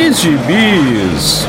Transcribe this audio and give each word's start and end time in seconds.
de 0.00 0.14
Gibis. 0.14 1.46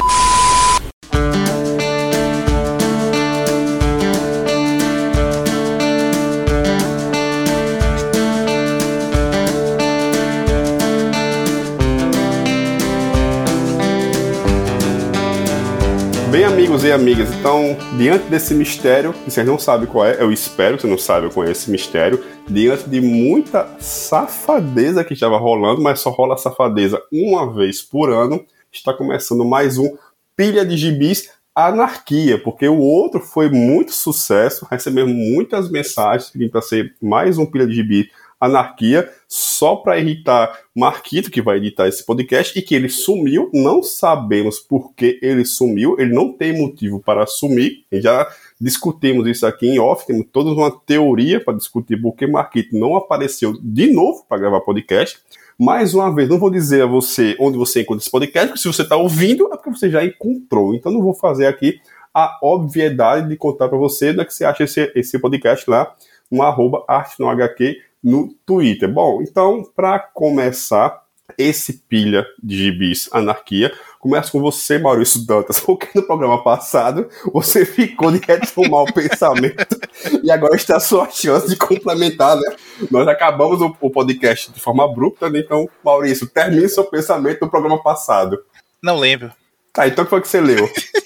Amigos 16.71 16.83
e 16.85 16.91
amigas, 16.93 17.29
então, 17.33 17.77
diante 17.97 18.29
desse 18.29 18.53
mistério, 18.53 19.11
que 19.11 19.29
vocês 19.29 19.45
não 19.45 19.59
sabem 19.59 19.85
qual 19.85 20.05
é, 20.05 20.21
eu 20.21 20.31
espero 20.31 20.77
que 20.77 20.83
você 20.83 20.87
não 20.87 20.97
saiba 20.97 21.29
qual 21.29 21.45
é 21.45 21.51
esse 21.51 21.69
mistério, 21.69 22.23
diante 22.47 22.89
de 22.89 23.01
muita 23.01 23.67
safadeza 23.77 25.03
que 25.03 25.13
estava 25.13 25.37
rolando, 25.37 25.81
mas 25.81 25.99
só 25.99 26.09
rola 26.09 26.37
safadeza 26.37 27.01
uma 27.11 27.51
vez 27.53 27.81
por 27.81 28.09
ano, 28.09 28.45
está 28.71 28.93
começando 28.93 29.43
mais 29.43 29.77
um 29.77 29.97
Pilha 30.33 30.65
de 30.65 30.77
Gibis 30.77 31.31
Anarquia, 31.53 32.41
porque 32.41 32.69
o 32.69 32.77
outro 32.77 33.19
foi 33.19 33.49
muito 33.49 33.91
sucesso, 33.91 34.65
recebemos 34.71 35.13
muitas 35.13 35.69
mensagens 35.69 36.29
pedindo 36.29 36.51
para 36.51 36.61
ser 36.61 36.95
mais 37.01 37.37
um 37.37 37.45
Pilha 37.45 37.67
de 37.67 37.73
Gibis 37.73 38.07
Anarquia, 38.41 39.07
só 39.27 39.75
para 39.75 39.99
irritar 39.99 40.59
Marquito, 40.75 41.29
que 41.29 41.43
vai 41.43 41.57
editar 41.57 41.87
esse 41.87 42.03
podcast, 42.03 42.57
e 42.57 42.61
que 42.63 42.73
ele 42.73 42.89
sumiu. 42.89 43.51
Não 43.53 43.83
sabemos 43.83 44.59
por 44.59 44.95
que 44.95 45.19
ele 45.21 45.45
sumiu, 45.45 45.95
ele 45.99 46.11
não 46.11 46.33
tem 46.33 46.57
motivo 46.57 46.99
para 46.99 47.27
sumir. 47.27 47.85
Já 47.93 48.27
discutimos 48.59 49.27
isso 49.27 49.45
aqui 49.45 49.67
em 49.67 49.77
off, 49.79 50.07
temos 50.07 50.25
toda 50.33 50.49
uma 50.49 50.71
teoria 50.71 51.39
para 51.39 51.55
discutir 51.55 52.01
por 52.01 52.15
que 52.15 52.25
Marquito 52.25 52.75
não 52.75 52.95
apareceu 52.95 53.53
de 53.61 53.93
novo 53.93 54.25
para 54.27 54.39
gravar 54.39 54.61
podcast. 54.61 55.19
Mais 55.59 55.93
uma 55.93 56.13
vez, 56.13 56.27
não 56.27 56.39
vou 56.39 56.49
dizer 56.49 56.81
a 56.81 56.87
você 56.87 57.35
onde 57.39 57.55
você 57.55 57.81
encontra 57.81 58.01
esse 58.01 58.09
podcast, 58.09 58.47
porque 58.47 58.61
se 58.61 58.67
você 58.67 58.81
está 58.81 58.95
ouvindo, 58.95 59.45
é 59.53 59.55
porque 59.55 59.69
você 59.69 59.91
já 59.91 60.03
encontrou. 60.03 60.73
Então 60.73 60.91
não 60.91 61.03
vou 61.03 61.13
fazer 61.13 61.45
aqui 61.45 61.79
a 62.11 62.39
obviedade 62.41 63.29
de 63.29 63.37
contar 63.37 63.69
para 63.69 63.77
você 63.77 64.09
onde 64.09 64.21
é 64.21 64.25
que 64.25 64.33
você 64.33 64.43
acha 64.43 64.63
esse, 64.63 64.91
esse 64.95 65.19
podcast 65.19 65.69
lá 65.69 65.93
no 66.31 66.41
arroba 66.41 66.83
arte 66.87 67.19
no 67.19 67.29
HQ 67.29 67.77
no 68.03 68.33
Twitter. 68.45 68.91
Bom, 68.91 69.21
então, 69.21 69.63
para 69.75 69.99
começar 69.99 71.01
esse 71.37 71.73
pilha 71.73 72.25
de 72.41 72.57
gibis 72.57 73.09
anarquia, 73.11 73.73
começa 73.99 74.31
com 74.31 74.41
você, 74.41 74.77
Maurício 74.77 75.25
Dantas, 75.25 75.59
porque 75.61 75.87
no 75.95 76.03
programa 76.03 76.43
passado 76.43 77.07
você 77.31 77.65
ficou 77.65 78.11
de 78.11 78.19
retomar 78.19 78.83
o 78.83 78.91
pensamento 78.93 79.79
e 80.23 80.31
agora 80.31 80.55
está 80.55 80.77
a 80.77 80.81
sua 80.81 81.09
chance 81.09 81.47
de 81.47 81.55
complementar, 81.55 82.35
né? 82.35 82.55
Nós 82.89 83.07
acabamos 83.07 83.61
o, 83.61 83.75
o 83.79 83.89
podcast 83.89 84.51
de 84.51 84.59
forma 84.59 84.83
abrupta, 84.83 85.29
né? 85.29 85.39
então, 85.39 85.69
Maurício, 85.83 86.27
termine 86.27 86.67
seu 86.67 86.83
pensamento 86.83 87.41
do 87.41 87.49
programa 87.49 87.81
passado. 87.81 88.43
Não 88.81 88.97
lembro. 88.97 89.31
Tá, 89.71 89.87
então 89.87 90.03
o 90.03 90.05
que 90.05 90.09
foi 90.09 90.21
que 90.21 90.27
você 90.27 90.41
leu? 90.41 90.69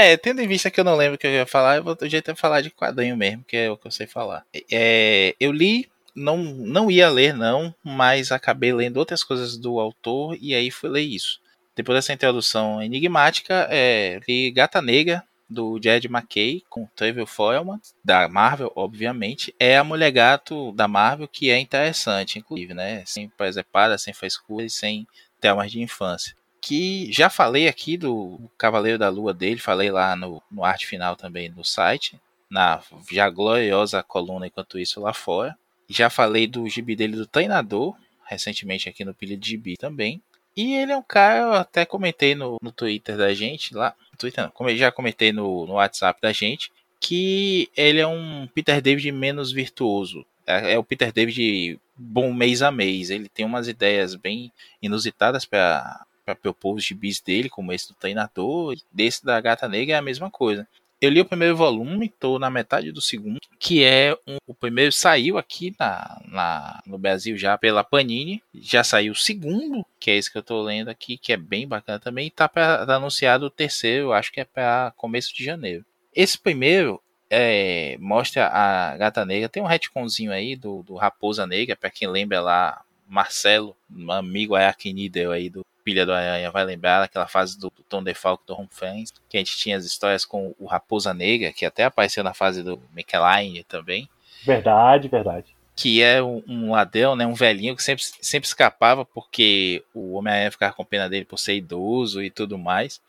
É, 0.00 0.16
tendo 0.16 0.40
em 0.40 0.46
vista 0.46 0.70
que 0.70 0.78
eu 0.78 0.84
não 0.84 0.94
lembro 0.94 1.16
o 1.16 1.18
que 1.18 1.26
eu 1.26 1.32
ia 1.32 1.44
falar, 1.44 1.74
eu 1.74 1.82
vou 1.82 1.92
do 1.92 2.08
jeito 2.08 2.32
de 2.32 2.40
falar 2.40 2.60
de 2.60 2.70
quadrinho 2.70 3.16
mesmo, 3.16 3.42
que 3.42 3.56
é 3.56 3.68
o 3.68 3.76
que 3.76 3.88
eu 3.88 3.90
sei 3.90 4.06
falar. 4.06 4.46
É, 4.70 5.34
eu 5.40 5.50
li, 5.50 5.90
não, 6.14 6.36
não 6.36 6.88
ia 6.88 7.10
ler 7.10 7.34
não, 7.34 7.74
mas 7.82 8.30
acabei 8.30 8.72
lendo 8.72 8.98
outras 8.98 9.24
coisas 9.24 9.56
do 9.56 9.80
autor 9.80 10.38
e 10.40 10.54
aí 10.54 10.70
fui 10.70 10.88
ler 10.88 11.00
isso. 11.00 11.40
Depois 11.74 11.98
dessa 11.98 12.12
introdução 12.12 12.80
enigmática, 12.80 13.66
é, 13.72 14.20
li 14.28 14.52
Gata 14.52 14.80
Negra, 14.80 15.24
do 15.50 15.80
Jed 15.82 16.06
McKay, 16.06 16.62
com 16.70 16.86
Trevor 16.94 17.26
Foreman, 17.26 17.80
da 18.04 18.28
Marvel, 18.28 18.70
obviamente. 18.76 19.52
É 19.58 19.76
a 19.76 19.82
mulher 19.82 20.12
gato 20.12 20.70
da 20.74 20.86
Marvel, 20.86 21.26
que 21.26 21.50
é 21.50 21.58
interessante, 21.58 22.38
inclusive, 22.38 22.72
né? 22.72 23.02
Sem 23.04 23.28
presepada, 23.30 23.98
sem 23.98 24.14
frescura 24.14 24.64
e 24.64 24.70
sem 24.70 25.08
temas 25.40 25.72
de 25.72 25.80
infância 25.80 26.37
que 26.60 27.10
já 27.12 27.30
falei 27.30 27.68
aqui 27.68 27.96
do 27.96 28.50
Cavaleiro 28.56 28.98
da 28.98 29.08
Lua 29.08 29.32
dele, 29.32 29.60
falei 29.60 29.90
lá 29.90 30.16
no, 30.16 30.42
no 30.50 30.64
arte 30.64 30.86
final 30.86 31.16
também 31.16 31.48
no 31.48 31.64
site, 31.64 32.20
na 32.50 32.80
já 33.10 33.28
gloriosa 33.28 34.02
coluna 34.02 34.46
enquanto 34.46 34.78
isso 34.78 35.00
lá 35.00 35.12
fora. 35.12 35.56
Já 35.88 36.10
falei 36.10 36.46
do 36.46 36.68
gibi 36.68 36.94
dele 36.94 37.16
do 37.16 37.26
treinador, 37.26 37.96
recentemente 38.24 38.88
aqui 38.88 39.04
no 39.04 39.14
Pilha 39.14 39.36
de 39.36 39.48
Gibi 39.48 39.76
também. 39.76 40.20
E 40.56 40.74
ele 40.74 40.92
é 40.92 40.96
um 40.96 41.02
cara, 41.02 41.38
eu 41.38 41.52
até 41.54 41.86
comentei 41.86 42.34
no, 42.34 42.56
no 42.60 42.72
Twitter 42.72 43.16
da 43.16 43.32
gente, 43.32 43.74
lá, 43.74 43.94
Twitter 44.18 44.44
não, 44.44 44.76
já 44.76 44.90
comentei 44.90 45.32
no, 45.32 45.66
no 45.66 45.74
WhatsApp 45.74 46.20
da 46.20 46.32
gente, 46.32 46.72
que 47.00 47.70
ele 47.76 48.00
é 48.00 48.06
um 48.06 48.48
Peter 48.52 48.82
David 48.82 49.12
menos 49.12 49.52
virtuoso. 49.52 50.26
É, 50.46 50.72
é 50.72 50.78
o 50.78 50.82
Peter 50.82 51.12
David 51.12 51.78
bom 51.96 52.32
mês 52.32 52.60
a 52.60 52.72
mês. 52.72 53.10
Ele 53.10 53.28
tem 53.28 53.46
umas 53.46 53.68
ideias 53.68 54.14
bem 54.14 54.52
inusitadas 54.82 55.44
para 55.44 56.04
para 56.28 56.34
propor 56.34 56.74
os 56.74 56.84
gibis 56.84 57.20
dele, 57.20 57.48
como 57.48 57.72
esse 57.72 57.88
do 57.88 57.94
treinador, 57.94 58.76
desse 58.92 59.24
da 59.24 59.40
Gata 59.40 59.66
Negra 59.66 59.94
é 59.94 59.98
a 59.98 60.02
mesma 60.02 60.30
coisa. 60.30 60.68
Eu 61.00 61.10
li 61.10 61.20
o 61.20 61.24
primeiro 61.24 61.56
volume, 61.56 62.06
estou 62.06 62.38
na 62.38 62.50
metade 62.50 62.92
do 62.92 63.00
segundo, 63.00 63.38
que 63.58 63.84
é 63.84 64.14
um, 64.26 64.36
o 64.46 64.52
primeiro 64.52 64.92
saiu 64.92 65.38
aqui 65.38 65.74
na, 65.78 66.20
na, 66.26 66.82
no 66.84 66.98
Brasil 66.98 67.38
já 67.38 67.56
pela 67.56 67.84
Panini, 67.84 68.42
já 68.52 68.82
saiu 68.84 69.12
o 69.12 69.16
segundo, 69.16 69.86
que 69.98 70.10
é 70.10 70.16
esse 70.16 70.30
que 70.30 70.36
eu 70.36 70.40
estou 70.40 70.60
lendo 70.60 70.88
aqui, 70.88 71.16
que 71.16 71.32
é 71.32 71.36
bem 71.36 71.66
bacana 71.66 72.00
também, 72.00 72.26
e 72.26 72.30
tá, 72.30 72.48
pra, 72.48 72.84
tá 72.84 72.96
anunciado 72.96 73.46
o 73.46 73.50
terceiro, 73.50 74.12
acho 74.12 74.32
que 74.32 74.40
é 74.40 74.44
para 74.44 74.92
começo 74.96 75.34
de 75.34 75.44
janeiro. 75.44 75.84
Esse 76.14 76.36
primeiro 76.36 77.00
é, 77.30 77.96
mostra 78.00 78.48
a 78.48 78.96
Gata 78.96 79.24
Negra, 79.24 79.48
tem 79.48 79.62
um 79.62 79.66
retconzinho 79.66 80.32
aí 80.32 80.56
do, 80.56 80.82
do 80.82 80.96
Raposa 80.96 81.46
Negra, 81.46 81.76
para 81.76 81.90
quem 81.90 82.08
lembra 82.08 82.40
lá, 82.40 82.82
Marcelo, 83.06 83.74
um 83.88 84.10
amigo 84.10 84.56
Arquinidel 84.56 85.30
aí 85.30 85.48
do 85.48 85.64
Pilha 85.88 86.04
do 86.04 86.12
Aranha 86.12 86.50
vai 86.50 86.66
lembrar 86.66 87.02
aquela 87.02 87.26
fase 87.26 87.58
do, 87.58 87.70
Tom 87.88 88.02
DeFalco 88.02 88.44
do 88.46 88.52
Home 88.52 88.68
Fans, 88.70 89.10
que 89.26 89.38
a 89.38 89.40
gente 89.40 89.56
tinha 89.56 89.74
as 89.74 89.86
histórias 89.86 90.22
com 90.22 90.54
o 90.58 90.66
Raposa 90.66 91.14
Negra, 91.14 91.50
que 91.50 91.64
até 91.64 91.84
apareceu 91.84 92.22
na 92.22 92.34
fase 92.34 92.62
do 92.62 92.78
Micheline 92.94 93.64
também. 93.64 94.06
Verdade, 94.44 95.08
verdade. 95.08 95.56
Que 95.74 96.02
é 96.02 96.22
um, 96.22 96.42
um 96.46 96.72
ladrão, 96.72 97.16
né, 97.16 97.26
um 97.26 97.32
velhinho 97.32 97.74
que 97.74 97.82
sempre, 97.82 98.04
sempre 98.20 98.46
escapava 98.46 99.02
porque 99.02 99.82
o 99.94 100.12
Homem-Aranha 100.12 100.50
ficava 100.50 100.74
com 100.74 100.84
pena 100.84 101.08
dele 101.08 101.24
por 101.24 101.38
ser 101.38 101.54
idoso 101.54 102.22
e 102.22 102.28
tudo 102.28 102.58
mais. 102.58 103.00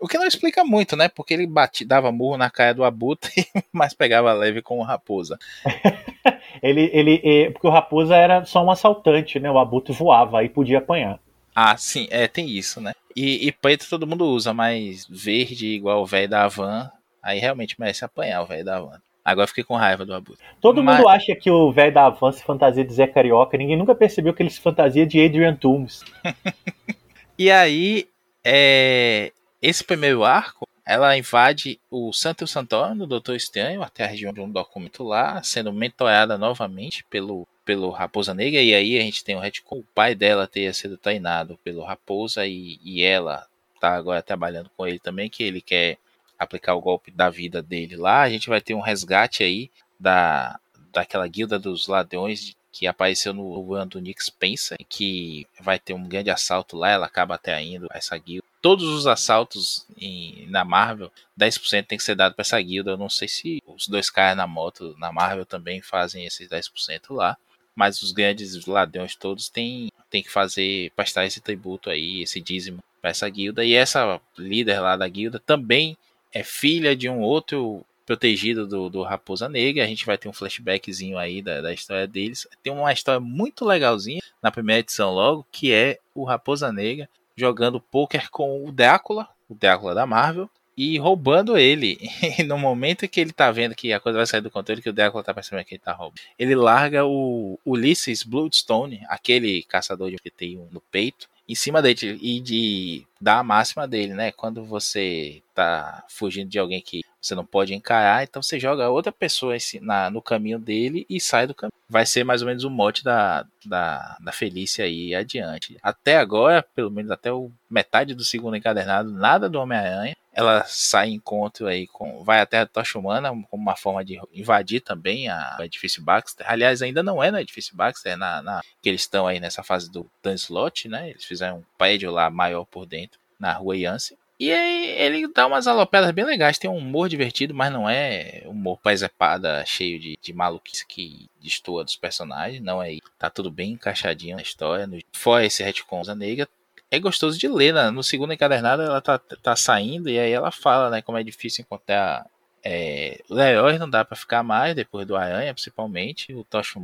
O 0.00 0.08
que 0.08 0.18
não 0.18 0.26
explica 0.26 0.64
muito, 0.64 0.96
né? 0.96 1.08
Porque 1.08 1.34
ele 1.34 1.46
bate, 1.46 1.84
dava 1.84 2.10
murro 2.10 2.36
na 2.36 2.50
cara 2.50 2.74
do 2.74 2.82
Abutre, 2.82 3.46
mas 3.72 3.94
pegava 3.94 4.32
leve 4.32 4.60
com 4.60 4.80
o 4.80 4.82
Raposa. 4.82 5.38
ele, 6.60 6.90
ele, 6.92 7.50
porque 7.52 7.68
o 7.68 7.70
Raposa 7.70 8.16
era 8.16 8.44
só 8.44 8.64
um 8.64 8.72
assaltante, 8.72 9.38
né? 9.38 9.48
O 9.48 9.58
Abutre 9.58 9.94
voava 9.94 10.42
e 10.42 10.48
podia 10.48 10.78
apanhar. 10.78 11.20
Ah, 11.54 11.76
sim, 11.76 12.08
é, 12.10 12.26
tem 12.26 12.48
isso, 12.48 12.80
né? 12.80 12.92
E, 13.14 13.46
e 13.46 13.52
preto 13.52 13.88
todo 13.88 14.06
mundo 14.06 14.26
usa, 14.26 14.52
mas 14.52 15.06
verde 15.08 15.68
igual 15.68 16.02
o 16.02 16.06
velho 16.06 16.28
da 16.28 16.48
van, 16.48 16.90
aí 17.22 17.38
realmente 17.38 17.78
merece 17.78 18.04
apanhar 18.04 18.42
o 18.42 18.46
velho 18.46 18.64
da 18.64 18.80
van. 18.80 19.00
Agora 19.24 19.46
fiquei 19.46 19.64
com 19.64 19.76
raiva 19.76 20.04
do 20.04 20.12
Abutre. 20.12 20.44
Todo 20.60 20.82
mas... 20.82 20.98
mundo 20.98 21.08
acha 21.08 21.34
que 21.34 21.50
o 21.50 21.72
velho 21.72 21.94
da 21.94 22.10
van 22.10 22.32
se 22.32 22.42
fantasia 22.42 22.84
de 22.84 22.92
Zé 22.92 23.06
Carioca, 23.06 23.56
ninguém 23.56 23.76
nunca 23.76 23.94
percebeu 23.94 24.34
que 24.34 24.42
ele 24.42 24.50
se 24.50 24.60
fantasia 24.60 25.06
de 25.06 25.24
Adrian 25.24 25.54
Toomes. 25.54 26.02
e 27.38 27.50
aí, 27.50 28.06
é... 28.44 29.32
esse 29.62 29.82
primeiro 29.82 30.24
arco, 30.24 30.68
ela 30.84 31.16
invade 31.16 31.80
o 31.90 32.12
Santo 32.12 32.46
Santoro 32.46 32.94
do 32.94 33.06
Doutor 33.06 33.36
Estranho, 33.36 33.82
até 33.82 34.04
a 34.04 34.08
região 34.08 34.32
de 34.32 34.40
um 34.40 34.50
documento 34.50 35.02
lá, 35.02 35.42
sendo 35.42 35.72
mentorada 35.72 36.36
novamente 36.36 37.04
pelo 37.08 37.48
pelo 37.64 37.90
Raposa 37.90 38.34
Negra, 38.34 38.60
e 38.60 38.74
aí 38.74 38.98
a 38.98 39.02
gente 39.02 39.24
tem 39.24 39.36
o 39.36 39.40
retcon, 39.40 39.78
o 39.78 39.84
pai 39.94 40.14
dela 40.14 40.46
ter 40.46 40.72
sido 40.74 40.98
treinado 40.98 41.58
pelo 41.64 41.82
Raposa 41.82 42.46
e, 42.46 42.78
e 42.84 43.02
ela 43.02 43.46
tá 43.80 43.94
agora 43.94 44.22
trabalhando 44.22 44.70
com 44.76 44.86
ele 44.86 44.98
também, 44.98 45.30
que 45.30 45.42
ele 45.42 45.60
quer 45.60 45.98
aplicar 46.38 46.74
o 46.74 46.80
golpe 46.80 47.10
da 47.10 47.30
vida 47.30 47.62
dele 47.62 47.96
lá. 47.96 48.22
A 48.22 48.30
gente 48.30 48.48
vai 48.48 48.60
ter 48.60 48.74
um 48.74 48.80
resgate 48.80 49.42
aí 49.42 49.70
da, 49.98 50.58
daquela 50.92 51.26
guilda 51.26 51.58
dos 51.58 51.86
ladrões 51.86 52.56
que 52.72 52.88
apareceu 52.88 53.32
no 53.32 53.72
ano 53.74 53.90
do 53.92 54.00
Nick 54.00 54.22
Spencer, 54.22 54.76
que 54.88 55.46
vai 55.60 55.78
ter 55.78 55.94
um 55.94 56.08
grande 56.08 56.28
assalto 56.28 56.76
lá, 56.76 56.90
ela 56.90 57.06
acaba 57.06 57.36
atraindo 57.36 57.86
essa 57.92 58.18
guilda. 58.18 58.44
Todos 58.60 58.88
os 58.88 59.06
assaltos 59.06 59.86
em, 59.96 60.46
na 60.48 60.64
Marvel, 60.64 61.12
10% 61.38 61.86
tem 61.86 61.96
que 61.96 62.02
ser 62.02 62.16
dado 62.16 62.34
para 62.34 62.42
essa 62.42 62.60
guilda. 62.60 62.90
Eu 62.90 62.96
não 62.96 63.08
sei 63.08 63.28
se 63.28 63.62
os 63.64 63.86
dois 63.86 64.10
caras 64.10 64.36
na 64.36 64.46
moto 64.46 64.96
na 64.98 65.12
Marvel 65.12 65.46
também 65.46 65.80
fazem 65.82 66.26
esses 66.26 66.48
10% 66.48 67.14
lá 67.14 67.36
mas 67.74 68.02
os 68.02 68.12
grandes 68.12 68.66
ladrões 68.66 69.14
todos 69.14 69.48
têm, 69.48 69.90
têm 70.10 70.22
que 70.22 70.30
fazer, 70.30 70.90
prestar 70.94 71.26
esse 71.26 71.40
tributo 71.40 71.90
aí, 71.90 72.22
esse 72.22 72.40
dízimo 72.40 72.82
para 73.00 73.10
essa 73.10 73.28
guilda. 73.28 73.64
E 73.64 73.74
essa 73.74 74.20
líder 74.38 74.80
lá 74.80 74.96
da 74.96 75.08
guilda 75.08 75.38
também 75.38 75.96
é 76.32 76.42
filha 76.42 76.96
de 76.96 77.08
um 77.08 77.20
outro 77.20 77.84
protegido 78.06 78.66
do, 78.66 78.88
do 78.88 79.02
Raposa 79.02 79.48
Negra. 79.48 79.84
A 79.84 79.86
gente 79.86 80.06
vai 80.06 80.16
ter 80.16 80.28
um 80.28 80.32
flashbackzinho 80.32 81.18
aí 81.18 81.42
da, 81.42 81.60
da 81.60 81.72
história 81.72 82.06
deles. 82.06 82.46
Tem 82.62 82.72
uma 82.72 82.92
história 82.92 83.20
muito 83.20 83.64
legalzinha 83.64 84.22
na 84.42 84.50
primeira 84.50 84.80
edição 84.80 85.12
logo, 85.12 85.46
que 85.50 85.72
é 85.72 85.98
o 86.14 86.24
Raposa 86.24 86.72
Negra 86.72 87.08
jogando 87.36 87.80
poker 87.80 88.30
com 88.30 88.64
o 88.64 88.70
Drácula, 88.70 89.28
o 89.48 89.54
Drácula 89.54 89.94
da 89.94 90.06
Marvel, 90.06 90.48
e 90.76 90.98
roubando 90.98 91.56
ele. 91.56 91.98
E 92.38 92.42
no 92.42 92.58
momento 92.58 93.06
que 93.08 93.20
ele 93.20 93.32
tá 93.32 93.50
vendo 93.50 93.74
que 93.74 93.92
a 93.92 94.00
coisa 94.00 94.18
vai 94.18 94.26
sair 94.26 94.40
do 94.40 94.50
controle, 94.50 94.82
que 94.82 94.88
o 94.88 94.92
Drácula 94.92 95.22
tá 95.22 95.32
percebendo 95.32 95.64
que 95.64 95.74
ele 95.74 95.82
tá 95.82 95.92
roubando, 95.92 96.20
ele 96.38 96.54
larga 96.54 97.04
o 97.04 97.58
Ulysses 97.64 98.22
Bloodstone, 98.22 99.02
aquele 99.08 99.62
caçador 99.64 100.10
de 100.10 100.16
que 100.16 100.30
tem 100.30 100.56
no 100.70 100.80
peito, 100.80 101.28
em 101.48 101.54
cima 101.54 101.82
dele 101.82 102.18
e 102.20 102.40
de 102.40 103.06
dar 103.20 103.38
a 103.38 103.44
máxima 103.44 103.86
dele, 103.86 104.14
né? 104.14 104.32
Quando 104.32 104.64
você 104.64 105.42
tá 105.54 106.04
fugindo 106.08 106.48
de 106.48 106.58
alguém 106.58 106.80
que 106.80 107.02
você 107.24 107.34
não 107.34 107.44
pode 107.44 107.74
encarar, 107.74 108.22
então 108.22 108.42
você 108.42 108.60
joga 108.60 108.90
outra 108.90 109.10
pessoa 109.10 109.56
na, 109.80 110.10
no 110.10 110.20
caminho 110.20 110.58
dele 110.58 111.06
e 111.08 111.18
sai 111.18 111.46
do 111.46 111.54
caminho. 111.54 111.72
Vai 111.88 112.04
ser 112.04 112.22
mais 112.22 112.42
ou 112.42 112.48
menos 112.48 112.64
o 112.64 112.70
mote 112.70 113.02
da, 113.02 113.46
da, 113.64 114.18
da 114.20 114.32
Felícia 114.32 114.84
aí 114.84 115.14
adiante. 115.14 115.78
Até 115.82 116.18
agora, 116.18 116.62
pelo 116.62 116.90
menos 116.90 117.10
até 117.10 117.32
o 117.32 117.50
metade 117.70 118.14
do 118.14 118.24
segundo 118.24 118.56
encadernado, 118.56 119.10
nada 119.10 119.48
do 119.48 119.58
Homem-Aranha. 119.58 120.14
Ela 120.32 120.64
sai 120.66 121.10
em 121.10 121.14
encontro 121.14 121.66
aí 121.66 121.86
com. 121.86 122.24
Vai 122.24 122.40
até 122.40 122.58
a 122.58 122.66
Tocha 122.66 122.98
Humana 122.98 123.30
como 123.48 123.62
uma 123.62 123.76
forma 123.76 124.04
de 124.04 124.20
invadir 124.32 124.80
também 124.80 125.28
a, 125.28 125.56
o 125.60 125.62
edifício 125.62 126.02
Baxter. 126.02 126.44
Aliás, 126.50 126.82
ainda 126.82 127.02
não 127.02 127.22
é 127.22 127.30
no 127.30 127.38
edifício 127.38 127.76
Baxter, 127.76 128.12
é 128.12 128.16
na, 128.16 128.42
na 128.42 128.60
que 128.82 128.88
eles 128.88 129.02
estão 129.02 129.26
aí 129.26 129.38
nessa 129.38 129.62
fase 129.62 129.90
do 129.90 130.10
Slot, 130.24 130.88
né? 130.88 131.10
Eles 131.10 131.24
fizeram 131.24 131.58
um 131.58 131.64
prédio 131.78 132.10
lá 132.10 132.28
maior 132.30 132.64
por 132.64 132.84
dentro, 132.84 133.20
na 133.38 133.52
rua 133.52 133.76
Yance. 133.76 134.18
E 134.38 134.52
aí 134.52 134.86
ele 134.98 135.28
dá 135.32 135.46
umas 135.46 135.66
alopedas 135.66 136.10
bem 136.10 136.24
legais, 136.24 136.58
tem 136.58 136.68
um 136.68 136.76
humor 136.76 137.08
divertido, 137.08 137.54
mas 137.54 137.72
não 137.72 137.88
é 137.88 138.42
humor 138.46 138.78
paisepada 138.80 139.64
cheio 139.64 139.98
de, 140.00 140.18
de 140.20 140.32
maluquice 140.32 140.84
que 140.86 141.28
destoa 141.40 141.84
dos 141.84 141.96
personagens, 141.96 142.62
não 142.62 142.82
é 142.82 142.98
Tá 143.18 143.30
tudo 143.30 143.50
bem 143.50 143.72
encaixadinho 143.72 144.36
na 144.36 144.42
história. 144.42 144.86
No... 144.86 144.98
Fora 145.12 145.44
esse 145.44 145.62
retcon 145.62 146.02
da 146.02 146.14
negra, 146.14 146.48
é 146.90 146.98
gostoso 146.98 147.38
de 147.38 147.48
ler, 147.48 147.72
né? 147.72 147.90
No 147.90 148.02
segundo 148.02 148.32
encadernado 148.32 148.82
ela 148.82 149.00
tá, 149.00 149.18
tá 149.18 149.56
saindo 149.56 150.08
e 150.08 150.18
aí 150.18 150.32
ela 150.32 150.50
fala, 150.50 150.90
né, 150.90 151.02
como 151.02 151.18
é 151.18 151.22
difícil 151.22 151.62
encontrar 151.62 152.26
é, 152.64 153.20
os 153.28 153.38
heróis 153.38 153.78
não 153.78 153.90
dá 153.90 154.04
para 154.04 154.16
ficar 154.16 154.42
mais 154.42 154.74
depois 154.74 155.06
do 155.06 155.16
Aranha, 155.16 155.52
principalmente. 155.52 156.32
O 156.32 156.42
Tocha 156.44 156.80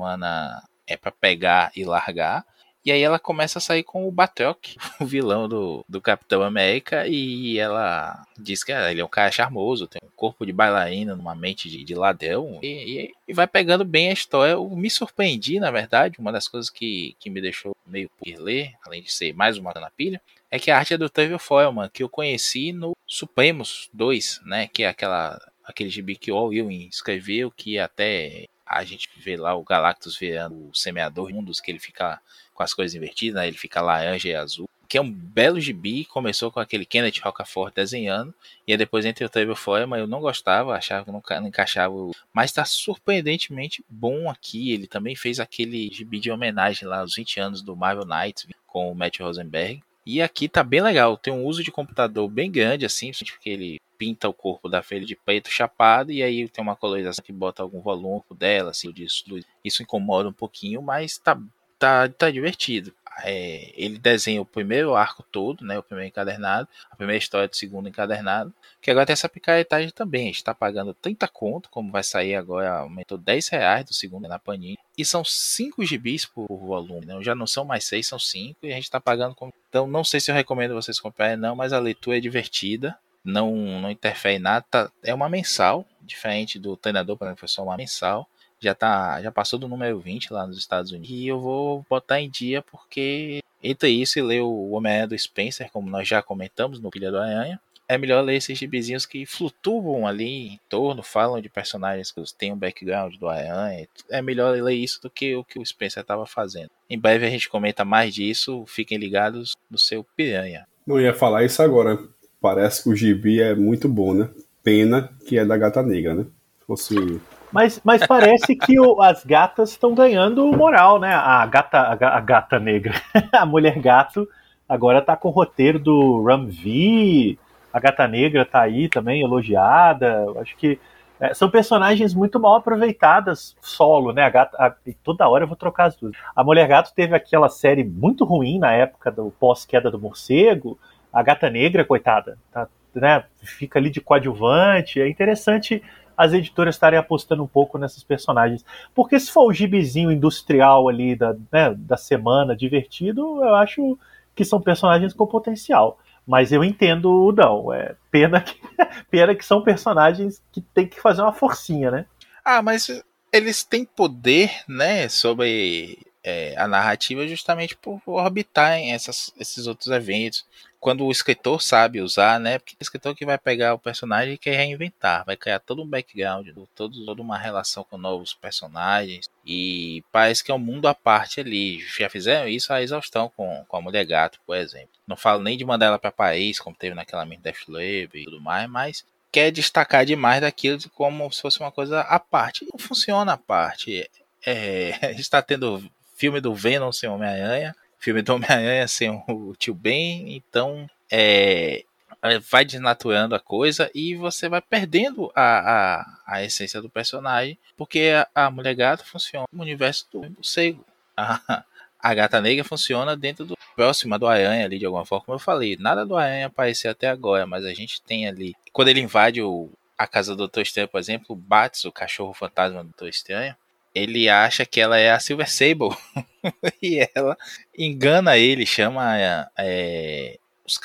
é 0.87 0.97
para 0.97 1.11
pegar 1.11 1.73
e 1.75 1.85
largar. 1.85 2.45
E 2.85 2.91
aí 2.91 3.03
ela 3.03 3.19
começa 3.19 3.59
a 3.59 3.63
sair 3.63 3.83
com 3.83 4.09
o 4.09 4.11
Batroc, 4.11 4.77
o 5.01 5.05
vilão 5.05 5.49
do, 5.49 5.85
do 5.89 6.01
Capitão 6.01 6.43
América, 6.43 7.07
e 7.07 7.59
ela 7.59 8.27
diz 8.39 8.65
que 8.65 8.73
ah, 8.73 8.91
ele 8.91 9.01
é 9.01 9.05
um 9.05 9.09
cara 9.09 9.31
charmoso, 9.31 9.87
tem 9.87 10.01
um 10.03 10.11
corpo 10.17 10.47
de 10.47 10.53
bailarina, 10.53 11.15
numa 11.15 11.35
mente 11.35 11.69
de, 11.69 11.85
de 11.85 11.95
ladrão, 11.95 12.59
e, 12.63 13.13
e, 13.29 13.33
vai 13.35 13.47
pegando 13.47 13.85
bem 13.85 14.09
a 14.09 14.15
história. 14.15 14.53
Eu 14.53 14.69
me 14.71 14.89
surpreendi, 14.89 15.61
na 15.61 15.71
verdade, 15.71 16.19
uma 16.19 16.33
das 16.33 16.49
coisas 16.49 16.71
que, 16.71 17.15
que 17.21 17.29
me 17.29 17.41
deixou 17.41 17.77
meio 17.87 18.11
por 18.19 18.27
ler, 18.39 18.73
além 18.87 19.03
de 19.03 19.13
ser 19.13 19.35
mais 19.35 19.59
uma 19.59 19.73
na 19.75 19.91
pilha, 19.91 20.21
é 20.51 20.59
que 20.59 20.71
a 20.71 20.79
arte 20.79 20.95
é 20.95 20.99
do 20.99 21.09
Trevor 21.09 21.39
Foreman, 21.39 21.91
que 21.93 22.03
eu 22.03 22.09
conheci 22.09 22.73
no 22.73 22.97
Supremos 23.07 23.89
2, 23.93 24.41
né, 24.45 24.67
que 24.67 24.83
é 24.83 24.89
aquela 24.89 25.41
aquele 25.65 25.89
gibi 25.89 26.17
que 26.17 26.33
o 26.33 26.37
All 26.37 26.53
Ewing 26.53 26.89
escreveu, 26.89 27.51
que 27.51 27.79
até 27.79 28.47
a 28.67 28.85
gente 28.85 29.09
vê 29.17 29.37
lá 29.37 29.55
o 29.55 29.65
Galactus 29.65 30.17
virando 30.17 30.69
o 30.69 30.75
semeador 30.75 31.33
mundos, 31.33 31.61
que 31.61 31.71
ele 31.71 31.79
fica 31.79 32.21
com 32.61 32.65
as 32.65 32.75
coisas 32.75 32.95
invertidas, 32.95 33.41
né? 33.41 33.49
ele 33.49 33.57
fica 33.57 33.81
laranja 33.81 34.29
e 34.29 34.35
azul. 34.35 34.69
Que 34.87 34.99
é 34.99 35.01
um 35.01 35.11
belo 35.11 35.59
gibi, 35.59 36.05
começou 36.05 36.51
com 36.51 36.61
aquele 36.61 36.85
Kenneth 36.85 37.23
Rocafort 37.23 37.75
desenhando, 37.75 38.35
e 38.67 38.73
aí 38.73 38.77
depois 38.77 39.07
entre 39.07 39.25
o 39.25 39.31
Trevor 39.31 39.57
Foreman 39.57 40.01
eu 40.01 40.07
não 40.07 40.21
gostava, 40.21 40.77
achava 40.77 41.07
que 41.07 41.11
não, 41.11 41.23
não 41.41 41.47
encaixava, 41.47 41.95
mas 42.35 42.51
está 42.51 42.65
surpreendentemente 42.67 43.83
bom 43.89 44.29
aqui. 44.29 44.73
Ele 44.73 44.87
também 44.87 45.17
fez 45.17 45.41
aquele 45.41 45.91
gibi 45.91 46.21
de 46.21 46.31
homenagem 46.31 46.87
lá 46.87 47.01
aos 47.01 47.15
20 47.15 47.41
anos 47.41 47.63
do 47.63 47.75
Marvel 47.75 48.05
Knights 48.05 48.47
com 48.67 48.91
o 48.91 48.95
Matt 48.95 49.21
Rosenberg. 49.21 49.81
E 50.05 50.21
aqui 50.21 50.49
tá 50.49 50.63
bem 50.63 50.83
legal, 50.83 51.17
tem 51.17 51.33
um 51.33 51.45
uso 51.45 51.63
de 51.63 51.71
computador 51.71 52.29
bem 52.29 52.51
grande, 52.51 52.85
assim, 52.85 53.13
porque 53.13 53.49
ele 53.49 53.81
pinta 53.97 54.29
o 54.29 54.35
corpo 54.35 54.69
da 54.69 54.83
feira 54.83 55.07
de 55.07 55.15
preto 55.15 55.51
chapado 55.51 56.11
e 56.11 56.23
aí 56.23 56.49
tem 56.49 56.63
uma 56.63 56.77
colorização 56.77 57.25
que 57.25 57.33
bota 57.33 57.63
algum 57.63 57.81
volume 57.81 58.23
dela, 58.33 58.71
assim, 58.71 58.91
disso, 58.91 59.25
isso 59.65 59.83
incomoda 59.83 60.29
um 60.29 60.33
pouquinho, 60.33 60.83
mas 60.83 61.17
tá 61.17 61.39
tá, 61.81 62.09
tá 62.11 62.31
divertido. 62.31 62.93
É, 63.23 63.73
ele 63.75 63.99
desenha 63.99 64.41
o 64.41 64.47
primeiro 64.47 64.95
arco 64.95 65.23
todo, 65.23 65.63
né, 65.65 65.79
o 65.79 65.83
primeiro 65.83 66.09
encadernado, 66.09 66.67
a 66.91 66.97
primeira 66.97 67.19
história 67.19 67.49
do 67.49 67.57
segundo 67.57 67.87
encadernado, 67.87 68.55
que 68.81 68.91
agora 68.91 69.05
tem 69.05 69.13
essa 69.13 69.29
picaretagem 69.29 69.91
também, 69.91 70.23
a 70.23 70.27
gente 70.27 70.37
está 70.37 70.55
pagando 70.55 70.95
30 70.95 71.29
conto, 71.29 71.69
como 71.69 71.93
vai 71.93 72.03
sair 72.03 72.35
agora, 72.35 72.79
aumentou 72.79 73.19
10 73.19 73.49
reais 73.49 73.85
do 73.85 73.93
segundo 73.93 74.27
na 74.27 74.39
Panini, 74.39 74.79
e 74.97 75.05
são 75.05 75.23
5 75.23 75.85
gibis 75.85 76.25
por 76.25 76.47
volume, 76.47 77.05
né, 77.05 77.19
já 77.21 77.35
não 77.35 77.47
são 77.47 77.63
mais 77.63 77.85
6, 77.85 78.07
são 78.07 78.19
5, 78.19 78.61
e 78.63 78.73
a 78.73 78.75
gente 78.75 78.85
está 78.85 79.01
pagando, 79.01 79.37
então 79.69 79.87
não 79.87 80.05
sei 80.05 80.19
se 80.19 80.31
eu 80.31 80.35
recomendo 80.35 80.73
vocês 80.73 80.99
comprarem 80.99 81.37
não, 81.37 81.55
mas 81.55 81.75
a 81.75 81.79
leitura 81.79 82.17
é 82.17 82.21
divertida, 82.21 82.97
não, 83.23 83.55
não 83.55 83.91
interfere 83.91 84.37
em 84.37 84.39
nada, 84.39 84.65
tá, 84.71 84.91
é 85.03 85.13
uma 85.13 85.29
mensal, 85.29 85.85
diferente 86.01 86.59
do 86.59 86.75
treinador, 86.75 87.19
por 87.19 87.27
exemplo, 87.27 87.41
foi 87.41 87.49
só 87.49 87.63
uma 87.63 87.77
mensal, 87.77 88.27
já 88.61 88.75
tá 88.75 89.21
já 89.23 89.33
passou 89.33 89.59
do 89.59 89.69
número 89.69 89.99
20 89.99 90.33
lá 90.33 90.47
nos 90.47 90.59
Estados 90.59 90.93
Unidos. 90.93 91.11
E 91.11 91.27
eu 91.27 91.41
vou 91.41 91.85
botar 91.89 92.21
em 92.21 92.29
dia 92.29 92.63
porque 92.63 93.43
entre 93.63 93.91
isso 93.91 94.19
e 94.19 94.23
ler 94.23 94.41
o 94.41 94.71
Homem-Aranha 94.71 95.09
do 95.09 95.19
Spencer, 95.19 95.71
como 95.71 95.91
nós 95.91 96.07
já 96.07 96.23
comentamos 96.23 96.81
no 96.81 96.91
Pilha 96.91 97.11
do 97.11 97.19
Aranha, 97.19 97.61
é 97.91 97.99
melhor 97.99 98.23
ler 98.23 98.37
esses 98.37 98.57
gibizinhos 98.57 99.05
que 99.05 99.27
flutuam 99.27 100.07
ali 100.07 100.53
em 100.53 100.61
torno, 100.69 101.03
falam 101.03 101.41
de 101.41 101.49
personagens 101.49 102.13
que 102.13 102.23
têm 102.39 102.53
um 102.53 102.57
background 102.57 103.17
do 103.17 103.29
Aranha. 103.29 103.89
É 104.09 104.23
melhor 104.23 104.55
ler 104.55 104.75
isso 104.75 105.03
do 105.03 105.11
que 105.11 105.35
o 105.35 105.43
que 105.43 105.59
o 105.59 105.67
Spencer 105.67 106.03
estava 106.03 106.25
fazendo. 106.25 106.71
Em 106.89 106.97
breve 106.97 107.27
a 107.27 107.31
gente 107.31 107.49
comenta 107.49 107.85
mais 107.85 108.15
disso, 108.15 108.65
fiquem 108.67 108.97
ligados 108.97 109.57
no 109.69 109.77
seu 109.77 110.05
Piranha. 110.17 110.69
Não 110.87 111.01
ia 111.01 111.13
falar 111.13 111.45
isso 111.45 111.61
agora. 111.63 111.99
Parece 112.41 112.85
que 112.85 112.91
o 112.91 112.97
gibi 112.97 113.43
é 113.43 113.57
muito 113.57 113.89
bom, 113.89 114.15
né? 114.15 114.31
Pena 114.63 115.13
que 115.27 115.37
é 115.37 115.45
da 115.45 115.57
Gata 115.57 115.83
Negra, 115.83 116.15
né? 116.15 116.27
Se 116.61 116.67
fosse 116.67 117.21
mas, 117.53 117.81
mas 117.85 118.07
parece 118.07 118.55
que 118.55 118.79
o, 118.79 119.01
as 119.03 119.25
gatas 119.25 119.71
estão 119.71 119.95
ganhando 119.95 120.47
moral, 120.53 120.99
né? 120.99 121.13
A 121.13 121.45
gata, 121.47 121.79
a, 121.79 122.17
a 122.17 122.21
gata 122.21 122.59
negra, 122.59 122.95
a 123.33 123.45
mulher 123.45 123.79
gato, 123.79 124.29
agora 124.69 125.03
tá 125.03 125.17
com 125.17 125.29
o 125.29 125.33
roteiro 125.33 125.79
do 125.79 126.23
Ram 126.23 126.47
V. 126.47 127.39
A 127.73 127.79
gata 127.81 128.07
negra 128.07 128.45
tá 128.45 128.61
aí 128.61 128.89
também, 128.89 129.23
elogiada. 129.23 130.27
Acho 130.41 130.57
que 130.57 130.79
é, 131.21 131.35
são 131.35 131.51
personagens 131.51 132.15
muito 132.15 132.41
mal 132.41 132.57
aproveitadas 132.57 133.55
solo, 133.61 134.11
né? 134.11 134.23
A 134.23 134.31
gata, 134.31 134.57
a, 134.57 134.75
e 134.87 134.95
toda 134.95 135.29
hora 135.29 135.45
eu 135.45 135.49
vou 135.49 135.57
trocar 135.57 135.85
as 135.85 135.97
duas. 135.97 136.15
A 136.35 136.43
Mulher 136.43 136.67
Gato 136.67 136.95
teve 136.95 137.15
aquela 137.15 137.51
série 137.51 137.85
muito 137.85 138.25
ruim 138.25 138.59
na 138.59 138.73
época 138.73 139.11
do 139.11 139.31
pós-queda 139.39 139.91
do 139.91 140.01
morcego. 140.01 140.79
A 141.13 141.23
Gata 141.23 141.51
Negra, 141.51 141.85
coitada, 141.85 142.39
tá, 142.51 142.67
né? 142.95 143.25
Fica 143.43 143.79
ali 143.79 143.91
de 143.91 144.01
coadjuvante. 144.01 144.99
É 144.99 145.09
interessante 145.09 145.83
as 146.21 146.35
editoras 146.35 146.75
estarem 146.75 146.99
apostando 146.99 147.43
um 147.43 147.47
pouco 147.47 147.79
nessas 147.79 148.05
personagens. 148.05 148.63
Porque 148.95 149.19
se 149.19 149.33
for 149.33 149.47
o 149.47 149.55
gibizinho 149.55 150.13
industrial 150.13 150.87
ali 150.87 151.17
da, 151.17 151.35
né, 151.51 151.75
da 151.75 151.97
semana, 151.97 152.55
divertido, 152.55 153.43
eu 153.43 153.55
acho 153.55 153.99
que 154.35 154.45
são 154.45 154.61
personagens 154.61 155.15
com 155.15 155.27
potencial. 155.27 155.99
Mas 156.27 156.53
eu 156.53 156.63
entendo 156.63 157.11
o 157.11 157.33
não. 157.33 157.73
É 157.73 157.95
pena 158.11 158.43
que, 158.43 158.55
pena 159.11 159.35
que 159.35 159.45
são 159.45 159.63
personagens 159.63 160.43
que 160.53 160.61
tem 160.61 160.87
que 160.87 161.01
fazer 161.01 161.23
uma 161.23 161.33
forcinha, 161.33 161.91
né? 161.91 162.07
Ah, 162.45 162.61
mas 162.61 163.03
eles 163.33 163.65
têm 163.65 163.87
poder, 163.87 164.51
né, 164.69 165.09
sobre 165.09 165.99
é, 166.23 166.55
a 166.59 166.69
narrativa 166.69 167.27
justamente 167.27 167.75
por 167.77 167.99
orbitar 168.05 168.75
em 168.75 168.93
essas, 168.93 169.33
esses 169.41 169.67
outros 169.67 169.89
eventos 169.89 170.45
quando 170.81 171.05
o 171.05 171.13
escritor 171.13 171.63
sabe 171.63 172.01
usar, 172.01 172.41
né? 172.41 172.59
Porque 172.59 172.75
o 172.75 172.83
escritor 172.83 173.15
que 173.15 173.27
vai 173.27 173.37
pegar 173.37 173.75
o 173.75 173.79
personagem 173.79 174.35
e 174.35 174.39
quer 174.39 174.57
reinventar, 174.57 175.25
vai 175.27 175.37
criar 175.37 175.61
todo 175.61 175.83
um 175.83 175.87
background, 175.87 176.49
todo, 176.75 177.05
toda 177.05 177.21
uma 177.21 177.37
relação 177.37 177.85
com 177.85 177.99
novos 177.99 178.33
personagens. 178.33 179.29
E 179.45 180.03
parece 180.11 180.43
que 180.43 180.51
é 180.51 180.55
um 180.55 180.59
mundo 180.59 180.89
à 180.89 180.95
parte 180.95 181.41
ali. 181.41 181.81
Já 181.81 182.09
fizeram 182.09 182.49
isso 182.49 182.73
a 182.73 182.83
exaustão 182.83 183.31
com, 183.37 183.63
com 183.69 183.77
a 183.77 183.81
Mulher 183.83 184.07
Gato, 184.07 184.41
por 184.47 184.57
exemplo. 184.57 184.89
Não 185.07 185.17
falo 185.17 185.43
nem 185.43 185.59
de 185.59 185.65
mandar 185.65 185.87
ela 185.87 185.99
para 185.99 186.11
Paris, 186.11 186.59
como 186.59 186.75
teve 186.75 186.95
naquela 186.95 187.27
mente 187.27 187.43
Deathloop 187.43 188.19
e 188.19 188.25
tudo 188.25 188.41
mais, 188.41 188.69
mas 188.69 189.05
quer 189.31 189.51
destacar 189.51 190.07
demais 190.07 190.41
daquilo 190.41 190.81
como 190.95 191.31
se 191.31 191.43
fosse 191.43 191.61
uma 191.61 191.71
coisa 191.71 192.01
à 192.01 192.19
parte. 192.19 192.67
Não 192.73 192.79
funciona 192.79 193.35
à 193.35 193.37
parte. 193.37 194.09
É, 194.45 195.13
está 195.21 195.43
tendo 195.43 195.91
filme 196.17 196.41
do 196.41 196.55
Venom 196.55 196.93
sem 196.93 197.09
Homem-Aranha, 197.09 197.75
filme 198.01 198.23
do 198.23 198.35
Homem-Aranha 198.35 198.89
sem 198.89 199.11
o 199.29 199.55
tio 199.57 199.75
Ben, 199.75 200.35
então 200.35 200.89
é, 201.13 201.85
é, 202.23 202.39
vai 202.39 202.65
desnaturando 202.65 203.35
a 203.35 203.41
coisa 203.41 203.91
e 203.95 204.15
você 204.15 204.49
vai 204.49 204.61
perdendo 204.61 205.31
a, 205.37 206.01
a, 206.01 206.23
a 206.27 206.43
essência 206.43 206.81
do 206.81 206.89
personagem, 206.89 207.59
porque 207.77 208.13
a, 208.35 208.47
a 208.47 208.51
Mulher 208.51 208.75
Gata 208.75 209.05
funciona 209.05 209.47
no 209.53 209.63
universo 209.63 210.09
do 210.11 210.23
morcego. 210.23 210.85
A, 211.17 211.63
a 212.03 212.15
Gata 212.15 212.41
Negra 212.41 212.65
funciona 212.65 213.15
dentro 213.15 213.45
do 213.45 213.57
próximo 213.77 214.19
do 214.19 214.27
Aranha 214.27 214.65
ali 214.65 214.79
de 214.79 214.87
alguma 214.87 215.05
forma, 215.05 215.25
como 215.27 215.37
eu 215.37 215.41
falei. 215.41 215.77
Nada 215.79 216.05
do 216.05 216.17
Aranha 216.17 216.47
apareceu 216.47 216.91
até 216.91 217.09
agora, 217.09 217.47
mas 217.47 217.65
a 217.65 217.75
gente 217.75 218.01
tem 218.03 218.27
ali. 218.27 218.55
Quando 218.73 218.89
ele 218.89 219.01
invade 219.01 219.43
o, 219.43 219.71
a 219.97 220.07
casa 220.07 220.33
do 220.33 220.39
Doutor 220.39 220.63
Estranho, 220.63 220.89
por 220.89 220.99
exemplo, 220.99 221.27
o 221.31 221.37
Bats, 221.37 221.85
o 221.85 221.93
cachorro 221.93 222.33
fantasma 222.33 222.83
do 222.83 222.89
Doutor 222.89 223.09
Estranho, 223.09 223.55
ele 223.95 224.29
acha 224.29 224.65
que 224.65 224.81
ela 224.81 224.99
é 224.99 225.11
a 225.11 225.21
Silver 225.21 225.51
Sable 225.51 225.97
e 226.83 227.07
ela 227.15 227.37
engana 227.77 228.37
ele, 228.37 228.65
chama 228.65 229.19
é, 229.59 230.39
os 230.65 230.79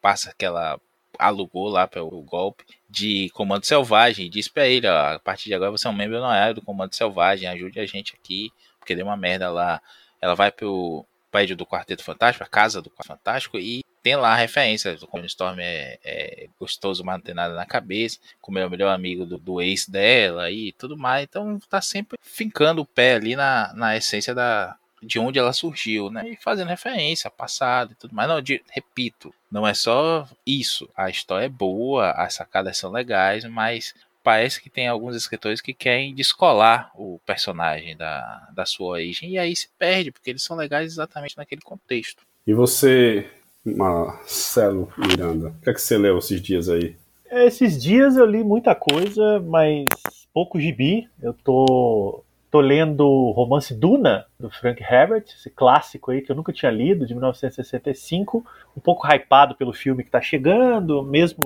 passa 0.00 0.34
que 0.36 0.44
ela 0.44 0.80
alugou 1.18 1.68
lá 1.68 1.86
para 1.86 2.02
o 2.02 2.22
golpe 2.22 2.64
de 2.88 3.30
Comando 3.30 3.64
Selvagem, 3.64 4.30
diz 4.30 4.48
para 4.48 4.66
ele, 4.66 4.86
ó, 4.86 5.14
a 5.14 5.18
partir 5.18 5.46
de 5.46 5.54
agora 5.54 5.70
você 5.70 5.86
é 5.86 5.90
um 5.90 5.94
membro 5.94 6.18
honorário 6.18 6.54
do 6.54 6.62
Comando 6.62 6.94
Selvagem, 6.94 7.48
ajude 7.48 7.80
a 7.80 7.86
gente 7.86 8.14
aqui, 8.14 8.52
porque 8.78 8.94
deu 8.94 9.06
uma 9.06 9.16
merda 9.16 9.50
lá. 9.50 9.80
Ela 10.20 10.34
vai 10.34 10.50
pro 10.50 11.04
prédio 11.30 11.56
do 11.56 11.66
Quarteto 11.66 12.04
Fantástico, 12.04 12.44
a 12.44 12.48
casa 12.48 12.80
do 12.80 12.90
Quarteto 12.90 13.08
Fantástico, 13.08 13.58
e 13.58 13.84
tem 14.04 14.16
lá 14.16 14.34
a 14.34 14.36
referência. 14.36 14.98
O 15.10 15.18
Storm 15.20 15.58
é, 15.58 15.98
é, 16.04 16.46
gostoso, 16.60 17.02
mas 17.02 17.16
não 17.16 17.22
tem 17.22 17.34
nada 17.34 17.54
na 17.54 17.64
cabeça. 17.64 18.18
Como 18.38 18.58
é 18.58 18.66
o 18.66 18.70
melhor 18.70 18.94
amigo 18.94 19.24
do, 19.24 19.38
do 19.38 19.62
ex 19.62 19.88
dela 19.88 20.50
e 20.50 20.72
tudo 20.72 20.94
mais. 20.94 21.24
Então 21.24 21.58
tá 21.70 21.80
sempre 21.80 22.18
fincando 22.20 22.82
o 22.82 22.86
pé 22.86 23.14
ali 23.14 23.34
na, 23.34 23.72
na 23.72 23.96
essência 23.96 24.34
da, 24.34 24.76
de 25.02 25.18
onde 25.18 25.38
ela 25.38 25.54
surgiu, 25.54 26.10
né? 26.10 26.28
E 26.28 26.36
fazendo 26.36 26.68
referência 26.68 27.30
passado 27.30 27.92
e 27.92 27.94
tudo 27.94 28.14
mais. 28.14 28.28
Não, 28.28 28.42
de, 28.42 28.62
repito, 28.68 29.34
não 29.50 29.66
é 29.66 29.72
só 29.72 30.28
isso. 30.46 30.86
A 30.94 31.08
história 31.08 31.46
é 31.46 31.48
boa, 31.48 32.10
as 32.10 32.34
sacadas 32.34 32.76
são 32.76 32.92
legais, 32.92 33.46
mas 33.46 33.94
parece 34.22 34.60
que 34.60 34.68
tem 34.68 34.86
alguns 34.86 35.16
escritores 35.16 35.62
que 35.62 35.72
querem 35.72 36.14
descolar 36.14 36.90
o 36.94 37.18
personagem 37.24 37.96
da, 37.96 38.50
da 38.54 38.66
sua 38.66 38.88
origem 38.88 39.30
e 39.30 39.38
aí 39.38 39.56
se 39.56 39.70
perde, 39.78 40.12
porque 40.12 40.28
eles 40.28 40.42
são 40.42 40.58
legais 40.58 40.92
exatamente 40.92 41.38
naquele 41.38 41.62
contexto. 41.62 42.22
E 42.46 42.52
você 42.52 43.30
Marcelo 43.64 44.92
Miranda, 44.98 45.48
o 45.48 45.62
que 45.62 45.70
é 45.70 45.74
que 45.74 45.80
você 45.80 45.96
leu 45.96 46.18
esses 46.18 46.40
dias 46.40 46.68
aí? 46.68 46.96
Esses 47.30 47.82
dias 47.82 48.16
eu 48.16 48.26
li 48.26 48.44
muita 48.44 48.74
coisa, 48.74 49.40
mas 49.40 49.88
pouco 50.32 50.60
gibi. 50.60 51.08
Eu 51.22 51.32
tô, 51.32 52.22
tô 52.50 52.60
lendo 52.60 53.06
o 53.06 53.30
romance 53.30 53.72
Duna, 53.72 54.26
do 54.38 54.50
Frank 54.50 54.82
Herbert, 54.82 55.24
esse 55.28 55.48
clássico 55.48 56.10
aí 56.10 56.20
que 56.20 56.30
eu 56.30 56.36
nunca 56.36 56.52
tinha 56.52 56.70
lido, 56.70 57.06
de 57.06 57.14
1965. 57.14 58.44
Um 58.76 58.80
pouco 58.80 59.06
hypado 59.06 59.54
pelo 59.54 59.72
filme 59.72 60.04
que 60.04 60.10
tá 60.10 60.20
chegando, 60.20 61.02
mesmo 61.02 61.44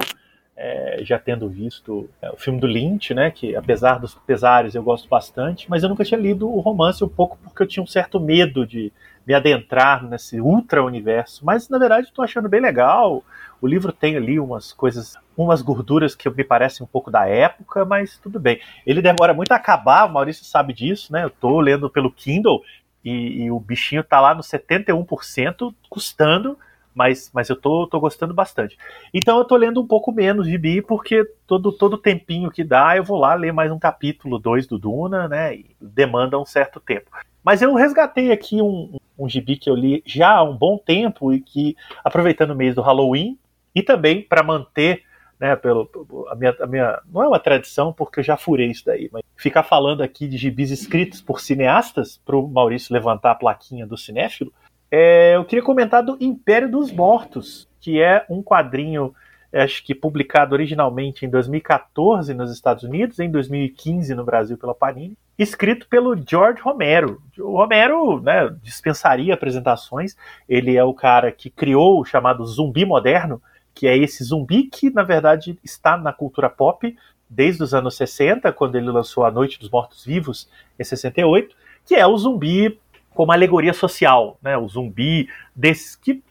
é, 0.56 0.98
já 1.04 1.18
tendo 1.18 1.48
visto 1.48 2.10
é, 2.20 2.30
o 2.30 2.36
filme 2.36 2.58
do 2.58 2.66
Lynch, 2.66 3.14
né, 3.14 3.30
que 3.30 3.54
apesar 3.54 4.00
dos 4.00 4.14
pesares 4.14 4.74
eu 4.74 4.82
gosto 4.82 5.08
bastante, 5.08 5.70
mas 5.70 5.84
eu 5.84 5.88
nunca 5.88 6.04
tinha 6.04 6.18
lido 6.18 6.50
o 6.50 6.58
romance 6.58 7.04
um 7.04 7.08
pouco 7.08 7.38
porque 7.44 7.62
eu 7.62 7.66
tinha 7.66 7.82
um 7.82 7.86
certo 7.86 8.18
medo 8.18 8.66
de 8.66 8.92
me 9.28 9.34
adentrar 9.34 10.02
nesse 10.08 10.40
ultra 10.40 10.82
universo, 10.82 11.44
mas 11.44 11.68
na 11.68 11.78
verdade 11.78 12.06
estou 12.06 12.24
achando 12.24 12.48
bem 12.48 12.62
legal. 12.62 13.22
O 13.60 13.66
livro 13.66 13.92
tem 13.92 14.16
ali 14.16 14.40
umas 14.40 14.72
coisas, 14.72 15.18
umas 15.36 15.60
gorduras 15.60 16.14
que 16.14 16.30
me 16.30 16.42
parecem 16.42 16.82
um 16.82 16.88
pouco 16.88 17.10
da 17.10 17.28
época, 17.28 17.84
mas 17.84 18.16
tudo 18.16 18.40
bem. 18.40 18.58
Ele 18.86 19.02
demora 19.02 19.34
muito 19.34 19.52
a 19.52 19.56
acabar, 19.56 20.06
o 20.06 20.12
Maurício 20.14 20.46
sabe 20.46 20.72
disso, 20.72 21.12
né? 21.12 21.24
Eu 21.24 21.28
estou 21.28 21.60
lendo 21.60 21.90
pelo 21.90 22.10
Kindle 22.10 22.62
e, 23.04 23.42
e, 23.42 23.50
o 23.50 23.60
bichinho 23.60 24.02
tá 24.02 24.18
lá 24.18 24.34
no 24.34 24.40
71% 24.40 25.74
custando, 25.90 26.58
mas, 26.98 27.30
mas 27.32 27.48
eu 27.48 27.54
tô, 27.54 27.86
tô 27.86 28.00
gostando 28.00 28.34
bastante. 28.34 28.76
Então 29.14 29.38
eu 29.38 29.44
tô 29.44 29.54
lendo 29.54 29.80
um 29.80 29.86
pouco 29.86 30.10
menos 30.10 30.48
de 30.48 30.58
Bi, 30.58 30.82
porque 30.82 31.24
todo, 31.46 31.70
todo 31.70 31.96
tempinho 31.96 32.50
que 32.50 32.64
dá 32.64 32.96
eu 32.96 33.04
vou 33.04 33.16
lá 33.16 33.34
ler 33.34 33.52
mais 33.52 33.70
um 33.70 33.78
capítulo 33.78 34.36
2 34.36 34.66
do 34.66 34.76
Duna, 34.76 35.28
né? 35.28 35.54
E 35.54 35.76
demanda 35.80 36.36
um 36.36 36.44
certo 36.44 36.80
tempo. 36.80 37.08
Mas 37.44 37.62
eu 37.62 37.72
resgatei 37.72 38.32
aqui 38.32 38.60
um, 38.60 38.98
um 39.16 39.28
gibi 39.28 39.56
que 39.56 39.70
eu 39.70 39.76
li 39.76 40.02
já 40.04 40.32
há 40.32 40.42
um 40.42 40.56
bom 40.56 40.76
tempo 40.76 41.32
e 41.32 41.40
que, 41.40 41.76
aproveitando 42.04 42.50
o 42.50 42.56
mês 42.56 42.74
do 42.74 42.82
Halloween, 42.82 43.38
e 43.72 43.80
também 43.80 44.20
para 44.20 44.42
manter, 44.42 45.04
né, 45.38 45.54
pelo, 45.54 45.88
a 46.28 46.34
minha, 46.34 46.56
a 46.60 46.66
minha, 46.66 47.00
não 47.08 47.22
é 47.22 47.28
uma 47.28 47.38
tradição 47.38 47.92
porque 47.92 48.18
eu 48.18 48.24
já 48.24 48.36
furei 48.36 48.72
isso 48.72 48.84
daí, 48.84 49.08
mas 49.12 49.22
ficar 49.36 49.62
falando 49.62 50.02
aqui 50.02 50.26
de 50.26 50.36
gibis 50.36 50.72
escritos 50.72 51.20
por 51.20 51.40
cineastas, 51.40 52.20
para 52.26 52.36
o 52.36 52.48
Maurício 52.48 52.92
levantar 52.92 53.30
a 53.30 53.36
plaquinha 53.36 53.86
do 53.86 53.96
cinéfilo, 53.96 54.52
é, 54.90 55.36
eu 55.36 55.44
queria 55.44 55.64
comentar 55.64 56.02
do 56.02 56.16
Império 56.20 56.70
dos 56.70 56.90
Mortos, 56.90 57.68
que 57.80 58.00
é 58.00 58.24
um 58.28 58.42
quadrinho 58.42 59.14
acho 59.52 59.82
que 59.82 59.94
publicado 59.94 60.54
originalmente 60.54 61.24
em 61.24 61.30
2014 61.30 62.34
nos 62.34 62.52
Estados 62.52 62.84
Unidos, 62.84 63.18
em 63.18 63.30
2015 63.30 64.14
no 64.14 64.24
Brasil 64.24 64.58
pela 64.58 64.74
Panini, 64.74 65.16
escrito 65.38 65.86
pelo 65.88 66.16
George 66.16 66.60
Romero. 66.60 67.22
O 67.38 67.56
Romero 67.56 68.20
né, 68.20 68.54
dispensaria 68.62 69.34
apresentações, 69.34 70.16
ele 70.48 70.76
é 70.76 70.84
o 70.84 70.92
cara 70.92 71.32
que 71.32 71.48
criou 71.48 72.00
o 72.00 72.04
chamado 72.04 72.44
zumbi 72.44 72.84
moderno, 72.84 73.40
que 73.74 73.86
é 73.86 73.96
esse 73.96 74.24
zumbi 74.24 74.64
que, 74.64 74.90
na 74.90 75.02
verdade, 75.02 75.58
está 75.64 75.96
na 75.96 76.12
cultura 76.12 76.50
pop 76.50 76.96
desde 77.30 77.62
os 77.62 77.72
anos 77.72 77.96
60, 77.96 78.52
quando 78.52 78.76
ele 78.76 78.90
lançou 78.90 79.24
A 79.24 79.30
Noite 79.30 79.60
dos 79.60 79.70
Mortos 79.70 80.04
Vivos, 80.04 80.48
em 80.78 80.84
68, 80.84 81.54
que 81.86 81.94
é 81.94 82.06
o 82.06 82.16
zumbi 82.16 82.78
como 83.18 83.32
alegoria 83.32 83.72
social, 83.72 84.38
né? 84.40 84.56
O 84.56 84.68
zumbi 84.68 85.28
desse 85.52 86.00
que 86.00 86.22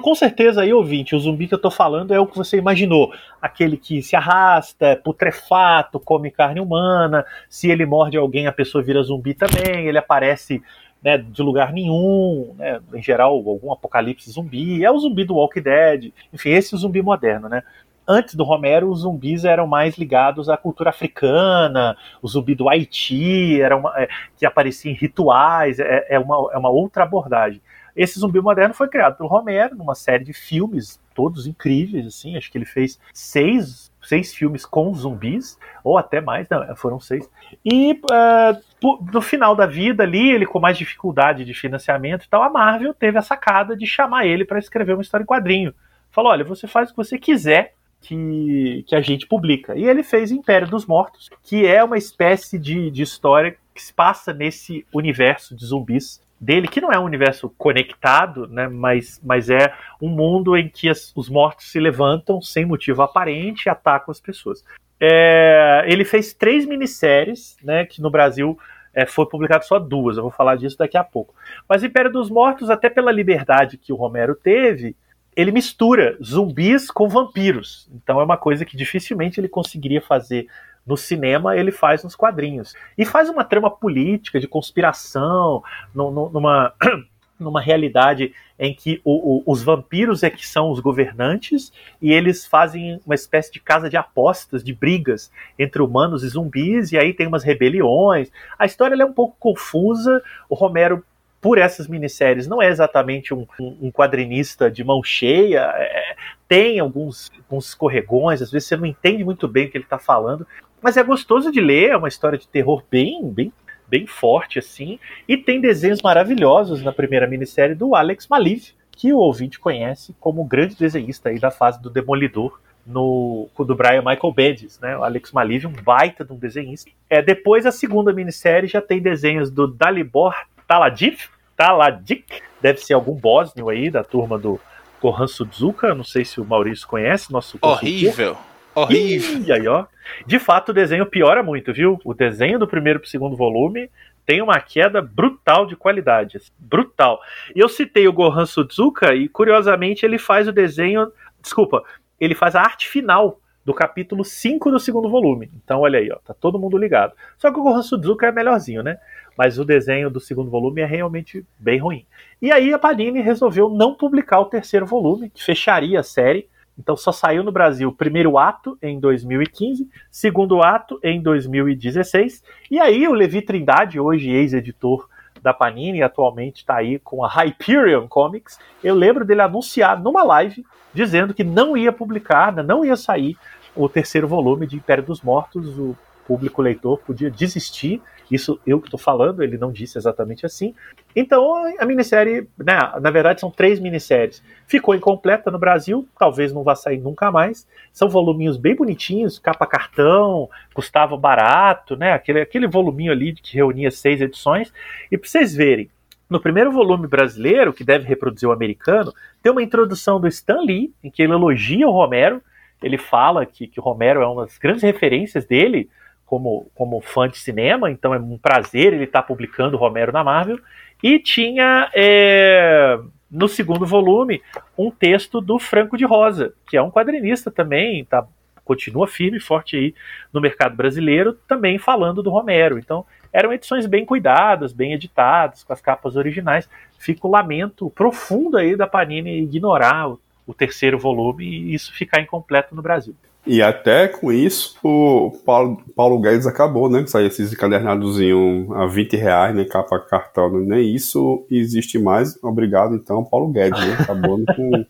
com 0.00 0.14
certeza 0.14 0.62
aí, 0.62 0.72
ouvinte, 0.72 1.14
o 1.14 1.18
zumbi 1.18 1.48
que 1.48 1.54
eu 1.54 1.60
tô 1.60 1.72
falando 1.72 2.14
é 2.14 2.20
o 2.20 2.26
que 2.26 2.36
você 2.36 2.56
imaginou. 2.56 3.12
Aquele 3.42 3.76
que 3.76 4.00
se 4.00 4.14
arrasta, 4.14 4.86
é 4.86 4.96
putrefato, 4.96 5.98
come 5.98 6.30
carne 6.30 6.60
humana. 6.60 7.24
Se 7.48 7.68
ele 7.68 7.84
morde 7.84 8.16
alguém, 8.16 8.46
a 8.46 8.52
pessoa 8.52 8.82
vira 8.82 9.02
zumbi 9.02 9.34
também. 9.34 9.86
Ele 9.86 9.98
aparece 9.98 10.62
né, 11.02 11.18
de 11.18 11.42
lugar 11.42 11.72
nenhum, 11.72 12.54
né, 12.56 12.80
em 12.94 13.02
geral, 13.02 13.32
algum 13.32 13.72
apocalipse 13.72 14.30
zumbi. 14.30 14.84
É 14.84 14.90
o 14.90 14.98
zumbi 14.98 15.24
do 15.24 15.34
Walking 15.34 15.62
Dead. 15.62 16.12
Enfim, 16.32 16.50
esse 16.50 16.74
é 16.74 16.76
o 16.76 16.80
zumbi 16.80 17.02
moderno, 17.02 17.48
né? 17.48 17.62
Antes 18.06 18.34
do 18.34 18.44
Romero, 18.44 18.90
os 18.90 19.00
zumbis 19.00 19.44
eram 19.44 19.66
mais 19.66 19.96
ligados 19.96 20.48
à 20.48 20.56
cultura 20.56 20.90
africana, 20.90 21.96
o 22.22 22.28
zumbi 22.28 22.54
do 22.54 22.68
Haiti, 22.68 23.60
era 23.60 23.76
uma, 23.76 23.92
é, 23.96 24.08
que 24.36 24.46
aparecia 24.46 24.90
em 24.90 24.94
rituais, 24.94 25.78
é, 25.78 26.06
é, 26.10 26.18
uma, 26.18 26.50
é 26.52 26.58
uma 26.58 26.70
outra 26.70 27.02
abordagem. 27.02 27.60
Esse 27.96 28.20
zumbi 28.20 28.40
moderno 28.40 28.74
foi 28.74 28.88
criado 28.88 29.16
pelo 29.16 29.28
Romero, 29.28 29.74
numa 29.74 29.94
série 29.94 30.22
de 30.22 30.34
filmes, 30.34 31.00
todos 31.14 31.46
incríveis, 31.46 32.06
assim. 32.06 32.36
Acho 32.36 32.52
que 32.52 32.58
ele 32.58 32.66
fez 32.66 33.00
seis, 33.12 33.90
seis 34.02 34.34
filmes 34.34 34.66
com 34.66 34.92
zumbis, 34.92 35.58
ou 35.82 35.96
até 35.96 36.20
mais, 36.20 36.46
não, 36.50 36.76
foram 36.76 37.00
seis. 37.00 37.28
E 37.64 37.92
uh, 37.92 39.00
no 39.10 39.22
final 39.22 39.56
da 39.56 39.64
vida 39.64 40.02
ali, 40.02 40.30
ele 40.30 40.44
com 40.44 40.60
mais 40.60 40.76
dificuldade 40.76 41.42
de 41.42 41.54
financiamento 41.54 42.24
e 42.24 42.28
tal, 42.28 42.42
a 42.42 42.50
Marvel 42.50 42.92
teve 42.92 43.16
a 43.16 43.22
sacada 43.22 43.74
de 43.74 43.86
chamar 43.86 44.26
ele 44.26 44.44
para 44.44 44.58
escrever 44.58 44.92
uma 44.92 45.02
história 45.02 45.24
em 45.24 45.26
quadrinho. 45.26 45.74
Falou: 46.10 46.30
olha, 46.30 46.44
você 46.44 46.66
faz 46.66 46.90
o 46.90 46.92
que 46.92 46.98
você 46.98 47.18
quiser. 47.18 47.74
Que, 48.00 48.84
que 48.86 48.94
a 48.94 49.00
gente 49.00 49.26
publica. 49.26 49.76
E 49.76 49.84
ele 49.84 50.04
fez 50.04 50.30
Império 50.30 50.68
dos 50.68 50.86
Mortos, 50.86 51.28
que 51.42 51.66
é 51.66 51.82
uma 51.82 51.98
espécie 51.98 52.56
de, 52.56 52.88
de 52.90 53.02
história 53.02 53.56
que 53.74 53.82
se 53.82 53.92
passa 53.92 54.32
nesse 54.32 54.86
universo 54.92 55.56
de 55.56 55.66
zumbis 55.66 56.22
dele, 56.40 56.68
que 56.68 56.80
não 56.80 56.92
é 56.92 56.98
um 56.98 57.04
universo 57.04 57.48
conectado, 57.56 58.46
né, 58.46 58.68
mas, 58.68 59.20
mas 59.24 59.48
é 59.48 59.74
um 60.00 60.08
mundo 60.08 60.56
em 60.56 60.68
que 60.68 60.88
as, 60.88 61.12
os 61.16 61.28
mortos 61.28 61.70
se 61.70 61.80
levantam 61.80 62.40
sem 62.40 62.64
motivo 62.64 63.02
aparente 63.02 63.66
e 63.66 63.70
atacam 63.70 64.12
as 64.12 64.20
pessoas. 64.20 64.64
É, 65.00 65.84
ele 65.86 66.04
fez 66.04 66.32
três 66.32 66.66
minisséries, 66.66 67.56
né, 67.62 67.84
que 67.84 68.00
no 68.00 68.10
Brasil 68.10 68.58
é, 68.94 69.06
foi 69.06 69.26
publicado 69.26 69.64
só 69.64 69.78
duas, 69.78 70.16
eu 70.16 70.22
vou 70.22 70.32
falar 70.32 70.56
disso 70.56 70.78
daqui 70.78 70.96
a 70.96 71.04
pouco. 71.04 71.34
Mas 71.68 71.82
Império 71.82 72.12
dos 72.12 72.30
Mortos, 72.30 72.70
até 72.70 72.88
pela 72.88 73.12
liberdade 73.12 73.78
que 73.78 73.92
o 73.92 73.96
Romero 73.96 74.34
teve, 74.34 74.96
ele 75.36 75.52
mistura 75.52 76.16
zumbis 76.24 76.90
com 76.90 77.08
vampiros. 77.08 77.88
Então 77.94 78.20
é 78.20 78.24
uma 78.24 78.38
coisa 78.38 78.64
que 78.64 78.76
dificilmente 78.76 79.38
ele 79.38 79.48
conseguiria 79.48 80.00
fazer 80.00 80.48
no 80.86 80.96
cinema 80.96 81.56
ele 81.56 81.72
faz 81.72 82.04
nos 82.04 82.14
quadrinhos. 82.14 82.74
E 82.96 83.04
faz 83.04 83.28
uma 83.28 83.44
trama 83.44 83.70
política, 83.70 84.38
de 84.38 84.46
conspiração, 84.46 85.62
numa, 85.92 86.72
numa 87.38 87.60
realidade 87.60 88.32
em 88.58 88.72
que 88.72 89.00
o, 89.04 89.38
o, 89.38 89.52
os 89.52 89.62
vampiros 89.62 90.22
é 90.22 90.30
que 90.30 90.46
são 90.46 90.70
os 90.70 90.80
governantes 90.80 91.72
e 92.00 92.12
eles 92.12 92.46
fazem 92.46 93.00
uma 93.04 93.14
espécie 93.14 93.52
de 93.52 93.60
casa 93.60 93.90
de 93.90 93.96
apostas, 93.96 94.62
de 94.62 94.72
brigas 94.72 95.30
entre 95.58 95.82
humanos 95.82 96.22
e 96.22 96.28
zumbis, 96.28 96.92
e 96.92 96.98
aí 96.98 97.12
tem 97.12 97.26
umas 97.26 97.42
rebeliões. 97.42 98.30
A 98.58 98.64
história 98.64 98.94
é 98.94 99.04
um 99.04 99.12
pouco 99.12 99.36
confusa, 99.38 100.22
o 100.48 100.54
Romero 100.54 101.04
por 101.46 101.58
essas 101.58 101.86
minisséries 101.86 102.48
não 102.48 102.60
é 102.60 102.68
exatamente 102.68 103.32
um, 103.32 103.46
um, 103.60 103.88
quadrinista 103.92 104.68
de 104.68 104.82
mão 104.82 105.00
cheia, 105.00 105.60
é, 105.76 106.16
tem 106.48 106.80
alguns, 106.80 107.30
alguns 107.44 107.68
escorregões, 107.68 108.42
às 108.42 108.50
vezes 108.50 108.66
você 108.66 108.76
não 108.76 108.84
entende 108.84 109.22
muito 109.22 109.46
bem 109.46 109.66
o 109.66 109.70
que 109.70 109.78
ele 109.78 109.84
está 109.84 109.96
falando, 109.96 110.44
mas 110.82 110.96
é 110.96 111.04
gostoso 111.04 111.52
de 111.52 111.60
ler, 111.60 111.90
é 111.90 111.96
uma 111.96 112.08
história 112.08 112.36
de 112.36 112.48
terror 112.48 112.82
bem, 112.90 113.30
bem, 113.30 113.52
bem 113.86 114.08
forte 114.08 114.58
assim, 114.58 114.98
e 115.28 115.36
tem 115.36 115.60
desenhos 115.60 116.02
maravilhosos 116.02 116.82
na 116.82 116.90
primeira 116.90 117.28
minissérie 117.28 117.76
do 117.76 117.94
Alex 117.94 118.26
Maliv, 118.26 118.72
que 118.90 119.12
o 119.12 119.18
ouvinte 119.18 119.60
conhece 119.60 120.16
como 120.18 120.42
grande 120.42 120.74
desenhista 120.74 121.28
aí 121.28 121.38
da 121.38 121.52
fase 121.52 121.80
do 121.80 121.88
Demolidor 121.88 122.58
no 122.84 123.48
do 123.56 123.74
Brian 123.76 124.02
Michael 124.02 124.32
Bendis, 124.34 124.80
né? 124.80 124.98
O 124.98 125.04
Alex 125.04 125.30
Maliv, 125.30 125.66
um 125.66 125.72
baita 125.84 126.24
de 126.24 126.32
um 126.32 126.36
desenhista. 126.36 126.90
É, 127.08 127.22
depois 127.22 127.66
a 127.66 127.70
segunda 127.70 128.12
minissérie 128.12 128.68
já 128.68 128.82
tem 128.82 129.00
desenhos 129.00 129.48
do 129.48 129.68
Dalibor 129.68 130.34
Taladik, 130.66 131.28
Taladik, 131.56 132.42
deve 132.60 132.78
ser 132.78 132.94
algum 132.94 133.14
bósnio 133.14 133.68
aí 133.68 133.90
da 133.90 134.04
turma 134.04 134.38
do 134.38 134.60
Kohan 135.00 135.26
Suzuka, 135.26 135.94
não 135.94 136.04
sei 136.04 136.24
se 136.24 136.40
o 136.40 136.44
Maurício 136.44 136.86
conhece, 136.86 137.32
nosso 137.32 137.58
Horrível. 137.60 138.36
Horrível. 138.74 139.42
E 139.46 139.52
aí, 139.52 139.66
ó. 139.66 139.86
De 140.26 140.38
fato, 140.38 140.68
o 140.68 140.74
desenho 140.74 141.06
piora 141.06 141.42
muito, 141.42 141.72
viu? 141.72 141.98
O 142.04 142.12
desenho 142.12 142.58
do 142.58 142.68
primeiro 142.68 143.00
pro 143.00 143.08
segundo 143.08 143.36
volume 143.36 143.90
tem 144.26 144.42
uma 144.42 144.60
queda 144.60 145.00
brutal 145.00 145.66
de 145.66 145.76
qualidade. 145.76 146.40
Brutal. 146.58 147.20
E 147.54 147.60
eu 147.60 147.68
citei 147.68 148.06
o 148.06 148.12
Gohan 148.12 148.44
Suzuka 148.44 149.14
e, 149.14 149.28
curiosamente, 149.28 150.04
ele 150.04 150.18
faz 150.18 150.48
o 150.48 150.52
desenho. 150.52 151.10
Desculpa, 151.40 151.82
ele 152.20 152.34
faz 152.34 152.54
a 152.54 152.60
arte 152.60 152.88
final 152.88 153.40
do 153.66 153.74
capítulo 153.74 154.24
5 154.24 154.70
do 154.70 154.78
segundo 154.78 155.10
volume. 155.10 155.50
Então, 155.56 155.80
olha 155.80 155.98
aí, 155.98 156.08
ó, 156.08 156.18
tá 156.24 156.32
todo 156.32 156.56
mundo 156.56 156.78
ligado. 156.78 157.12
Só 157.36 157.50
que 157.50 157.58
o 157.58 157.64
Gohan 157.64 157.82
Suzuka 157.82 158.28
é 158.28 158.30
melhorzinho, 158.30 158.80
né? 158.80 158.96
Mas 159.36 159.58
o 159.58 159.64
desenho 159.64 160.08
do 160.08 160.20
segundo 160.20 160.48
volume 160.48 160.82
é 160.82 160.86
realmente 160.86 161.44
bem 161.58 161.80
ruim. 161.80 162.06
E 162.40 162.52
aí 162.52 162.72
a 162.72 162.78
Panini 162.78 163.20
resolveu 163.20 163.68
não 163.68 163.92
publicar 163.92 164.38
o 164.38 164.44
terceiro 164.44 164.86
volume, 164.86 165.30
que 165.30 165.42
fecharia 165.42 165.98
a 165.98 166.04
série. 166.04 166.48
Então 166.78 166.96
só 166.96 167.10
saiu 167.10 167.42
no 167.42 167.50
Brasil 167.50 167.90
primeiro 167.90 168.38
ato 168.38 168.78
em 168.80 169.00
2015, 169.00 169.90
segundo 170.12 170.62
ato 170.62 171.00
em 171.02 171.20
2016. 171.20 172.44
E 172.70 172.78
aí 172.78 173.08
o 173.08 173.14
Levi 173.14 173.42
Trindade, 173.42 173.98
hoje 173.98 174.30
ex-editor 174.30 175.08
da 175.46 175.54
Panini, 175.54 176.02
atualmente 176.02 176.56
está 176.56 176.74
aí 176.74 176.98
com 176.98 177.24
a 177.24 177.28
Hyperion 177.28 178.08
Comics. 178.08 178.58
Eu 178.82 178.96
lembro 178.96 179.24
dele 179.24 179.42
anunciar 179.42 179.96
numa 179.96 180.24
live 180.24 180.66
dizendo 180.92 181.32
que 181.32 181.44
não 181.44 181.76
ia 181.76 181.92
publicar, 181.92 182.52
não 182.64 182.84
ia 182.84 182.96
sair 182.96 183.36
o 183.76 183.88
terceiro 183.88 184.26
volume 184.26 184.66
de 184.66 184.74
Império 184.74 185.04
dos 185.04 185.22
Mortos. 185.22 185.78
O 185.78 185.96
público 186.26 186.62
leitor 186.62 186.98
podia 186.98 187.30
desistir 187.30 188.02
isso 188.30 188.60
eu 188.66 188.80
que 188.80 188.88
estou 188.88 188.98
falando, 188.98 189.42
ele 189.42 189.56
não 189.56 189.70
disse 189.70 189.96
exatamente 189.96 190.44
assim. 190.44 190.74
Então 191.14 191.64
a 191.78 191.86
minissérie, 191.86 192.48
né, 192.58 192.78
na 193.00 193.10
verdade 193.10 193.40
são 193.40 193.50
três 193.50 193.78
minisséries. 193.78 194.42
Ficou 194.66 194.94
incompleta 194.94 195.50
no 195.50 195.58
Brasil, 195.58 196.06
talvez 196.18 196.52
não 196.52 196.62
vá 196.62 196.74
sair 196.74 196.98
nunca 196.98 197.30
mais. 197.30 197.66
São 197.92 198.08
voluminhos 198.08 198.56
bem 198.56 198.74
bonitinhos, 198.74 199.38
capa 199.38 199.66
cartão, 199.66 200.48
custava 200.74 201.16
barato, 201.16 201.96
né? 201.96 202.12
Aquele, 202.12 202.40
aquele 202.40 202.66
voluminho 202.66 203.12
ali 203.12 203.32
que 203.32 203.56
reunia 203.56 203.90
seis 203.90 204.20
edições. 204.20 204.72
E 205.10 205.16
para 205.16 205.28
vocês 205.28 205.54
verem, 205.54 205.88
no 206.28 206.40
primeiro 206.40 206.72
volume 206.72 207.06
brasileiro, 207.06 207.72
que 207.72 207.84
deve 207.84 208.06
reproduzir 208.06 208.48
o 208.48 208.52
americano, 208.52 209.12
tem 209.40 209.52
uma 209.52 209.62
introdução 209.62 210.20
do 210.20 210.26
Stan 210.26 210.60
Lee, 210.60 210.92
em 211.02 211.10
que 211.10 211.22
ele 211.22 211.32
elogia 211.32 211.86
o 211.86 211.92
Romero. 211.92 212.42
Ele 212.82 212.98
fala 212.98 213.46
que, 213.46 213.68
que 213.68 213.78
o 213.78 213.82
Romero 213.82 214.20
é 214.20 214.26
uma 214.26 214.44
das 214.44 214.58
grandes 214.58 214.82
referências 214.82 215.46
dele 215.46 215.88
como, 216.26 216.68
como 216.74 217.00
fã 217.00 217.28
de 217.28 217.38
cinema, 217.38 217.90
então 217.90 218.12
é 218.12 218.18
um 218.18 218.36
prazer 218.36 218.92
ele 218.92 219.04
estar 219.04 219.22
tá 219.22 219.26
publicando 219.26 219.76
Romero 219.76 220.12
na 220.12 220.24
Marvel. 220.24 220.58
E 221.02 221.18
tinha 221.18 221.90
é, 221.94 222.98
no 223.30 223.48
segundo 223.48 223.86
volume 223.86 224.42
um 224.76 224.90
texto 224.90 225.40
do 225.40 225.58
Franco 225.58 225.96
de 225.96 226.04
Rosa, 226.04 226.52
que 226.68 226.76
é 226.76 226.82
um 226.82 226.90
quadrinista 226.90 227.50
também, 227.50 228.04
tá, 228.04 228.26
continua 228.64 229.06
firme 229.06 229.38
e 229.38 229.40
forte 229.40 229.76
aí 229.76 229.94
no 230.32 230.40
mercado 230.40 230.74
brasileiro, 230.74 231.34
também 231.46 231.78
falando 231.78 232.22
do 232.22 232.30
Romero. 232.30 232.78
Então 232.78 233.06
eram 233.32 233.52
edições 233.52 233.86
bem 233.86 234.04
cuidadas, 234.04 234.72
bem 234.72 234.94
editadas, 234.94 235.62
com 235.62 235.72
as 235.72 235.80
capas 235.80 236.16
originais. 236.16 236.68
Fica 236.98 237.26
o 237.26 237.30
lamento 237.30 237.88
profundo 237.90 238.56
aí 238.56 238.74
da 238.74 238.86
Panini 238.86 239.42
ignorar 239.42 240.08
o, 240.08 240.20
o 240.46 240.54
terceiro 240.54 240.98
volume 240.98 241.44
e 241.44 241.74
isso 241.74 241.92
ficar 241.92 242.20
incompleto 242.20 242.74
no 242.74 242.82
Brasil. 242.82 243.14
E 243.46 243.62
até 243.62 244.08
com 244.08 244.32
isso, 244.32 244.76
o 244.82 245.30
Paulo, 245.44 245.78
Paulo 245.94 246.20
Guedes 246.20 246.46
acabou, 246.46 246.90
né? 246.90 247.06
Sair 247.06 247.26
esses 247.26 247.52
encadernadozinhos 247.52 248.70
a 248.72 248.86
20 248.86 249.16
reais, 249.16 249.54
né? 249.54 249.64
Capa 249.64 250.00
cartão, 250.00 250.50
né? 250.52 250.76
nem 250.76 250.94
isso 250.94 251.46
existe 251.50 251.98
mais. 251.98 252.42
Obrigado, 252.42 252.94
então, 252.94 253.24
Paulo 253.24 253.48
Guedes, 253.48 253.78
né? 253.80 253.96
Acabou 254.00 254.38
com. 254.56 254.84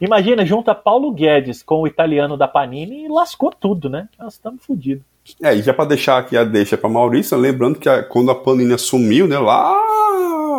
Imagina, 0.00 0.44
junta 0.44 0.74
Paulo 0.74 1.10
Guedes 1.12 1.62
com 1.62 1.82
o 1.82 1.86
italiano 1.86 2.36
da 2.36 2.46
Panini 2.46 3.06
e 3.06 3.08
lascou 3.08 3.50
tudo, 3.50 3.88
né? 3.88 4.08
Nós 4.18 4.34
estamos 4.34 4.64
fodidos. 4.64 5.04
É, 5.40 5.54
e 5.54 5.62
já 5.62 5.72
para 5.72 5.84
deixar 5.84 6.18
aqui 6.18 6.36
a 6.36 6.44
deixa 6.44 6.76
para 6.76 6.90
Maurício, 6.90 7.38
lembrando 7.38 7.78
que 7.78 7.88
a, 7.88 8.02
quando 8.02 8.30
a 8.30 8.34
Panini 8.34 8.74
assumiu, 8.74 9.28
né, 9.28 9.38
lá 9.38 9.72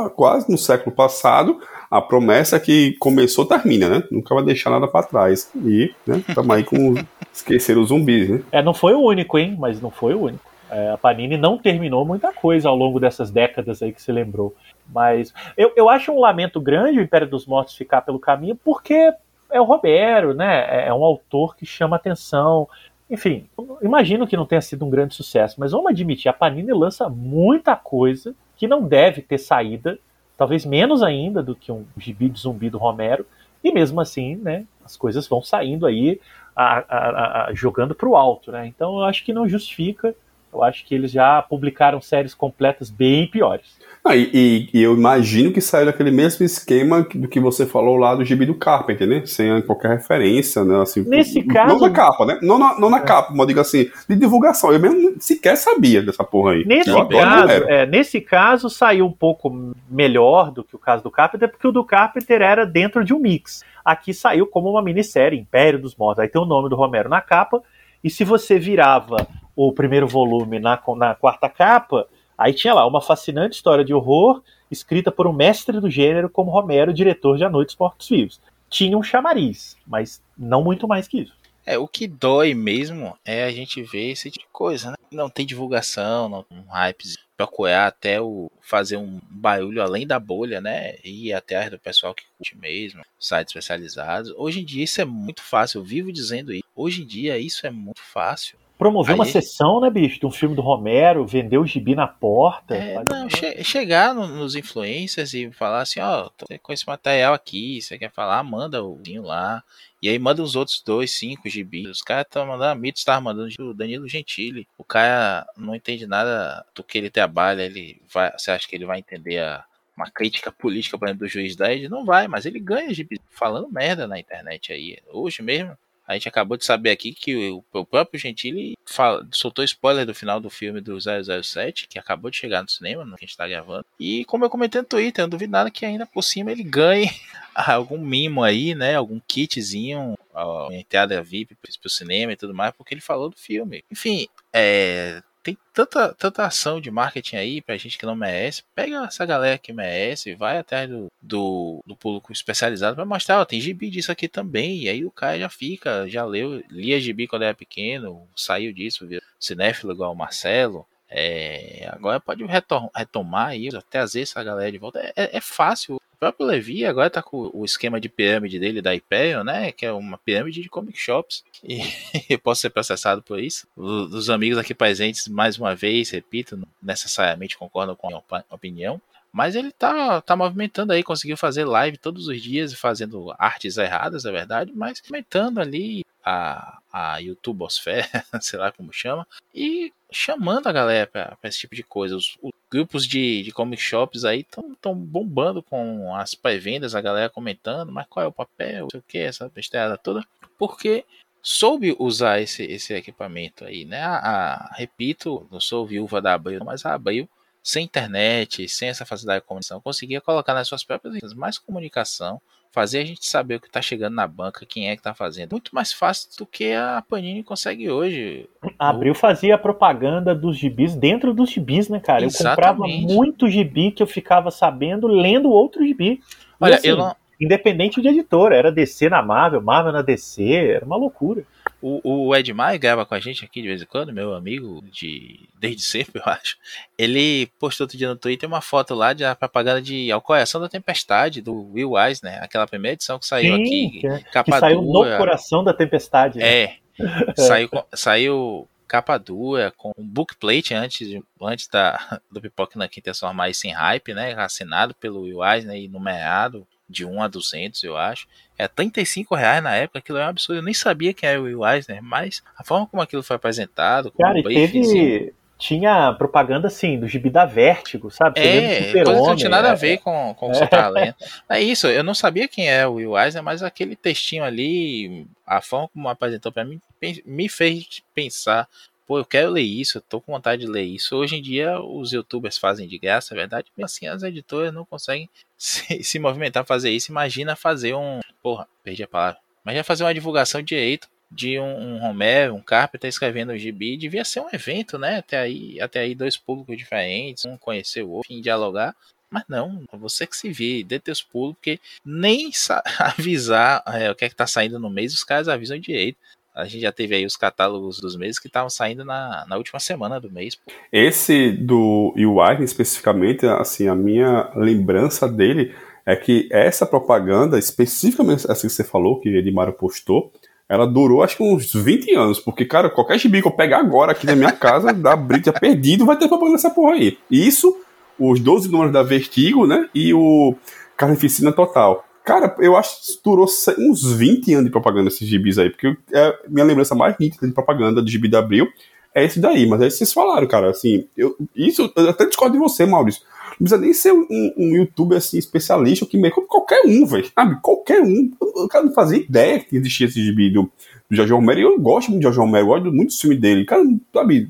quase 0.09 0.51
no 0.51 0.57
século 0.57 0.95
passado, 0.95 1.59
a 1.89 2.01
promessa 2.01 2.59
que 2.59 2.93
começou 2.99 3.45
termina, 3.45 3.87
né? 3.87 4.03
Nunca 4.09 4.33
vai 4.33 4.43
deixar 4.43 4.69
nada 4.69 4.87
para 4.87 5.05
trás. 5.05 5.51
E, 5.55 5.93
né, 6.07 6.23
estamos 6.27 6.55
aí 6.55 6.63
com 6.63 6.95
esquecer 7.31 7.77
os 7.77 7.89
zumbis, 7.89 8.29
né? 8.29 8.41
É, 8.51 8.61
não 8.63 8.73
foi 8.73 8.93
o 8.93 9.01
único, 9.01 9.37
hein? 9.37 9.55
Mas 9.59 9.79
não 9.79 9.91
foi 9.91 10.13
o 10.13 10.23
único. 10.23 10.53
É, 10.71 10.89
a 10.89 10.97
Panini 10.97 11.37
não 11.37 11.55
terminou 11.55 12.03
muita 12.03 12.33
coisa 12.33 12.67
ao 12.67 12.75
longo 12.75 12.99
dessas 12.99 13.29
décadas 13.29 13.83
aí 13.83 13.93
que 13.93 14.01
você 14.01 14.11
lembrou. 14.11 14.55
Mas 14.91 15.31
eu, 15.55 15.71
eu 15.75 15.87
acho 15.87 16.11
um 16.11 16.19
lamento 16.19 16.59
grande 16.59 16.97
o 16.97 17.03
Império 17.03 17.27
dos 17.27 17.45
Mortos 17.45 17.75
ficar 17.75 18.01
pelo 18.01 18.19
caminho, 18.19 18.55
porque 18.55 19.13
é 19.51 19.61
o 19.61 19.63
Romero, 19.63 20.33
né? 20.33 20.65
É, 20.67 20.87
é 20.87 20.93
um 20.93 21.03
autor 21.03 21.55
que 21.55 21.65
chama 21.65 21.95
atenção. 21.95 22.67
Enfim, 23.07 23.45
imagino 23.83 24.25
que 24.25 24.35
não 24.35 24.47
tenha 24.47 24.61
sido 24.61 24.83
um 24.83 24.89
grande 24.89 25.13
sucesso, 25.13 25.59
mas 25.59 25.71
vamos 25.71 25.91
admitir, 25.91 26.27
a 26.27 26.33
Panini 26.33 26.73
lança 26.73 27.07
muita 27.07 27.75
coisa 27.75 28.33
que 28.55 28.67
não 28.67 28.87
deve 28.87 29.21
ter 29.21 29.37
saída 29.37 29.99
talvez 30.37 30.65
menos 30.65 31.03
ainda 31.03 31.41
do 31.41 31.55
que 31.55 31.71
um 31.71 31.85
gibi 31.97 32.29
de 32.29 32.39
zumbi 32.39 32.69
do 32.69 32.77
Romero, 32.77 33.25
e 33.63 33.71
mesmo 33.71 34.01
assim, 34.01 34.35
né, 34.35 34.65
as 34.83 34.97
coisas 34.97 35.27
vão 35.27 35.41
saindo 35.41 35.85
aí, 35.85 36.19
a, 36.55 36.79
a, 36.79 37.45
a, 37.45 37.53
jogando 37.53 37.95
para 37.95 38.09
o 38.09 38.15
alto, 38.15 38.51
né? 38.51 38.67
Então 38.67 38.97
eu 38.99 39.05
acho 39.05 39.23
que 39.23 39.33
não 39.33 39.47
justifica. 39.47 40.13
Eu 40.53 40.63
acho 40.63 40.85
que 40.85 40.93
eles 40.93 41.11
já 41.11 41.41
publicaram 41.41 41.99
séries 42.01 42.33
completas 42.33 42.89
bem 42.89 43.27
piores. 43.27 43.83
Ah, 44.05 44.17
e, 44.17 44.67
e, 44.73 44.83
eu 44.83 44.93
imagino 44.93 45.53
que 45.53 45.61
saiu 45.61 45.85
daquele 45.85 46.11
mesmo 46.11 46.45
esquema 46.45 47.07
do 47.15 47.25
que 47.25 47.39
você 47.39 47.65
falou 47.65 47.95
lá 47.95 48.13
do 48.13 48.25
gibi 48.25 48.45
do 48.45 48.53
Carpenter, 48.53 49.07
né? 49.07 49.25
Sem 49.25 49.61
qualquer 49.61 49.91
referência, 49.91 50.61
né? 50.65 50.81
Assim, 50.81 51.07
Nesse 51.07 51.41
caso. 51.41 51.73
Não 51.73 51.79
na 51.79 51.89
capa, 51.89 52.25
né? 52.25 52.37
Não 52.41 52.59
na, 52.59 52.77
não 52.77 52.89
na 52.89 52.97
é. 52.97 53.01
capa, 53.01 53.31
mas 53.33 53.47
digo 53.47 53.61
assim, 53.61 53.89
de 54.09 54.15
divulgação. 54.17 54.73
Eu 54.73 54.79
mesmo 54.79 55.15
sequer 55.19 55.55
sabia 55.55 56.01
dessa 56.01 56.21
porra 56.21 56.51
aí. 56.51 56.65
Nesse 56.65 56.91
caso, 56.91 57.63
é, 57.69 57.85
nesse 57.85 58.19
caso, 58.19 58.69
saiu 58.69 59.05
um 59.05 59.11
pouco 59.11 59.73
melhor 59.89 60.51
do 60.51 60.65
que 60.65 60.75
o 60.75 60.79
caso 60.79 61.01
do 61.01 61.09
Carpenter, 61.09 61.49
porque 61.49 61.67
o 61.67 61.71
do 61.71 61.85
Carpenter 61.85 62.41
era 62.41 62.65
dentro 62.65 63.05
de 63.05 63.13
um 63.13 63.19
mix. 63.19 63.63
Aqui 63.85 64.13
saiu 64.13 64.45
como 64.45 64.69
uma 64.69 64.81
minissérie, 64.81 65.39
Império 65.39 65.79
dos 65.79 65.95
Mortos. 65.95 66.19
Aí 66.19 66.27
tem 66.27 66.41
o 66.41 66.45
nome 66.45 66.67
do 66.67 66.75
Romero 66.75 67.07
na 67.07 67.21
capa. 67.21 67.61
E 68.03 68.09
se 68.09 68.25
você 68.25 68.59
virava 68.59 69.25
o 69.55 69.71
primeiro 69.71 70.07
volume 70.07 70.59
na, 70.59 70.81
na 70.97 71.15
quarta 71.15 71.49
capa 71.49 72.07
Aí 72.37 72.53
tinha 72.53 72.73
lá 72.73 72.85
uma 72.85 73.01
fascinante 73.01 73.55
história 73.55 73.85
de 73.85 73.93
horror 73.93 74.41
escrita 74.69 75.11
por 75.11 75.27
um 75.27 75.33
mestre 75.33 75.79
do 75.79 75.89
gênero 75.89 76.29
como 76.29 76.51
Romero, 76.51 76.93
diretor 76.93 77.37
de 77.37 77.43
A 77.43 77.49
Noite 77.49 77.69
dos 77.69 77.77
Mortos 77.77 78.09
Vivos. 78.09 78.41
Tinha 78.69 78.97
um 78.97 79.03
chamariz, 79.03 79.77
mas 79.85 80.21
não 80.37 80.63
muito 80.63 80.87
mais 80.87 81.07
que 81.07 81.21
isso. 81.21 81.33
É, 81.65 81.77
o 81.77 81.87
que 81.87 82.07
dói 82.07 82.53
mesmo 82.53 83.17
é 83.23 83.45
a 83.45 83.51
gente 83.51 83.81
ver 83.81 84.11
esse 84.11 84.29
tipo 84.29 84.45
de 84.45 84.51
coisa, 84.51 84.91
né? 84.91 84.97
Não 85.11 85.29
tem 85.29 85.45
divulgação, 85.45 86.27
não 86.27 86.45
um 86.51 86.69
hype 86.69 87.05
procurar 87.37 87.87
até 87.87 88.19
o 88.19 88.51
fazer 88.59 88.97
um 88.97 89.21
barulho 89.29 89.81
além 89.81 90.05
da 90.05 90.19
bolha, 90.19 90.59
né? 90.59 90.95
E 91.05 91.31
até 91.31 91.69
do 91.69 91.79
pessoal 91.79 92.13
que 92.13 92.25
curte 92.37 92.57
mesmo, 92.57 93.03
sites 93.17 93.51
especializados. 93.51 94.33
Hoje 94.35 94.59
em 94.59 94.65
dia 94.65 94.83
isso 94.83 94.99
é 94.99 95.05
muito 95.05 95.41
fácil, 95.41 95.79
eu 95.79 95.85
vivo 95.85 96.11
dizendo 96.11 96.51
isso. 96.51 96.65
Hoje 96.75 97.03
em 97.03 97.05
dia 97.05 97.37
isso 97.37 97.65
é 97.65 97.69
muito 97.69 98.01
fácil 98.01 98.57
promover 98.77 99.15
uma 99.15 99.25
sessão, 99.25 99.79
né, 99.79 99.89
bicho, 99.89 100.19
de 100.19 100.25
um 100.25 100.31
filme 100.31 100.55
do 100.55 100.61
Romero, 100.61 101.25
vender 101.25 101.57
o 101.57 101.65
gibi 101.65 101.95
na 101.95 102.07
porta. 102.07 102.75
É, 102.75 103.03
não, 103.03 103.29
che 103.29 103.63
chegar 103.63 104.13
no, 104.13 104.27
nos 104.27 104.55
influencers 104.55 105.33
e 105.33 105.51
falar 105.51 105.81
assim, 105.81 105.99
ó, 105.99 106.27
oh, 106.27 106.59
com 106.59 106.73
esse 106.73 106.85
material 106.85 107.33
aqui, 107.33 107.81
você 107.81 107.97
quer 107.97 108.11
falar, 108.11 108.43
manda 108.43 108.83
o 108.83 108.95
vinho 108.95 109.23
lá. 109.23 109.63
E 110.01 110.09
aí 110.09 110.19
manda 110.19 110.43
os 110.43 110.57
outros 110.57 110.81
dois, 110.85 111.11
cinco 111.11 111.47
gibis. 111.47 111.87
Os 111.87 112.01
caras 112.01 112.25
estão 112.25 112.45
mandando, 112.45 112.71
a 112.71 112.75
Mitos 112.75 112.99
estava 112.99 113.21
mandando 113.21 113.53
o 113.59 113.73
Danilo 113.73 114.05
Gentili. 114.05 114.67
O 114.77 114.83
cara 114.83 115.47
não 115.55 115.73
entende 115.73 116.05
nada 116.05 116.65
do 116.75 116.83
que 116.83 116.97
ele 116.97 117.09
trabalha, 117.09 117.61
ele 117.61 118.01
vai, 118.13 118.29
você 118.37 118.51
acha 118.51 118.67
que 118.67 118.75
ele 118.75 118.85
vai 118.85 118.99
entender 118.99 119.39
a, 119.39 119.63
uma 119.95 120.11
crítica 120.11 120.51
política, 120.51 120.97
por 120.97 121.07
exemplo, 121.07 121.25
do 121.25 121.31
juiz 121.31 121.55
da 121.55 121.71
Ed? 121.71 121.87
Não 121.87 122.03
vai, 122.03 122.27
mas 122.27 122.45
ele 122.45 122.59
ganha 122.59 122.93
gibi 122.93 123.21
falando 123.29 123.71
merda 123.71 124.05
na 124.05 124.19
internet 124.19 124.73
aí. 124.73 124.97
Hoje 125.09 125.41
mesmo, 125.41 125.77
a 126.05 126.13
gente 126.13 126.27
acabou 126.27 126.57
de 126.57 126.65
saber 126.65 126.91
aqui 126.91 127.13
que 127.13 127.51
o, 127.51 127.63
o 127.71 127.85
próprio 127.85 128.19
Gentili 128.19 128.75
fala, 128.85 129.25
soltou 129.31 129.63
spoiler 129.63 130.05
do 130.05 130.13
final 130.13 130.39
do 130.39 130.49
filme 130.49 130.81
do 130.81 130.97
007, 130.99 131.87
que 131.87 131.97
acabou 131.97 132.29
de 132.29 132.37
chegar 132.37 132.61
no 132.61 132.69
cinema, 132.69 133.05
no 133.05 133.15
que 133.15 133.23
a 133.23 133.27
gente 133.27 133.37
tá 133.37 133.47
gravando. 133.47 133.85
E 133.99 134.25
como 134.25 134.43
eu 134.43 134.49
comentei 134.49 134.81
no 134.81 134.87
Twitter, 134.87 135.21
eu 135.21 135.25
não 135.25 135.29
duvido 135.29 135.51
nada 135.51 135.71
que 135.71 135.85
ainda 135.85 136.05
por 136.05 136.21
cima 136.21 136.51
ele 136.51 136.63
ganhe 136.63 137.09
algum 137.55 137.97
mimo 137.97 138.43
aí, 138.43 138.75
né? 138.75 138.95
Algum 138.95 139.19
kitzinho, 139.25 140.17
uma 140.33 140.75
entrada 140.75 141.23
VIP 141.23 141.55
pro 141.55 141.89
cinema 141.89 142.33
e 142.33 142.37
tudo 142.37 142.53
mais, 142.53 142.73
porque 142.75 142.93
ele 142.93 143.01
falou 143.01 143.29
do 143.29 143.37
filme. 143.37 143.83
Enfim, 143.89 144.27
é, 144.51 145.21
tem 145.43 145.57
tanta, 145.73 146.13
tanta 146.13 146.45
ação 146.45 146.79
de 146.79 146.89
marketing 146.89 147.35
aí 147.35 147.61
pra 147.61 147.77
gente 147.77 147.97
que 147.97 148.05
não 148.05 148.15
merece. 148.15 148.63
Pega 148.73 149.05
essa 149.05 149.25
galera 149.25 149.57
que 149.57 149.73
merece, 149.73 150.33
vai 150.35 150.57
atrás 150.57 150.89
do, 150.89 151.11
do, 151.21 151.83
do 151.85 151.95
público 151.95 152.31
especializado 152.31 152.95
pra 152.95 153.05
mostrar, 153.05 153.41
ó, 153.41 153.45
tem 153.45 153.59
gibi 153.59 153.89
disso 153.89 154.11
aqui 154.11 154.27
também. 154.27 154.83
E 154.83 154.89
aí 154.89 155.05
o 155.05 155.11
cara 155.11 155.37
já 155.37 155.49
fica, 155.49 156.07
já 156.07 156.23
leu, 156.23 156.63
lia 156.69 156.99
gibi 156.99 157.27
quando 157.27 157.43
era 157.43 157.53
pequeno, 157.53 158.27
saiu 158.35 158.73
disso, 158.73 159.05
viu 159.05 159.21
cinéfilo 159.39 159.91
igual 159.91 160.13
o 160.13 160.15
Marcelo. 160.15 160.87
É, 161.15 161.87
agora 161.91 162.19
pode 162.19 162.43
retomar 162.43 163.49
aí, 163.49 163.69
até 163.69 163.99
às 163.99 164.13
vezes 164.13 164.31
essa 164.31 164.43
galera 164.43 164.71
de 164.71 164.79
volta. 164.79 164.99
É, 165.15 165.37
é, 165.37 165.39
fácil. 165.39 165.97
O 165.97 166.17
próprio 166.17 166.47
Levi 166.47 166.85
agora 166.85 167.09
tá 167.09 167.21
com 167.21 167.51
o 167.53 167.63
esquema 167.63 168.01
de 168.01 168.09
pirâmide 168.09 168.57
dele 168.57 168.81
da 168.81 168.93
Hyperion, 168.93 169.43
né? 169.43 169.71
Que 169.71 169.85
é 169.85 169.91
uma 169.91 170.17
pirâmide 170.17 170.61
de 170.61 170.69
comic 170.69 170.97
shops. 170.97 171.43
E 171.63 171.81
eu 172.33 172.39
posso 172.39 172.61
ser 172.61 172.71
processado 172.71 173.21
por 173.21 173.39
isso. 173.39 173.67
Os 173.77 174.29
amigos 174.29 174.57
aqui 174.57 174.73
presentes, 174.73 175.27
mais 175.27 175.59
uma 175.59 175.75
vez, 175.75 176.09
repito, 176.09 176.57
não 176.57 176.67
necessariamente 176.81 177.57
concordam 177.57 177.95
com 177.95 178.07
a 178.07 178.09
minha 178.09 178.45
opinião. 178.49 178.99
Mas 179.31 179.55
ele 179.55 179.71
tá, 179.71 180.21
tá 180.21 180.35
movimentando 180.35 180.93
aí, 180.93 181.03
conseguiu 181.03 181.35
fazer 181.35 181.65
live 181.65 181.97
todos 181.97 182.27
os 182.27 182.41
dias, 182.41 182.73
fazendo 182.73 183.33
artes 183.37 183.77
erradas, 183.77 184.25
é 184.25 184.31
verdade, 184.31 184.71
mas 184.75 185.01
movimentando 185.01 185.59
ali, 185.59 186.03
a, 186.23 186.79
a 186.91 187.17
YouTubosfera, 187.17 188.07
sei 188.41 188.59
lá 188.59 188.71
como 188.71 188.93
chama, 188.93 189.27
e 189.53 189.91
chamando 190.11 190.67
a 190.67 190.71
galera 190.71 191.07
para 191.07 191.37
esse 191.43 191.59
tipo 191.59 191.75
de 191.75 191.83
coisa. 191.83 192.15
Os, 192.15 192.37
os 192.41 192.51
grupos 192.71 193.05
de, 193.05 193.43
de 193.43 193.51
comic 193.51 193.81
shops 193.81 194.23
aí 194.25 194.41
estão 194.41 194.95
bombando 194.95 195.61
com 195.61 196.15
as 196.15 196.33
pré-vendas, 196.33 196.95
a 196.95 197.01
galera 197.01 197.29
comentando, 197.29 197.91
mas 197.91 198.07
qual 198.07 198.23
é 198.23 198.27
o 198.27 198.31
papel, 198.31 198.83
não 198.83 198.89
sei 198.89 198.99
o 198.99 199.03
que, 199.07 199.17
essa 199.17 199.49
besteira 199.49 199.97
toda, 199.97 200.25
porque 200.57 201.05
soube 201.41 201.95
usar 201.99 202.39
esse, 202.39 202.63
esse 202.63 202.93
equipamento 202.93 203.65
aí, 203.65 203.83
né? 203.83 204.01
A, 204.01 204.15
a, 204.15 204.75
repito, 204.75 205.45
não 205.51 205.59
sou 205.59 205.85
viúva 205.85 206.21
da 206.21 206.33
Abril, 206.33 206.63
mas 206.63 206.85
a 206.85 206.93
Abril 206.93 207.27
sem 207.61 207.85
internet, 207.85 208.67
sem 208.67 208.89
essa 208.89 209.05
facilidade 209.05 209.41
de 209.41 209.47
comunicação, 209.47 209.79
conseguia 209.79 210.19
colocar 210.19 210.53
nas 210.53 210.67
suas 210.67 210.83
próprias 210.83 211.15
redes 211.15 211.33
mais 211.33 211.57
comunicação, 211.57 212.41
fazer 212.73 212.99
a 212.99 213.05
gente 213.05 213.25
saber 213.27 213.55
o 213.55 213.59
que 213.59 213.67
está 213.67 213.83
chegando 213.83 214.15
na 214.15 214.27
banca, 214.27 214.65
quem 214.65 214.89
é 214.89 214.95
que 214.95 214.99
está 214.99 215.13
fazendo. 215.13 215.51
Muito 215.51 215.73
mais 215.73 215.93
fácil 215.93 216.27
do 216.39 216.45
que 216.45 216.73
a 216.73 217.03
Panini 217.07 217.43
consegue 217.43 217.89
hoje. 217.89 218.49
A 218.79 218.89
Abril 218.89 219.13
fazia 219.13 219.57
propaganda 219.59 220.33
dos 220.33 220.57
gibis 220.57 220.95
dentro 220.95 221.35
dos 221.35 221.51
gibis, 221.51 221.87
né, 221.87 221.99
cara? 221.99 222.25
Exatamente. 222.25 222.59
Eu 222.59 222.73
comprava 222.73 223.13
muito 223.13 223.47
gibi 223.47 223.91
que 223.91 224.01
eu 224.01 224.07
ficava 224.07 224.49
sabendo 224.49 225.07
lendo 225.07 225.51
outro 225.51 225.85
gibi. 225.85 226.19
Olha, 226.59 226.75
assim, 226.75 226.87
eu 226.87 226.97
não 226.97 227.15
independente 227.39 228.01
de 228.01 228.07
editora, 228.07 228.55
era 228.55 228.71
DC 228.71 229.09
na 229.09 229.21
Marvel, 229.21 229.61
Marvel 229.61 229.91
na 229.91 230.01
DC, 230.01 230.43
era 230.43 230.85
uma 230.85 230.95
loucura. 230.95 231.43
O, 231.85 232.27
o 232.29 232.33
Ed 232.33 232.53
Maia 232.53 232.77
grava 232.77 233.05
com 233.05 233.13
a 233.13 233.19
gente 233.19 233.43
aqui 233.43 233.61
de 233.61 233.67
vez 233.67 233.81
em 233.81 233.85
quando, 233.85 234.13
meu 234.13 234.33
amigo 234.33 234.81
de 234.89 235.49
desde 235.59 235.81
sempre, 235.81 236.13
eu 236.25 236.31
acho. 236.31 236.57
Ele 236.97 237.47
postou 237.59 237.83
outro 237.83 237.97
dia 237.97 238.07
no 238.07 238.15
Twitter 238.15 238.47
uma 238.47 238.61
foto 238.61 238.95
lá 238.95 239.11
de 239.11 239.25
a 239.25 239.35
propaganda 239.35 239.81
de 239.81 240.09
Ao 240.09 240.21
Coração 240.21 240.61
da 240.61 240.69
Tempestade, 240.69 241.41
do 241.41 241.73
Will 241.73 241.91
Wise, 241.91 242.23
né? 242.23 242.39
Aquela 242.41 242.65
primeira 242.65 242.93
edição 242.93 243.19
que 243.19 243.25
saiu 243.25 243.57
Sim, 243.57 243.61
aqui. 243.61 243.99
Que, 243.99 244.07
é, 244.07 244.19
capa 244.31 244.53
que 244.53 244.59
saiu 244.61 244.81
dura. 244.81 245.11
no 245.11 245.17
Coração 245.17 245.61
da 245.61 245.73
Tempestade. 245.73 246.39
Né? 246.39 246.63
É. 246.63 246.75
saiu, 247.35 247.69
saiu 247.93 248.67
capa 248.87 249.17
dura, 249.17 249.73
com 249.75 249.91
um 249.97 250.07
bookplate 250.07 250.73
antes, 250.73 251.19
antes 251.41 251.67
da, 251.67 252.21
do 252.31 252.39
Pipoca 252.39 252.79
na 252.79 252.87
Quinta 252.87 253.05
transformar 253.05 253.49
isso 253.49 253.67
em 253.67 253.71
hype, 253.71 254.13
né? 254.13 254.33
Assinado 254.37 254.95
pelo 254.95 255.23
Will 255.23 255.39
Wise, 255.39 255.67
né? 255.67 255.77
E 255.77 255.89
numerado 255.89 256.65
de 256.93 257.05
1 257.05 257.21
a 257.21 257.27
200, 257.27 257.83
eu 257.83 257.97
acho. 257.97 258.27
É 258.57 258.67
35 258.67 259.35
reais 259.35 259.63
na 259.63 259.75
época, 259.75 259.99
aquilo 259.99 260.19
é 260.19 260.25
um 260.25 260.29
absurdo. 260.29 260.59
Eu 260.59 260.63
nem 260.63 260.73
sabia 260.73 261.13
quem 261.13 261.27
era 261.27 261.41
o 261.41 261.43
Will 261.43 261.65
Eisner, 261.65 262.01
mas 262.01 262.43
a 262.57 262.63
forma 262.63 262.87
como 262.87 263.01
aquilo 263.01 263.23
foi 263.23 263.35
apresentado. 263.35 264.11
Cara, 264.11 264.39
e 264.39 264.43
teve. 264.43 265.33
Tinha 265.57 266.11
propaganda 266.13 266.67
assim, 266.67 266.99
do 266.99 267.07
gibi 267.07 267.29
da 267.29 267.45
Vértigo, 267.45 268.11
sabe? 268.11 268.39
Você 268.39 268.47
é, 268.47 269.03
coisa 269.03 269.21
que 269.21 269.27
não 269.27 269.35
tinha 269.35 269.49
nada 269.49 269.69
é, 269.69 269.71
a 269.71 269.75
ver 269.75 269.97
com, 269.99 270.33
com 270.37 270.51
o 270.51 270.55
seu 270.55 270.67
talento. 270.67 271.15
É 271.47 271.61
isso, 271.61 271.87
eu 271.87 272.03
não 272.03 272.13
sabia 272.13 272.49
quem 272.49 272.69
é 272.69 272.85
o 272.85 272.95
Will 272.95 273.17
Eisner, 273.17 273.41
mas 273.41 273.63
aquele 273.63 273.95
textinho 273.95 274.43
ali, 274.43 275.25
a 275.47 275.61
forma 275.61 275.87
como 275.87 276.09
apresentou 276.09 276.51
para 276.51 276.65
mim, 276.65 276.81
me 277.25 277.47
fez 277.47 278.03
pensar 278.13 278.67
pô, 279.05 279.19
eu 279.19 279.25
quero 279.25 279.51
ler 279.51 279.61
isso, 279.61 279.97
eu 279.97 280.01
tô 280.01 280.19
com 280.21 280.33
vontade 280.33 280.65
de 280.65 280.67
ler 280.71 280.83
isso. 280.83 281.15
Hoje 281.15 281.35
em 281.35 281.41
dia 281.41 281.79
os 281.79 282.11
youtubers 282.11 282.57
fazem 282.57 282.87
de 282.87 282.97
graça, 282.97 283.33
é 283.33 283.37
verdade, 283.37 283.71
mas 283.77 283.91
assim 283.91 284.07
as 284.07 284.23
editoras 284.23 284.73
não 284.73 284.85
conseguem 284.85 285.29
se, 285.63 286.03
se 286.03 286.19
movimentar 286.19 286.65
fazer 286.65 286.91
isso. 286.91 287.09
Imagina 287.09 287.55
fazer 287.55 287.93
um. 287.95 288.19
Porra, 288.41 288.67
perdi 288.83 289.01
a 289.01 289.07
palavra. 289.07 289.39
Imagina 289.63 289.83
fazer 289.85 290.03
uma 290.03 290.13
divulgação 290.13 290.61
direito 290.61 291.07
de 291.31 291.57
um, 291.57 291.95
um 291.95 291.99
Romero, 291.99 292.53
um 292.53 292.61
Carpenter 292.61 293.07
escrevendo 293.07 293.53
o 293.53 293.57
gibi. 293.57 293.95
Devia 293.95 294.25
ser 294.25 294.41
um 294.41 294.49
evento, 294.51 294.97
né? 294.99 295.19
Até 295.19 295.39
aí, 295.39 295.79
até 295.79 296.01
aí 296.01 296.13
dois 296.13 296.35
públicos 296.35 296.75
diferentes, 296.75 297.45
um 297.45 297.57
conhecer 297.57 298.03
o 298.03 298.09
outro, 298.09 298.41
dialogar. 298.41 298.93
Mas 299.29 299.45
não, 299.47 299.85
você 299.93 300.27
que 300.27 300.35
se 300.35 300.51
vê, 300.51 300.83
dê 300.83 300.99
teus 300.99 301.23
pulos, 301.23 301.55
porque 301.55 301.79
nem 302.05 302.51
avisar 302.99 303.81
é, 303.87 304.11
o 304.11 304.15
que 304.15 304.25
é 304.25 304.29
que 304.29 304.35
tá 304.35 304.45
saindo 304.45 304.77
no 304.77 304.89
mês, 304.89 305.13
os 305.13 305.23
caras 305.23 305.47
avisam 305.47 305.79
direito. 305.79 306.17
A 306.55 306.65
gente 306.65 306.81
já 306.81 306.91
teve 306.91 307.15
aí 307.15 307.25
os 307.25 307.35
catálogos 307.35 307.99
dos 307.99 308.15
meses 308.15 308.37
que 308.37 308.47
estavam 308.47 308.69
saindo 308.69 309.03
na, 309.03 309.45
na 309.47 309.57
última 309.57 309.79
semana 309.79 310.19
do 310.19 310.31
mês. 310.31 310.55
Pô. 310.55 310.71
Esse 310.91 311.51
do 311.51 312.13
UI 312.15 312.63
especificamente, 312.63 313.45
assim, 313.45 313.87
a 313.87 313.95
minha 313.95 314.51
lembrança 314.55 315.27
dele 315.27 315.73
é 316.05 316.15
que 316.15 316.47
essa 316.51 316.85
propaganda, 316.85 317.57
especificamente 317.57 318.49
assim 318.51 318.67
que 318.67 318.73
você 318.73 318.83
falou, 318.83 319.19
que 319.19 319.29
Edmaro 319.29 319.73
postou, 319.73 320.31
ela 320.67 320.85
durou 320.85 321.23
acho 321.23 321.37
que 321.37 321.43
uns 321.43 321.73
20 321.73 322.13
anos, 322.15 322.39
porque, 322.39 322.65
cara, 322.65 322.89
qualquer 322.89 323.17
gibi 323.17 323.41
que 323.41 323.47
eu 323.47 323.51
pegar 323.51 323.79
agora 323.79 324.11
aqui 324.11 324.25
na 324.25 324.35
minha 324.35 324.51
casa, 324.51 324.91
da 324.93 325.15
Brita 325.15 325.51
perdido, 325.51 326.05
vai 326.05 326.17
ter 326.17 326.27
propaganda 326.27 326.57
dessa 326.57 326.69
porra 326.69 326.93
aí. 326.93 327.17
Isso, 327.29 327.75
os 328.19 328.39
12 328.39 328.69
números 328.69 328.93
da 328.93 329.03
Vertigo, 329.03 329.65
né, 329.65 329.89
e 329.93 330.13
o 330.13 330.55
Carnificina 330.95 331.51
Total. 331.51 332.05
Cara, 332.23 332.55
eu 332.59 332.77
acho 332.77 333.01
que 333.01 333.19
durou 333.23 333.45
uns 333.77 334.13
20 334.13 334.53
anos 334.53 334.65
de 334.65 334.71
propaganda 334.71 335.09
esses 335.09 335.27
gibis 335.27 335.59
aí, 335.59 335.69
porque 335.69 335.95
é, 336.13 336.39
minha 336.47 336.65
lembrança 336.65 336.95
mais 336.95 337.15
nítida 337.19 337.45
de 337.45 337.53
propaganda 337.53 338.01
do 338.01 338.09
gibi 338.09 338.29
da 338.29 338.39
Abril 338.39 338.67
é 339.13 339.25
esse 339.25 339.39
daí, 339.39 339.67
mas 339.67 339.81
aí 339.81 339.91
vocês 339.91 340.11
falaram, 340.11 340.47
cara, 340.47 340.69
assim, 340.69 341.05
eu, 341.15 341.35
isso, 341.55 341.91
eu 341.95 342.09
até 342.09 342.25
discordo 342.25 342.53
de 342.53 342.59
você, 342.59 342.85
Maurício. 342.85 343.21
Não 343.51 343.67
precisa 343.67 343.77
nem 343.77 343.93
ser 343.93 344.13
um, 344.13 344.53
um 344.57 344.75
youtuber 344.75 345.17
assim, 345.17 345.37
especialista, 345.37 346.05
que 346.05 346.17
meio 346.17 346.33
qualquer 346.33 346.81
um, 346.85 347.05
velho, 347.05 347.29
sabe? 347.35 347.59
Qualquer 347.61 348.01
um. 348.01 348.31
Eu, 348.41 348.67
cara 348.67 348.85
não 348.85 348.93
fazia 348.93 349.19
ideia 349.19 349.59
que 349.59 349.75
existia 349.75 350.07
esse 350.07 350.23
gibi 350.23 350.49
do, 350.49 350.63
do 351.09 351.15
Jorge 351.15 351.33
Romero, 351.33 351.59
e 351.59 351.63
eu 351.63 351.79
gosto 351.79 352.09
muito 352.09 352.21
de 352.21 352.23
Jorge 352.23 352.39
Romero, 352.39 352.65
eu 352.65 352.69
gosto 352.69 352.91
muito 352.91 353.13
do 353.13 353.19
filme 353.19 353.37
dele. 353.37 353.65
Cara, 353.65 353.83
sabe? 354.11 354.49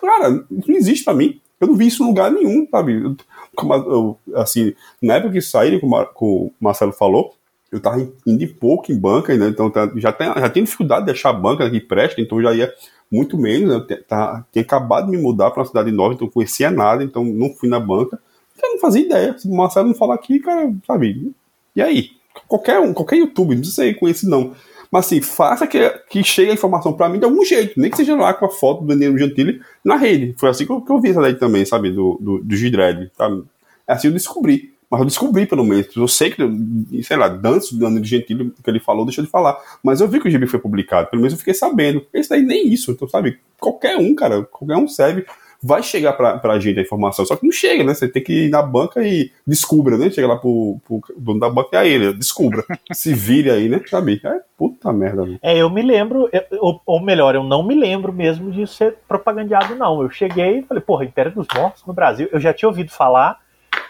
Cara, 0.00 0.30
não 0.30 0.76
existe 0.76 1.04
pra 1.04 1.14
mim. 1.14 1.41
Eu 1.62 1.68
não 1.68 1.76
vi 1.76 1.86
isso 1.86 2.02
em 2.02 2.06
lugar 2.08 2.28
nenhum, 2.28 2.66
sabe? 2.68 3.16
como 3.54 3.72
eu, 3.74 4.18
assim, 4.34 4.74
na 5.00 5.14
época 5.14 5.34
que 5.34 5.40
saíram, 5.40 5.78
como, 5.78 5.96
o 6.16 6.52
Marcelo 6.60 6.92
falou, 6.92 7.34
eu 7.70 7.78
tava 7.78 8.00
indo 8.26 8.54
pouco 8.54 8.90
em 8.90 8.98
banca 8.98 9.32
ainda, 9.32 9.48
então 9.48 9.70
tá, 9.70 9.88
já, 9.94 10.12
tem, 10.12 10.26
já 10.26 10.48
dificuldade 10.48 11.06
de 11.06 11.12
achar 11.12 11.32
banca 11.32 11.70
que 11.70 11.80
presta, 11.80 12.20
então 12.20 12.42
já 12.42 12.52
ia 12.52 12.72
muito 13.08 13.38
menos, 13.38 13.68
né? 13.70 13.96
tá, 14.08 14.44
tinha 14.50 14.64
acabado 14.64 15.06
de 15.06 15.12
me 15.12 15.22
mudar 15.22 15.52
para 15.52 15.60
uma 15.60 15.68
cidade 15.68 15.92
nova, 15.92 16.14
então 16.14 16.28
conhecia 16.28 16.68
nada, 16.68 17.04
então 17.04 17.24
não 17.24 17.54
fui 17.54 17.68
na 17.68 17.78
banca, 17.78 18.18
eu 18.60 18.70
não 18.72 18.78
fazia 18.80 19.02
ideia, 19.02 19.38
se 19.38 19.46
o 19.46 19.54
Marcelo 19.54 19.86
não 19.86 19.94
falar 19.94 20.16
aqui, 20.16 20.40
cara, 20.40 20.74
sabe, 20.84 21.32
e 21.76 21.80
aí? 21.80 22.10
Qualquer 22.48 22.80
um, 22.80 22.92
qualquer 22.92 23.16
YouTube, 23.16 23.54
não 23.54 23.60
precisa 23.62 23.82
ser 23.82 24.26
não, 24.26 24.52
mas 24.90 25.06
assim, 25.06 25.22
faça 25.22 25.66
que, 25.66 25.88
que 26.10 26.24
chegue 26.24 26.50
a 26.50 26.54
informação 26.54 26.92
para 26.92 27.08
mim 27.08 27.18
de 27.18 27.24
algum 27.24 27.44
jeito, 27.44 27.78
nem 27.80 27.90
que 27.90 27.96
seja 27.96 28.16
lá 28.16 28.34
com 28.34 28.46
a 28.46 28.50
foto 28.50 28.82
do 28.82 28.88
Danilo 28.88 29.16
Gentili 29.16 29.60
na 29.84 29.96
rede. 29.96 30.34
Foi 30.38 30.48
assim 30.48 30.66
que 30.66 30.72
eu, 30.72 30.80
que 30.80 30.92
eu 30.92 31.00
vi 31.00 31.10
essa 31.10 31.20
daí 31.20 31.34
também, 31.34 31.64
sabe, 31.64 31.90
do, 31.90 32.18
do, 32.20 32.38
do 32.38 32.56
Gidred, 32.56 33.10
sabe? 33.16 33.44
É 33.86 33.92
assim 33.92 34.08
eu 34.08 34.12
descobri. 34.12 34.72
Mas 34.90 35.00
eu 35.00 35.06
descobri, 35.06 35.46
pelo 35.46 35.64
menos. 35.64 35.88
Eu 35.96 36.06
sei 36.06 36.30
que, 36.30 37.02
sei 37.02 37.16
lá, 37.16 37.26
danço 37.26 37.74
do 37.74 37.80
Danilo 37.80 38.04
Gentili, 38.04 38.52
que 38.62 38.68
ele 38.70 38.78
falou, 38.78 39.06
deixou 39.06 39.24
de 39.24 39.30
falar. 39.30 39.56
Mas 39.82 40.02
eu 40.02 40.08
vi 40.08 40.20
que 40.20 40.28
o 40.28 40.30
gibi 40.30 40.46
foi 40.46 40.60
publicado, 40.60 41.08
pelo 41.08 41.22
menos 41.22 41.32
eu 41.32 41.38
fiquei 41.38 41.54
sabendo. 41.54 42.04
Esse 42.12 42.28
daí 42.28 42.42
nem 42.42 42.68
isso, 42.68 42.90
então, 42.90 43.08
sabe? 43.08 43.38
Qualquer 43.58 43.96
um, 43.96 44.14
cara, 44.14 44.42
qualquer 44.42 44.76
um 44.76 44.86
serve 44.86 45.24
vai 45.62 45.82
chegar 45.82 46.14
pra, 46.14 46.38
pra 46.38 46.58
gente 46.58 46.78
a 46.78 46.82
informação, 46.82 47.24
só 47.24 47.36
que 47.36 47.44
não 47.44 47.52
chega, 47.52 47.84
né? 47.84 47.94
Você 47.94 48.08
tem 48.08 48.22
que 48.22 48.46
ir 48.46 48.50
na 48.50 48.62
banca 48.62 49.02
e 49.06 49.30
descubra, 49.46 49.96
né? 49.96 50.10
Chega 50.10 50.26
lá 50.26 50.36
pro, 50.36 50.78
pro 50.84 51.00
dono 51.16 51.38
da 51.38 51.48
banca 51.48 51.70
e 51.72 51.76
aí 51.76 51.92
ele, 51.92 52.12
descubra. 52.12 52.64
Se 52.92 53.14
vire 53.14 53.50
aí, 53.50 53.68
né? 53.68 53.80
Sabe? 53.88 54.20
É 54.24 54.40
puta 54.56 54.92
merda. 54.92 55.24
Né? 55.24 55.38
É, 55.40 55.56
eu 55.56 55.70
me 55.70 55.82
lembro, 55.82 56.28
eu, 56.32 56.80
ou 56.84 57.00
melhor, 57.00 57.34
eu 57.34 57.44
não 57.44 57.62
me 57.62 57.74
lembro 57.74 58.12
mesmo 58.12 58.50
de 58.50 58.66
ser 58.66 58.96
propagandeado, 59.06 59.74
não. 59.76 60.02
Eu 60.02 60.10
cheguei 60.10 60.58
e 60.58 60.62
falei, 60.62 60.82
porra, 60.82 61.04
Império 61.04 61.32
dos 61.32 61.46
Mortos 61.54 61.84
no 61.86 61.92
Brasil. 61.92 62.28
Eu 62.32 62.40
já 62.40 62.52
tinha 62.52 62.68
ouvido 62.68 62.90
falar 62.90 63.38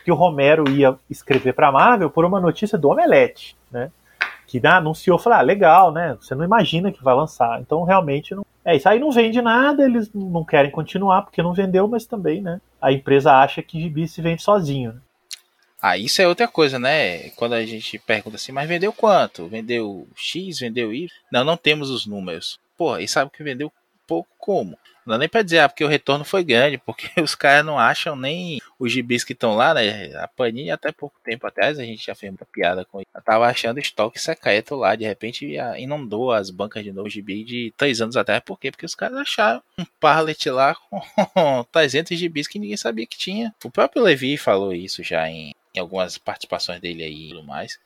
que 0.05 0.13
o 0.13 0.17
Romero 0.17 0.69
ia 0.69 0.97
escrever 1.09 1.55
pra 1.55 1.73
Marvel 1.73 2.11
por 2.11 2.25
uma 2.25 2.41
notícia 2.41 2.77
do 2.77 2.89
Omelete, 2.89 3.57
né? 3.71 3.91
que 4.53 4.61
né, 4.61 4.69
anunciou, 4.69 5.19
falou, 5.19 5.39
ah, 5.39 5.43
legal, 5.43 5.91
né? 5.91 6.15
Você 6.21 6.35
não 6.35 6.45
imagina 6.45 6.93
que 6.93 7.03
vai 7.03 7.15
lançar. 7.15 7.59
Então, 7.63 7.85
realmente, 7.85 8.35
não... 8.35 8.45
é 8.65 8.77
isso 8.77 8.89
aí 8.89 8.99
não 8.99 9.11
vende 9.11 9.41
nada, 9.43 9.85
eles 9.85 10.11
não 10.15 10.45
querem 10.45 10.71
continuar 10.71 11.23
porque 11.23 11.43
não 11.43 11.53
vendeu, 11.53 11.89
mas 11.89 12.07
também, 12.07 12.41
né? 12.41 12.61
A 12.81 12.93
empresa 12.93 13.33
acha 13.33 13.63
que 13.63 13.81
gibi 13.81 14.07
se 14.07 14.23
vende 14.23 14.43
sozinho. 14.43 14.93
Né? 14.93 15.01
Ah, 15.81 15.99
isso 15.99 16.23
é 16.23 16.29
outra 16.29 16.47
coisa, 16.47 16.79
né? 16.79 17.31
Quando 17.31 17.55
a 17.55 17.67
gente 17.67 17.99
pergunta 17.99 18.37
assim, 18.37 18.53
mas 18.53 18.69
vendeu 18.69 18.93
quanto? 18.93 19.49
Vendeu 19.49 20.07
X, 20.15 20.61
vendeu 20.61 20.95
Y? 20.95 21.09
Não, 21.31 21.43
não 21.43 21.57
temos 21.57 21.91
os 21.91 22.07
números. 22.07 22.61
Pô, 22.79 22.97
e 22.99 23.09
sabe 23.09 23.33
que 23.33 23.43
vendeu 23.43 23.73
pouco 24.07 24.29
como? 24.39 24.79
Não 25.05 25.13
dá 25.13 25.19
nem 25.19 25.29
pra 25.29 25.43
dizer, 25.43 25.59
ah, 25.59 25.69
porque 25.69 25.85
o 25.85 25.89
retorno 25.89 26.25
foi 26.25 26.45
grande, 26.45 26.79
porque 26.79 27.09
os 27.21 27.35
caras 27.35 27.65
não 27.65 27.79
acham 27.79 28.15
nem 28.17 28.61
os 28.79 28.93
gibis 28.93 29.25
que 29.25 29.33
estão 29.33 29.55
lá, 29.55 29.75
né? 29.75 30.15
A 30.17 30.29
Panini, 30.29 30.71
até 30.71 30.93
pouco 30.93 31.17
tempo 31.25 31.47
atrás, 31.47 31.79
a 31.79 31.85
gente 31.85 32.05
já 32.07 32.15
fez 32.15 32.31
muita 32.31 32.47
piada 32.47 32.85
com 32.85 33.01
isso. 33.01 33.09
Eu 33.15 33.23
tava 33.23 33.47
achando 33.47 33.79
estoque 33.79 34.21
secreto 34.21 34.75
lá, 34.75 34.95
de 34.95 35.05
repente 35.05 35.57
inundou 35.79 36.33
as 36.33 36.51
bancas 36.51 36.85
de 36.85 36.93
novo 36.93 37.09
gibi 37.09 37.45
de 37.45 37.73
três 37.77 38.01
anos 38.01 38.17
atrás. 38.17 38.43
Por 38.45 38.59
quê? 38.59 38.71
Porque 38.71 38.87
os 38.87 38.95
caras 38.95 39.19
acharam 39.19 39.63
um 39.79 39.85
pallet 40.01 40.51
lá 40.51 40.75
com 41.35 41.65
300 41.71 42.19
gibis 42.19 42.47
que 42.47 42.59
ninguém 42.59 42.77
sabia 42.77 43.07
que 43.07 43.19
tinha. 43.19 43.55
O 43.65 43.71
próprio 43.71 44.03
Levi 44.03 44.37
falou 44.37 44.73
isso 44.73 45.03
já 45.03 45.29
em, 45.29 45.55
em 45.75 45.81
algumas 45.81 46.19
participações 46.19 46.81
dele 46.81 47.03
aí 47.03 47.27
e 47.27 47.29
tudo 47.31 47.45
mais. 47.45 47.79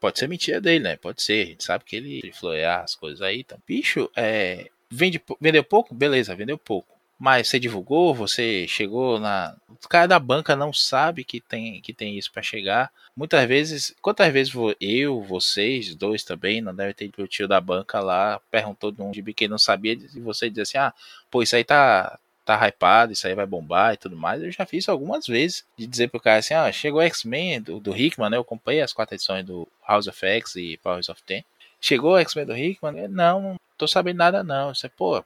Pode 0.00 0.18
ser 0.18 0.28
mentira 0.28 0.60
dele, 0.60 0.84
né? 0.84 0.96
Pode 0.96 1.22
ser. 1.22 1.42
A 1.42 1.46
gente 1.46 1.64
sabe 1.64 1.84
que 1.84 1.96
ele, 1.96 2.20
ele 2.22 2.32
florear 2.32 2.82
as 2.82 2.94
coisas 2.94 3.20
aí. 3.22 3.40
Então, 3.40 3.58
bicho, 3.66 4.10
é, 4.16 4.70
Vende, 4.90 5.22
vendeu 5.40 5.62
pouco? 5.62 5.94
Beleza, 5.94 6.34
vendeu 6.34 6.58
pouco. 6.58 7.00
Mas 7.18 7.48
você 7.48 7.60
divulgou, 7.60 8.14
você 8.14 8.66
chegou 8.66 9.20
na. 9.20 9.54
O 9.68 9.88
cara 9.88 10.06
da 10.06 10.18
banca 10.18 10.56
não 10.56 10.72
sabe 10.72 11.22
que 11.22 11.38
tem, 11.38 11.80
que 11.82 11.92
tem 11.92 12.16
isso 12.18 12.32
para 12.32 12.42
chegar. 12.42 12.90
Muitas 13.14 13.46
vezes, 13.46 13.94
quantas 14.00 14.32
vezes 14.32 14.54
eu, 14.80 15.22
vocês, 15.22 15.94
dois 15.94 16.24
também, 16.24 16.62
não 16.62 16.74
deve 16.74 16.94
ter 16.94 17.10
pro 17.10 17.28
tio 17.28 17.46
da 17.46 17.60
banca 17.60 18.00
lá, 18.00 18.40
perguntou 18.50 18.90
de 18.90 19.02
um 19.02 19.12
gibi 19.12 19.34
que 19.34 19.46
não 19.46 19.58
sabia, 19.58 19.92
e 19.92 20.18
você 20.20 20.48
diz 20.48 20.60
assim: 20.60 20.78
ah, 20.78 20.94
pô, 21.30 21.42
isso 21.42 21.54
aí 21.54 21.62
tá, 21.62 22.18
tá 22.42 22.56
hypado, 22.66 23.12
isso 23.12 23.26
aí 23.26 23.34
vai 23.34 23.44
bombar 23.46 23.92
e 23.92 23.98
tudo 23.98 24.16
mais. 24.16 24.42
Eu 24.42 24.50
já 24.50 24.64
fiz 24.64 24.88
algumas 24.88 25.26
vezes 25.26 25.66
de 25.76 25.86
dizer 25.86 26.08
pro 26.08 26.20
cara 26.20 26.38
assim: 26.38 26.54
ah, 26.54 26.72
chegou 26.72 27.02
X-Men 27.02 27.60
do, 27.60 27.78
do 27.80 27.94
Hickman, 27.94 28.30
né? 28.30 28.38
Eu 28.38 28.44
comprei 28.44 28.80
as 28.80 28.94
quatro 28.94 29.14
edições 29.14 29.44
do 29.44 29.68
House 29.86 30.06
of 30.06 30.24
X 30.24 30.56
e 30.56 30.78
Powers 30.78 31.10
of 31.10 31.22
Ten. 31.24 31.44
Chegou 31.78 32.12
o 32.14 32.18
X-Men 32.18 32.46
do 32.46 32.56
Hickman? 32.56 33.08
Não 33.08 33.56
tô 33.80 33.88
sabendo 33.88 34.18
nada 34.18 34.44
não. 34.44 34.74
Você, 34.74 34.88
pô, 34.88 35.24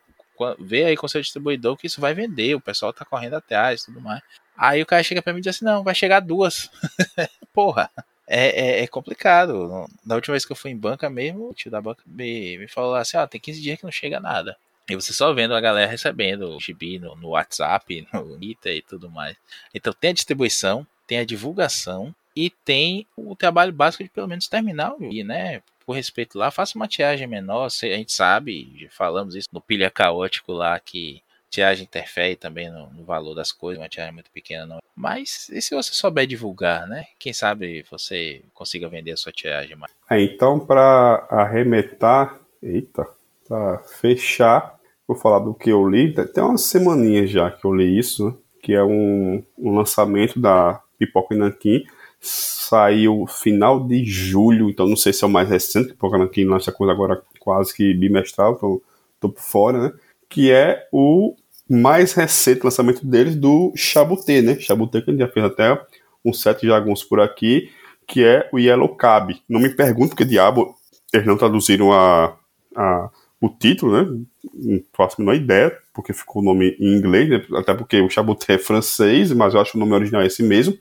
vê 0.59 0.85
aí 0.85 0.97
com 0.97 1.09
seu 1.09 1.21
distribuidor 1.21 1.77
que 1.77 1.87
isso 1.87 2.01
vai 2.01 2.15
vender, 2.15 2.55
o 2.55 2.61
pessoal 2.61 2.93
tá 2.93 3.05
correndo 3.05 3.35
atrás 3.35 3.83
e 3.83 3.87
tudo 3.87 4.01
mais. 4.01 4.23
Aí 4.57 4.81
o 4.81 4.87
cara 4.87 5.03
chega 5.03 5.21
pra 5.21 5.33
mim 5.33 5.41
e 5.41 5.43
diz 5.43 5.57
assim: 5.57 5.65
não, 5.65 5.83
vai 5.83 5.95
chegar 5.95 6.21
duas. 6.21 6.71
Porra. 7.53 7.91
É, 8.27 8.81
é, 8.81 8.83
é, 8.83 8.87
complicado. 8.87 9.87
Na 10.05 10.15
última 10.15 10.33
vez 10.33 10.47
que 10.47 10.53
eu 10.53 10.57
fui 10.57 10.71
em 10.71 10.77
banca 10.77 11.11
mesmo, 11.11 11.51
o 11.51 11.55
tio 11.55 11.71
da 11.71 11.81
banca 11.81 12.03
me, 12.07 12.57
me 12.57 12.69
falou 12.69 12.95
assim: 12.95 13.17
ó, 13.17 13.27
tem 13.27 13.41
15 13.41 13.61
dias 13.61 13.79
que 13.79 13.85
não 13.85 13.93
chega 13.93 14.19
nada. 14.19 14.57
E 14.89 14.95
você 14.95 15.13
só 15.13 15.33
vendo 15.33 15.55
a 15.55 15.61
galera 15.61 15.91
recebendo 15.91 16.57
o 16.57 16.61
gibi 16.61 16.99
no, 16.99 17.15
no 17.17 17.31
WhatsApp, 17.31 18.07
no 18.13 18.37
Twitter 18.37 18.77
e 18.77 18.83
tudo 18.83 19.11
mais. 19.11 19.37
Então 19.75 19.93
tem 19.93 20.11
a 20.11 20.15
distribuição, 20.15 20.87
tem 21.07 21.19
a 21.19 21.25
divulgação 21.25 22.15
e 22.35 22.51
tem 22.51 23.07
o 23.17 23.37
trabalho 23.37 23.73
básico 23.73 24.03
de 24.03 24.11
pelo 24.11 24.29
menos 24.29 24.49
terminar 24.49 24.95
o 24.95 25.25
né? 25.25 25.63
Por 25.87 25.95
respeito 25.95 26.39
lá, 26.39 26.51
faça 26.51 26.77
uma 26.77 26.89
tiagem 26.89 27.27
menor. 27.27 27.67
A 27.67 27.69
gente 27.69 28.13
sabe, 28.13 28.89
falamos 28.91 29.35
isso 29.35 29.49
no 29.53 29.61
pilha 29.61 29.91
caótico 29.91 30.53
lá, 30.53 30.79
que 30.81 31.23
tiagem 31.55 31.85
interfere 31.85 32.35
também 32.35 32.69
no, 32.69 32.91
no, 32.91 33.05
valor 33.05 33.35
das 33.35 33.53
coisas, 33.53 33.81
uma 33.81 33.89
tiagem 33.89 34.13
muito 34.13 34.31
pequena 34.31 34.67
não. 34.67 34.79
Mas 34.97 35.49
e 35.51 35.63
se 35.63 35.75
você 35.75 35.93
souber 35.93 36.27
divulgar, 36.27 36.89
né? 36.89 37.05
Quem 37.19 37.33
sabe 37.33 37.85
você 37.89 38.43
consiga 38.53 38.89
vender 38.89 39.13
a 39.13 39.17
sua 39.17 39.31
tiagem 39.31 39.77
mais. 39.77 39.93
É, 40.11 40.21
então, 40.21 40.59
para 40.59 41.27
arremetar, 41.31 42.41
eita, 42.63 43.07
para 43.47 43.79
fechar, 44.01 44.79
vou 45.07 45.17
falar 45.17 45.41
do 45.41 45.55
que 45.55 45.71
eu 45.71 45.89
li. 45.89 46.13
Tem 46.13 46.43
umas 46.43 46.63
semaninhas 46.63 47.31
já 47.31 47.51
que 47.51 47.65
eu 47.65 47.75
li 47.75 47.99
isso, 47.99 48.37
que 48.61 48.73
é 48.73 48.83
um, 48.83 49.45
um 49.57 49.77
lançamento 49.77 50.41
da 50.41 50.83
Pipoca 50.99 51.35
e 51.35 51.39
Nanquim 51.39 51.85
saiu 52.25 53.27
final 53.27 53.87
de 53.87 54.03
julho, 54.03 54.71
então 54.71 54.89
não 54.89 54.97
sei 54.97 55.13
se 55.13 55.23
é 55.23 55.27
o 55.27 55.31
mais 55.31 55.49
recente, 55.49 55.93
porque 55.93 56.17
aqui 56.17 56.43
lança 56.43 56.73
coisa 56.73 56.91
agora 56.93 57.23
quase 57.39 57.75
que 57.75 57.93
bimestral, 57.93 58.57
tô, 58.57 58.83
tô 59.21 59.29
por 59.29 59.43
fora, 59.43 59.83
né? 59.83 59.93
Que 60.29 60.51
é 60.51 60.89
o 60.91 61.37
mais 61.69 62.15
recente 62.15 62.65
lançamento 62.65 63.07
deles 63.07 63.37
do 63.37 63.73
Chabutê, 63.77 64.41
né? 64.41 64.59
Chabutê 64.59 65.03
que 65.03 65.11
a 65.11 65.13
gente 65.13 65.21
já 65.21 65.29
fez 65.29 65.45
até 65.45 65.79
uns 66.25 66.41
sete 66.41 66.67
jaguns 66.67 67.05
por 67.05 67.21
aqui, 67.21 67.71
que 68.09 68.25
é 68.25 68.49
o 68.51 68.59
Yellow 68.59 68.97
Cab. 68.97 69.39
Não 69.47 69.61
me 69.61 69.69
pergunto 69.69 70.11
porque 70.11 70.25
diabo 70.25 70.75
eles 71.13 71.27
não 71.27 71.37
traduziram 71.37 71.93
a, 71.93 72.35
a, 72.75 73.11
o 73.39 73.51
título, 73.51 73.93
né? 73.93 74.25
Não 74.55 74.83
faço 74.95 75.17
a 75.19 75.23
menor 75.23 75.35
ideia, 75.35 75.77
porque 75.93 76.15
ficou 76.15 76.41
o 76.41 76.45
nome 76.45 76.75
em 76.81 76.97
inglês, 76.97 77.29
né? 77.29 77.45
até 77.59 77.75
porque 77.75 78.01
o 78.01 78.09
Chabutê 78.09 78.55
é 78.55 78.59
francês, 78.59 79.31
mas 79.33 79.53
eu 79.53 79.61
acho 79.61 79.73
que 79.73 79.77
o 79.77 79.81
nome 79.81 79.93
original 79.93 80.23
é 80.23 80.27
esse 80.27 80.43
mesmo 80.43 80.75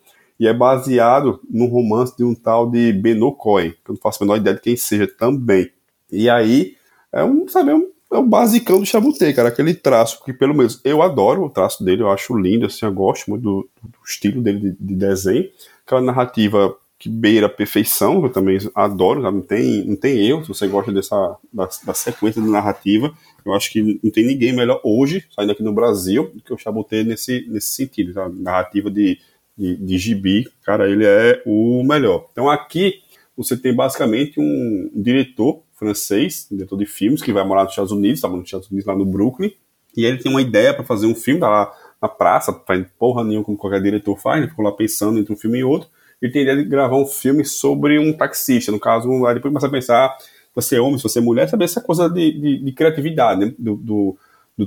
e 0.43 0.47
é 0.47 0.53
baseado 0.53 1.39
no 1.49 1.67
romance 1.67 2.17
de 2.17 2.23
um 2.25 2.35
tal 2.35 2.69
de 2.69 2.91
Benoît 2.91 3.37
Cohen, 3.37 3.71
que 3.71 3.91
eu 3.91 3.93
não 3.93 4.01
faço 4.01 4.21
a 4.21 4.25
menor 4.25 4.35
ideia 4.35 4.57
de 4.57 4.61
quem 4.61 4.75
seja 4.75 5.07
também. 5.07 5.71
E 6.11 6.29
aí, 6.29 6.75
é 7.13 7.23
um, 7.23 7.47
sabe, 7.47 7.71
é 7.71 7.75
um, 7.75 7.87
é 8.11 8.17
um 8.17 8.27
basicão 8.27 8.77
do 8.77 8.85
Chabutê, 8.85 9.31
cara, 9.31 9.47
aquele 9.47 9.73
traço 9.73 10.21
que 10.21 10.33
pelo 10.33 10.53
menos 10.53 10.81
eu 10.83 11.01
adoro 11.01 11.45
o 11.45 11.49
traço 11.49 11.81
dele, 11.81 12.01
eu 12.01 12.09
acho 12.09 12.37
lindo, 12.37 12.65
assim, 12.65 12.85
eu 12.85 12.91
gosto 12.91 13.29
muito 13.29 13.41
do, 13.41 13.69
do 13.81 13.97
estilo 14.05 14.41
dele 14.41 14.59
de, 14.59 14.71
de, 14.77 14.95
desenho, 14.95 15.49
aquela 15.85 16.01
narrativa 16.01 16.75
que 16.99 17.07
beira 17.07 17.47
a 17.47 17.49
perfeição, 17.49 18.21
eu 18.21 18.29
também 18.29 18.57
adoro, 18.75 19.21
sabe? 19.21 19.37
não 19.37 19.43
tem, 19.43 19.85
não 19.85 19.95
tem 19.95 20.27
erro, 20.27 20.41
se 20.41 20.49
você 20.49 20.67
gosta 20.67 20.91
dessa, 20.91 21.37
da, 21.53 21.69
da 21.85 21.93
sequência 21.93 22.41
de 22.41 22.49
narrativa, 22.49 23.13
eu 23.45 23.53
acho 23.53 23.71
que 23.71 23.97
não 24.03 24.11
tem 24.11 24.25
ninguém 24.25 24.53
melhor 24.53 24.81
hoje, 24.83 25.23
saindo 25.33 25.53
aqui 25.53 25.63
no 25.63 25.71
Brasil, 25.71 26.31
do 26.33 26.41
que 26.41 26.53
o 26.53 26.57
Chabutê 26.57 27.01
nesse, 27.05 27.47
nesse 27.47 27.67
sentido, 27.67 28.11
sabe? 28.11 28.41
narrativa 28.41 28.91
de 28.91 29.17
de, 29.57 29.75
de 29.77 29.97
gibi, 29.97 30.47
cara, 30.63 30.89
ele 30.89 31.05
é 31.05 31.41
o 31.45 31.83
melhor. 31.83 32.27
Então 32.31 32.49
aqui 32.49 33.01
você 33.35 33.57
tem 33.57 33.75
basicamente 33.75 34.39
um 34.39 34.91
diretor 34.95 35.61
francês, 35.73 36.47
diretor 36.49 36.77
de 36.77 36.85
filmes, 36.85 37.21
que 37.21 37.33
vai 37.33 37.45
morar 37.45 37.63
nos 37.63 37.71
Estados 37.71 37.91
Unidos, 37.91 38.19
estava 38.19 38.35
nos 38.35 38.45
Estados 38.45 38.69
Unidos, 38.69 38.85
lá 38.85 38.95
no 38.95 39.05
Brooklyn, 39.05 39.51
e 39.95 40.05
ele 40.05 40.17
tem 40.17 40.31
uma 40.31 40.41
ideia 40.41 40.73
para 40.73 40.83
fazer 40.83 41.05
um 41.05 41.15
filme, 41.15 41.39
tá 41.39 41.49
lá 41.49 41.73
na 42.01 42.07
praça, 42.07 42.53
faz 42.65 42.85
porra 42.97 43.23
nenhuma 43.23 43.45
como 43.45 43.57
qualquer 43.57 43.81
diretor 43.81 44.17
faz, 44.17 44.39
ele 44.39 44.49
ficou 44.49 44.65
lá 44.65 44.71
pensando 44.71 45.19
entre 45.19 45.33
um 45.33 45.37
filme 45.37 45.59
e 45.59 45.63
outro, 45.63 45.89
ele 46.21 46.31
tem 46.31 46.43
ideia 46.43 46.57
de 46.57 46.63
gravar 46.63 46.95
um 46.95 47.05
filme 47.05 47.43
sobre 47.43 47.99
um 47.99 48.13
taxista, 48.13 48.71
no 48.71 48.79
caso, 48.79 49.09
aí 49.25 49.35
depois 49.35 49.51
começa 49.51 49.67
a 49.67 49.69
pensar 49.69 50.17
se 50.19 50.55
você 50.55 50.75
é 50.77 50.81
homem, 50.81 50.97
se 50.97 51.03
você 51.03 51.19
é 51.19 51.21
mulher, 51.21 51.49
saber 51.49 51.65
essa 51.65 51.81
coisa 51.81 52.07
de, 52.07 52.31
de, 52.39 52.57
de 52.59 52.71
criatividade, 52.71 53.39
né? 53.41 53.53
do, 53.57 53.75
do, 53.75 54.17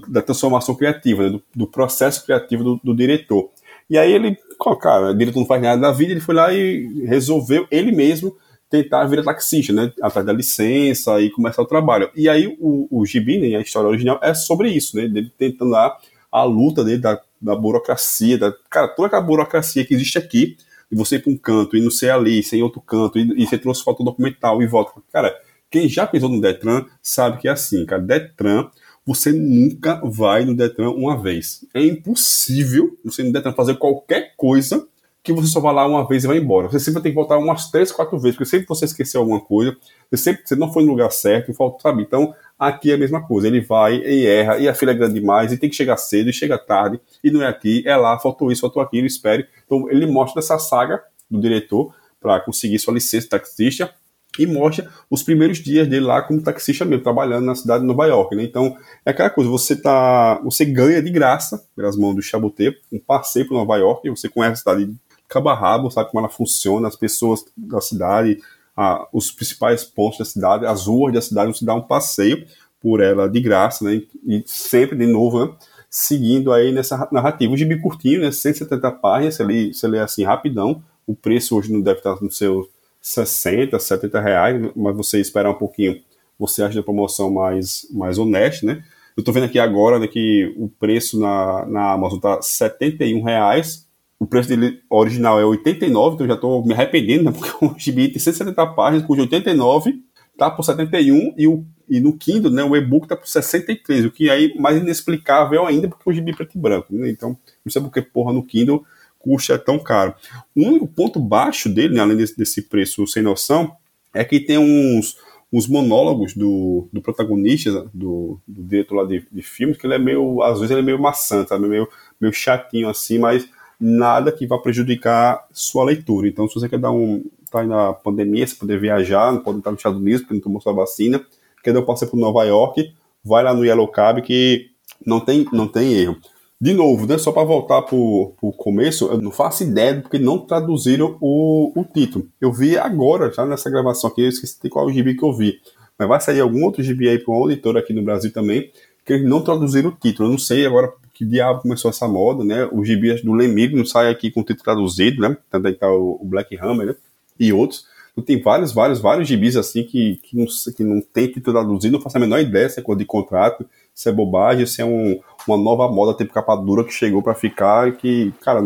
da 0.09 0.21
transformação 0.21 0.75
criativa, 0.75 1.25
né? 1.25 1.31
do, 1.31 1.43
do, 1.55 1.67
processo 1.67 2.25
criativo 2.25 2.65
do, 2.65 2.81
do 2.83 2.95
diretor. 2.95 3.51
E 3.89 3.97
aí 3.97 4.13
ele, 4.13 4.37
cara, 4.81 5.11
o 5.11 5.15
diretor 5.15 5.39
não 5.39 5.47
faz 5.47 5.63
nada 5.63 5.81
da 5.81 5.93
vida, 5.93 6.13
ele 6.13 6.21
foi 6.21 6.35
lá 6.35 6.53
e 6.53 7.05
resolveu 7.07 7.67
ele 7.71 7.93
mesmo 7.93 8.37
tentar 8.69 9.05
virar 9.07 9.23
taxista, 9.23 9.73
né? 9.73 9.93
Atrás 10.03 10.27
da 10.27 10.33
licença 10.33 11.21
e 11.21 11.31
começar 11.31 11.63
o 11.63 11.67
trabalho. 11.67 12.11
E 12.15 12.29
aí 12.29 12.47
o, 12.61 12.89
o 12.91 13.07
Gibi, 13.07 13.39
né, 13.39 13.57
a 13.57 13.61
história 13.61 13.89
original, 13.89 14.19
é 14.23 14.35
sobre 14.35 14.71
isso, 14.71 14.97
né? 14.97 15.07
Dele 15.07 15.33
tentando 15.39 15.71
lá 15.71 15.97
a 16.31 16.43
luta 16.43 16.85
dele 16.85 16.99
da, 16.99 17.21
da 17.41 17.55
burocracia, 17.55 18.37
da, 18.37 18.53
cara, 18.69 18.89
toda 18.89 19.07
aquela 19.07 19.23
burocracia 19.23 19.85
que 19.85 19.95
existe 19.95 20.19
aqui, 20.19 20.57
de 20.91 20.97
você 20.97 21.17
ir 21.17 21.21
para 21.21 21.33
um 21.33 21.37
canto 21.37 21.77
e 21.77 21.81
não 21.81 21.91
ser 21.91 22.11
ali, 22.11 22.43
sem 22.43 22.63
outro 22.63 22.81
canto, 22.81 23.19
e, 23.19 23.43
e 23.43 23.47
você 23.47 23.57
trouxe 23.57 23.83
foto 23.83 24.05
documental 24.05 24.63
e 24.63 24.67
volta. 24.67 24.93
Cara, 25.13 25.35
quem 25.71 25.89
já 25.89 26.07
pensou 26.07 26.29
no 26.29 26.41
Detran 26.41 26.85
sabe 27.03 27.39
que 27.39 27.49
é 27.49 27.53
assim, 27.53 27.85
cara. 27.87 28.03
Detran 28.03 28.69
você 29.07 29.33
nunca 29.33 30.01
vai 30.05 30.45
no 30.45 30.55
Detran 30.55 30.91
uma 30.91 31.17
vez. 31.17 31.65
É 31.73 31.81
impossível 31.81 32.99
você 33.05 33.23
no 33.23 33.33
Detran 33.33 33.53
fazer 33.53 33.77
qualquer 33.77 34.35
coisa 34.37 34.87
que 35.23 35.33
você 35.33 35.49
só 35.49 35.61
vá 35.61 35.73
lá 35.73 35.87
uma 35.87 36.07
vez 36.07 36.23
e 36.23 36.27
vai 36.27 36.39
embora. 36.39 36.69
Você 36.69 36.79
sempre 36.79 37.03
tem 37.03 37.11
que 37.11 37.17
voltar 37.17 37.37
umas 37.37 37.69
três, 37.69 37.91
quatro 37.91 38.17
vezes, 38.17 38.37
porque 38.37 38.49
sempre 38.49 38.67
você 38.69 38.85
esqueceu 38.85 39.21
alguma 39.21 39.41
coisa, 39.41 39.77
você 40.09 40.17
sempre 40.17 40.43
você 40.45 40.55
não 40.55 40.73
foi 40.73 40.85
no 40.85 40.91
lugar 40.91 41.11
certo, 41.11 41.53
falta, 41.53 41.83
sabe? 41.83 42.03
Então, 42.03 42.33
aqui 42.57 42.93
é 42.93 42.95
a 42.95 42.99
mesma 42.99 43.27
coisa. 43.27 43.49
Ele 43.49 43.61
vai 43.61 43.97
e 43.97 44.25
erra, 44.25 44.59
e 44.59 44.69
a 44.69 44.75
fila 44.75 44.93
é 44.93 44.95
grande 44.95 45.15
demais, 45.15 45.53
e 45.53 45.59
tem 45.59 45.69
que 45.69 45.75
chegar 45.75 45.97
cedo, 45.97 46.31
e 46.31 46.33
chega 46.33 46.57
tarde, 46.57 47.01
e 47.25 47.31
não 47.31 47.43
é 47.43 47.49
aqui, 47.49 47.83
é 47.85 47.97
lá, 47.97 48.17
faltou 48.21 48.53
isso, 48.53 48.61
faltou 48.61 48.81
aquilo, 48.81 49.05
espere. 49.05 49.49
Então, 49.65 49.91
ele 49.91 50.07
mostra 50.07 50.41
essa 50.41 50.61
saga 50.61 51.03
do 51.29 51.41
diretor 51.41 51.93
para 52.21 52.39
conseguir 52.41 52.79
sua 52.79 52.95
licença 52.95 53.29
taxista, 53.29 53.93
e 54.39 54.47
mostra 54.47 54.89
os 55.11 55.23
primeiros 55.23 55.59
dias 55.59 55.89
dele 55.89 56.05
lá 56.05 56.23
como 56.23 56.43
taxista 56.43 56.85
mesmo, 56.85 57.03
trabalhando 57.03 57.45
na 57.45 57.55
cidade 57.55 57.81
de 57.81 57.87
Nova 57.87 58.07
York, 58.07 58.35
né? 58.35 58.43
Então, 58.43 58.77
é 59.05 59.11
aquela 59.11 59.31
coisa, 59.31 59.51
você 59.51 59.77
tá, 59.77 60.41
você 60.43 60.65
ganha 60.65 61.03
de 61.03 61.11
graça, 61.11 61.65
pelas 61.75 61.97
mãos 61.97 62.15
do 62.15 62.23
Chabotê, 62.23 62.77
um 62.93 62.99
passeio 62.99 63.47
para 63.47 63.57
Nova 63.57 63.77
York, 63.77 64.09
você 64.11 64.29
conhece 64.29 64.55
a 64.55 64.57
cidade 64.57 64.87
de 64.87 64.97
cabo 65.29 65.49
a 65.49 65.55
rabo, 65.55 65.91
sabe 65.91 66.11
como 66.11 66.21
ela 66.21 66.33
funciona, 66.33 66.89
as 66.89 66.97
pessoas 66.97 67.45
da 67.57 67.81
cidade, 67.81 68.41
a, 68.77 69.07
os 69.13 69.31
principais 69.31 69.85
pontos 69.85 70.19
da 70.19 70.25
cidade, 70.25 70.67
as 70.67 70.87
ruas 70.87 71.13
da 71.13 71.21
cidade, 71.21 71.57
você 71.57 71.65
dá 71.65 71.75
um 71.75 71.83
passeio 71.83 72.47
por 72.81 73.01
ela 73.01 73.29
de 73.29 73.41
graça, 73.41 73.85
né? 73.85 74.03
E 74.27 74.45
sempre, 74.47 74.97
de 74.97 75.07
novo, 75.07 75.45
né? 75.45 75.53
seguindo 75.89 76.53
aí 76.53 76.73
nessa 76.73 77.09
narrativa. 77.11 77.53
O 77.53 77.57
gibi 77.57 77.81
curtinho, 77.81 78.21
né? 78.21 78.31
170 78.31 78.91
páginas, 78.93 79.35
você 79.35 79.45
lê, 79.45 79.73
você 79.73 79.89
lê 79.89 79.99
assim 79.99 80.25
rapidão, 80.25 80.83
o 81.07 81.15
preço 81.15 81.57
hoje 81.57 81.73
não 81.73 81.81
deve 81.81 81.99
estar 81.99 82.21
no 82.21 82.31
seu 82.31 82.69
60, 83.07 83.79
70 83.79 84.21
reais, 84.21 84.71
mas 84.75 84.97
você 84.97 85.21
esperar 85.21 85.51
um 85.51 85.55
pouquinho, 85.55 86.03
você 86.37 86.61
acha 86.65 86.81
a 86.81 86.83
promoção 86.83 87.31
mais, 87.31 87.87
mais 87.93 88.19
honesta, 88.19 88.67
né? 88.67 88.83
Eu 89.17 89.23
tô 89.23 89.31
vendo 89.31 89.45
aqui 89.45 89.61
agora 89.61 90.01
né, 90.01 90.09
que 90.09 90.53
o 90.59 90.69
preço 90.69 91.21
na, 91.21 91.65
na 91.67 91.93
Amazon 91.93 92.19
tá 92.19 92.43
71 92.43 93.23
reais, 93.23 93.87
o 94.19 94.27
preço 94.27 94.49
dele 94.49 94.81
original 94.91 95.39
é 95.39 95.45
89, 95.45 96.15
então 96.15 96.27
eu 96.27 96.35
já 96.35 96.37
tô 96.37 96.65
me 96.65 96.75
arrependendo, 96.75 97.23
né? 97.23 97.31
Porque 97.39 97.65
o 97.65 97.79
gibi 97.79 98.09
tem 98.09 98.19
170 98.19 98.67
páginas, 98.75 99.07
cujo 99.07 99.23
89 99.23 100.03
tá 100.37 100.51
por 100.51 100.65
71 100.65 101.35
e, 101.39 101.47
o, 101.47 101.65
e 101.89 102.01
no 102.01 102.13
Kindle, 102.13 102.51
né, 102.51 102.65
o 102.65 102.77
e-book 102.77 103.07
tá 103.07 103.17
por 103.17 103.29
63, 103.29 104.05
o 104.05 104.11
que 104.11 104.29
aí 104.29 104.53
mais 104.59 104.79
inexplicável 104.79 105.65
ainda, 105.65 105.89
porque 105.89 106.11
o 106.11 106.13
gibi 106.13 106.33
é 106.33 106.35
preto 106.35 106.59
e 106.59 106.61
branco, 106.61 106.89
né? 106.91 107.09
Então, 107.09 107.39
não 107.65 107.71
sei 107.71 107.81
porque 107.81 108.03
porra 108.03 108.33
no 108.33 108.43
Kindle 108.43 108.85
custo 109.27 109.53
é 109.53 109.59
tão 109.59 109.79
caro. 109.79 110.15
O 110.55 110.63
único 110.63 110.87
ponto 110.87 111.19
baixo 111.19 111.69
dele, 111.69 111.95
né, 111.95 112.01
além 112.01 112.17
desse, 112.17 112.37
desse, 112.37 112.63
preço 112.63 113.05
sem 113.09 113.23
noção, 113.23 113.73
é 114.15 114.25
que 114.25 114.39
tem 114.39 114.57
uns, 114.57 115.17
uns 115.53 115.67
monólogos 115.67 116.33
do, 116.35 116.89
do 116.93 117.03
protagonista, 117.03 117.91
do, 117.93 118.39
do 118.47 118.63
diretor 118.63 118.95
lá 118.95 119.05
de, 119.05 119.27
de 119.31 119.43
filmes, 119.43 119.77
que 119.77 119.87
ele 119.87 119.95
é 119.95 119.99
meio, 119.99 120.41
às 120.43 120.61
vezes 120.61 120.71
ele 120.71 120.81
é 120.81 120.85
meio 120.85 121.03
maçante, 121.03 121.49
sabe? 121.49 121.67
meio, 121.67 121.89
meio 122.21 122.33
chatinho 122.33 122.89
assim, 122.89 123.19
mas 123.19 123.49
nada 123.81 124.31
que 124.31 124.47
vá 124.47 124.59
prejudicar 124.59 125.45
sua 125.53 125.85
leitura. 125.85 126.29
Então, 126.29 126.49
se 126.49 126.55
você 126.55 126.69
quer 126.69 126.79
dar 126.79 126.93
um, 126.93 127.25
tá 127.51 127.61
aí 127.61 127.67
na 127.67 127.93
pandemia, 127.93 128.47
você 128.47 128.55
poder 128.55 128.79
viajar, 128.79 129.33
não 129.33 129.41
pode 129.41 129.59
estar 129.59 129.73
nos 129.73 129.81
Estados 129.81 130.01
Unidos 130.01 130.21
porque 130.21 130.35
não 130.35 130.41
tomou 130.41 130.61
sua 130.61 130.73
vacina, 130.73 131.25
quer 131.65 131.73
dar 131.73 131.81
um 131.81 131.85
passeio 131.85 132.11
para 132.11 132.21
Nova 132.21 132.45
York, 132.45 132.95
vai 133.25 133.43
lá 133.43 133.53
no 133.53 133.65
Yellow 133.65 133.89
Cab 133.89 134.23
que 134.23 134.71
não 135.05 135.21
tem, 135.21 135.45
não 135.53 135.67
tem 135.67 135.93
erro. 135.95 136.17
De 136.59 136.73
novo, 136.73 137.07
né, 137.07 137.19
só 137.19 137.33
para 137.33 137.45
voltar 137.45 137.83
pro, 137.83 138.33
pro 138.41 138.51
começo, 138.53 139.07
eu 139.09 139.21
não 139.21 139.31
faço 139.31 139.63
ideia 139.63 140.01
porque 140.01 140.19
não 140.19 140.39
traduziram 140.39 141.19
o, 141.21 141.71
o 141.79 141.85
título. 141.85 142.27
Eu 142.41 142.51
vi 142.51 142.79
agora, 142.79 143.31
já 143.31 143.45
nessa 143.45 143.69
gravação 143.69 144.09
aqui, 144.09 144.23
eu 144.23 144.29
esqueci 144.29 144.59
de 144.63 144.71
qual 144.71 144.91
gibi 144.91 145.15
que 145.15 145.23
eu 145.25 145.35
vi. 145.35 145.61
Mas 145.99 146.09
vai 146.09 146.21
sair 146.21 146.41
algum 146.41 146.65
outro 146.65 146.83
gibi 146.83 147.09
aí 147.09 147.19
para 147.19 147.35
um 147.35 147.37
auditor 147.37 147.77
aqui 147.77 147.93
no 147.93 148.03
Brasil 148.03 148.33
também, 148.33 148.71
que 149.05 149.13
eles 149.13 149.29
não 149.29 149.43
traduziram 149.43 149.91
o 149.91 149.93
título. 149.93 150.29
Eu 150.29 150.33
não 150.33 150.39
sei 150.39 150.67
agora 150.67 150.93
que 151.13 151.25
diabo 151.25 151.63
começou 151.63 151.91
essa 151.91 152.09
moda, 152.09 152.43
né? 152.43 152.69
Os 152.73 152.87
gibis 152.87 153.23
do 153.23 153.33
Lemig 153.33 153.75
não 153.75 153.87
sai 153.87 154.11
aqui 154.11 154.31
com 154.31 154.41
o 154.41 154.45
título 154.45 154.65
traduzido, 154.65 155.23
né? 155.23 155.37
Também 155.51 155.75
tá 155.75 155.91
o, 155.91 156.21
Black 156.25 156.57
Hammer, 156.59 156.89
né? 156.89 156.95
E 157.39 157.53
outros. 157.53 157.87
Então, 158.17 158.25
tem 158.25 158.41
vários, 158.41 158.73
vários, 158.73 158.99
vários 158.99 159.29
gibis 159.29 159.57
assim 159.57 159.85
que, 159.85 160.19
que, 160.23 160.35
não, 160.35 160.47
que 160.75 160.83
não 160.83 161.03
tem 161.03 161.27
título 161.27 161.59
traduzido, 161.59 161.93
não 161.93 162.03
faço 162.03 162.17
a 162.17 162.21
menor 162.21 162.41
ideia 162.41 162.67
se 162.67 162.81
é 162.81 162.83
coisa 162.83 162.99
de 162.99 163.05
contrato, 163.05 163.69
se 163.95 164.09
é 164.09 164.13
bobagem, 164.13 164.65
se 164.65 164.81
é 164.81 164.85
um, 164.87 165.21
uma 165.47 165.59
nova 165.59 165.87
moda 165.93 166.17
tipo 166.17 166.33
capa 166.33 166.57
dura 166.57 166.83
que 166.83 166.93
chegou 166.93 167.23
para 167.23 167.35
ficar 167.35 167.93
que, 167.93 168.33
cara, 168.41 168.63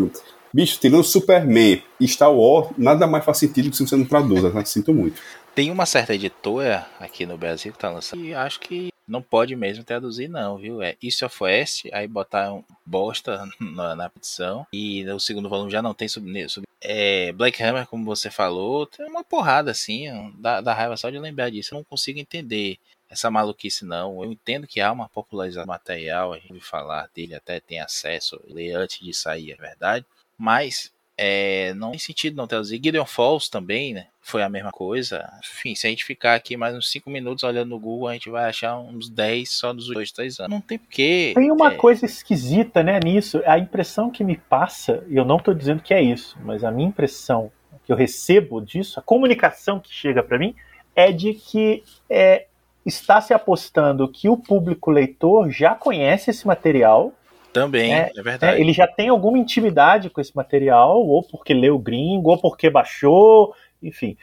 bicho, 0.55 0.79
tirando 0.79 1.03
Superman 1.03 1.83
e 1.99 2.07
Star 2.07 2.33
Wars, 2.33 2.69
nada 2.79 3.09
mais 3.09 3.25
faz 3.25 3.39
sentido 3.39 3.71
que 3.71 3.77
se 3.77 3.85
você 3.85 3.97
não 3.97 4.05
traduz, 4.05 4.43
né? 4.55 4.65
Sinto 4.65 4.95
muito. 4.95 5.21
Tem 5.53 5.71
uma 5.73 5.85
certa 5.85 6.15
editora 6.15 6.87
aqui 7.01 7.27
no 7.27 7.37
Brasil 7.37 7.73
que 7.73 7.79
tá 7.79 7.91
lançando 7.91 8.25
e 8.25 8.33
acho 8.33 8.61
que 8.61 8.91
não 9.07 9.21
pode 9.21 9.57
mesmo 9.57 9.83
traduzir, 9.83 10.29
não, 10.29 10.57
viu? 10.57 10.81
É 10.81 10.97
East 11.03 11.23
of 11.23 11.43
West, 11.43 11.87
aí 11.93 12.07
botar 12.07 12.53
um 12.53 12.63
bosta 12.87 13.45
na, 13.59 13.97
na 13.97 14.09
petição. 14.09 14.65
E 14.73 15.03
no 15.05 15.19
segundo 15.19 15.49
volume 15.49 15.71
já 15.71 15.83
não 15.83 15.93
tem 15.93 16.07
sub, 16.07 16.49
sub 16.49 16.65
é, 16.81 17.33
Black 17.33 17.63
Hammer, 17.63 17.87
como 17.87 18.05
você 18.05 18.31
falou, 18.31 18.87
tem 18.87 19.07
uma 19.07 19.23
porrada 19.23 19.71
assim, 19.71 20.07
dá, 20.39 20.61
raiva 20.73 20.97
só 20.97 21.11
de 21.11 21.19
lembrar 21.19 21.51
disso. 21.51 21.75
Eu 21.75 21.79
não 21.79 21.85
consigo 21.85 22.19
entender 22.19 22.79
essa 23.09 23.31
maluquice 23.31 23.85
não. 23.85 24.23
Eu 24.23 24.33
entendo 24.33 24.67
que 24.67 24.81
há 24.81 24.91
uma 24.91 25.09
popularização 25.09 25.65
do 25.65 25.69
material, 25.69 26.33
a 26.33 26.39
gente 26.39 26.53
ouve 26.53 26.65
falar 26.65 27.09
dele, 27.15 27.35
até 27.35 27.61
tem 27.61 27.81
acesso, 27.81 28.41
ler 28.49 28.75
antes 28.75 29.01
de 29.01 29.13
sair, 29.13 29.53
é 29.53 29.57
verdade. 29.57 30.07
Mas 30.39 30.93
é, 31.23 31.75
não 31.75 31.91
tem 31.91 31.99
sentido 31.99 32.35
não 32.35 32.47
traduzir. 32.47 32.81
Gideon 32.83 33.05
Falls 33.05 33.51
também, 33.51 33.93
né? 33.93 34.07
Foi 34.23 34.43
a 34.43 34.49
mesma 34.49 34.71
coisa. 34.73 35.31
Enfim, 35.45 35.75
se 35.75 35.87
a 35.87 35.91
gente 35.91 36.03
ficar 36.03 36.35
aqui 36.35 36.57
mais 36.57 36.75
uns 36.75 36.91
5 36.91 37.11
minutos 37.11 37.45
olhando 37.45 37.69
no 37.69 37.79
Google, 37.79 38.09
a 38.09 38.15
gente 38.15 38.31
vai 38.31 38.49
achar 38.49 38.79
uns 38.79 39.11
10 39.11 39.51
só 39.51 39.75
dos 39.75 39.87
2, 39.89 40.13
3 40.13 40.41
anos. 40.41 40.51
Não 40.51 40.63
tem 40.63 40.79
porquê. 40.79 41.33
Tem 41.35 41.53
uma 41.53 41.73
é... 41.73 41.77
coisa 41.77 42.07
esquisita, 42.07 42.83
né, 42.83 42.99
nisso. 43.05 43.43
A 43.45 43.59
impressão 43.59 44.11
que 44.11 44.25
me 44.25 44.39
passa, 44.39 45.05
e 45.09 45.17
eu 45.17 45.25
não 45.27 45.37
estou 45.37 45.53
dizendo 45.53 45.83
que 45.83 45.93
é 45.93 46.01
isso, 46.01 46.39
mas 46.43 46.65
a 46.65 46.71
minha 46.71 46.89
impressão 46.89 47.53
que 47.85 47.93
eu 47.93 47.97
recebo 47.97 48.59
disso, 48.59 48.99
a 48.99 49.03
comunicação 49.03 49.79
que 49.79 49.93
chega 49.93 50.23
para 50.23 50.39
mim, 50.39 50.55
é 50.97 51.13
de 51.13 51.35
que 51.35 51.85
é, 52.09 52.47
está 52.87 53.21
se 53.21 53.35
apostando 53.35 54.09
que 54.09 54.27
o 54.27 54.39
público 54.39 54.91
leitor 54.91 55.51
já 55.51 55.75
conhece 55.75 56.31
esse 56.31 56.47
material 56.47 57.13
também, 57.53 57.95
é, 57.95 58.11
é 58.17 58.23
verdade. 58.23 58.57
É, 58.57 58.61
ele 58.61 58.73
já 58.73 58.87
tem 58.87 59.09
alguma 59.09 59.39
intimidade 59.39 60.11
com 60.11 60.21
esse 60.21 60.35
material, 60.35 61.07
ou 61.07 61.23
porque 61.23 61.53
leu 61.53 61.79
gringo, 61.79 62.31
ou 62.31 62.39
porque 62.39 62.71
baixou, 62.71 63.55
enfim. 63.83 64.17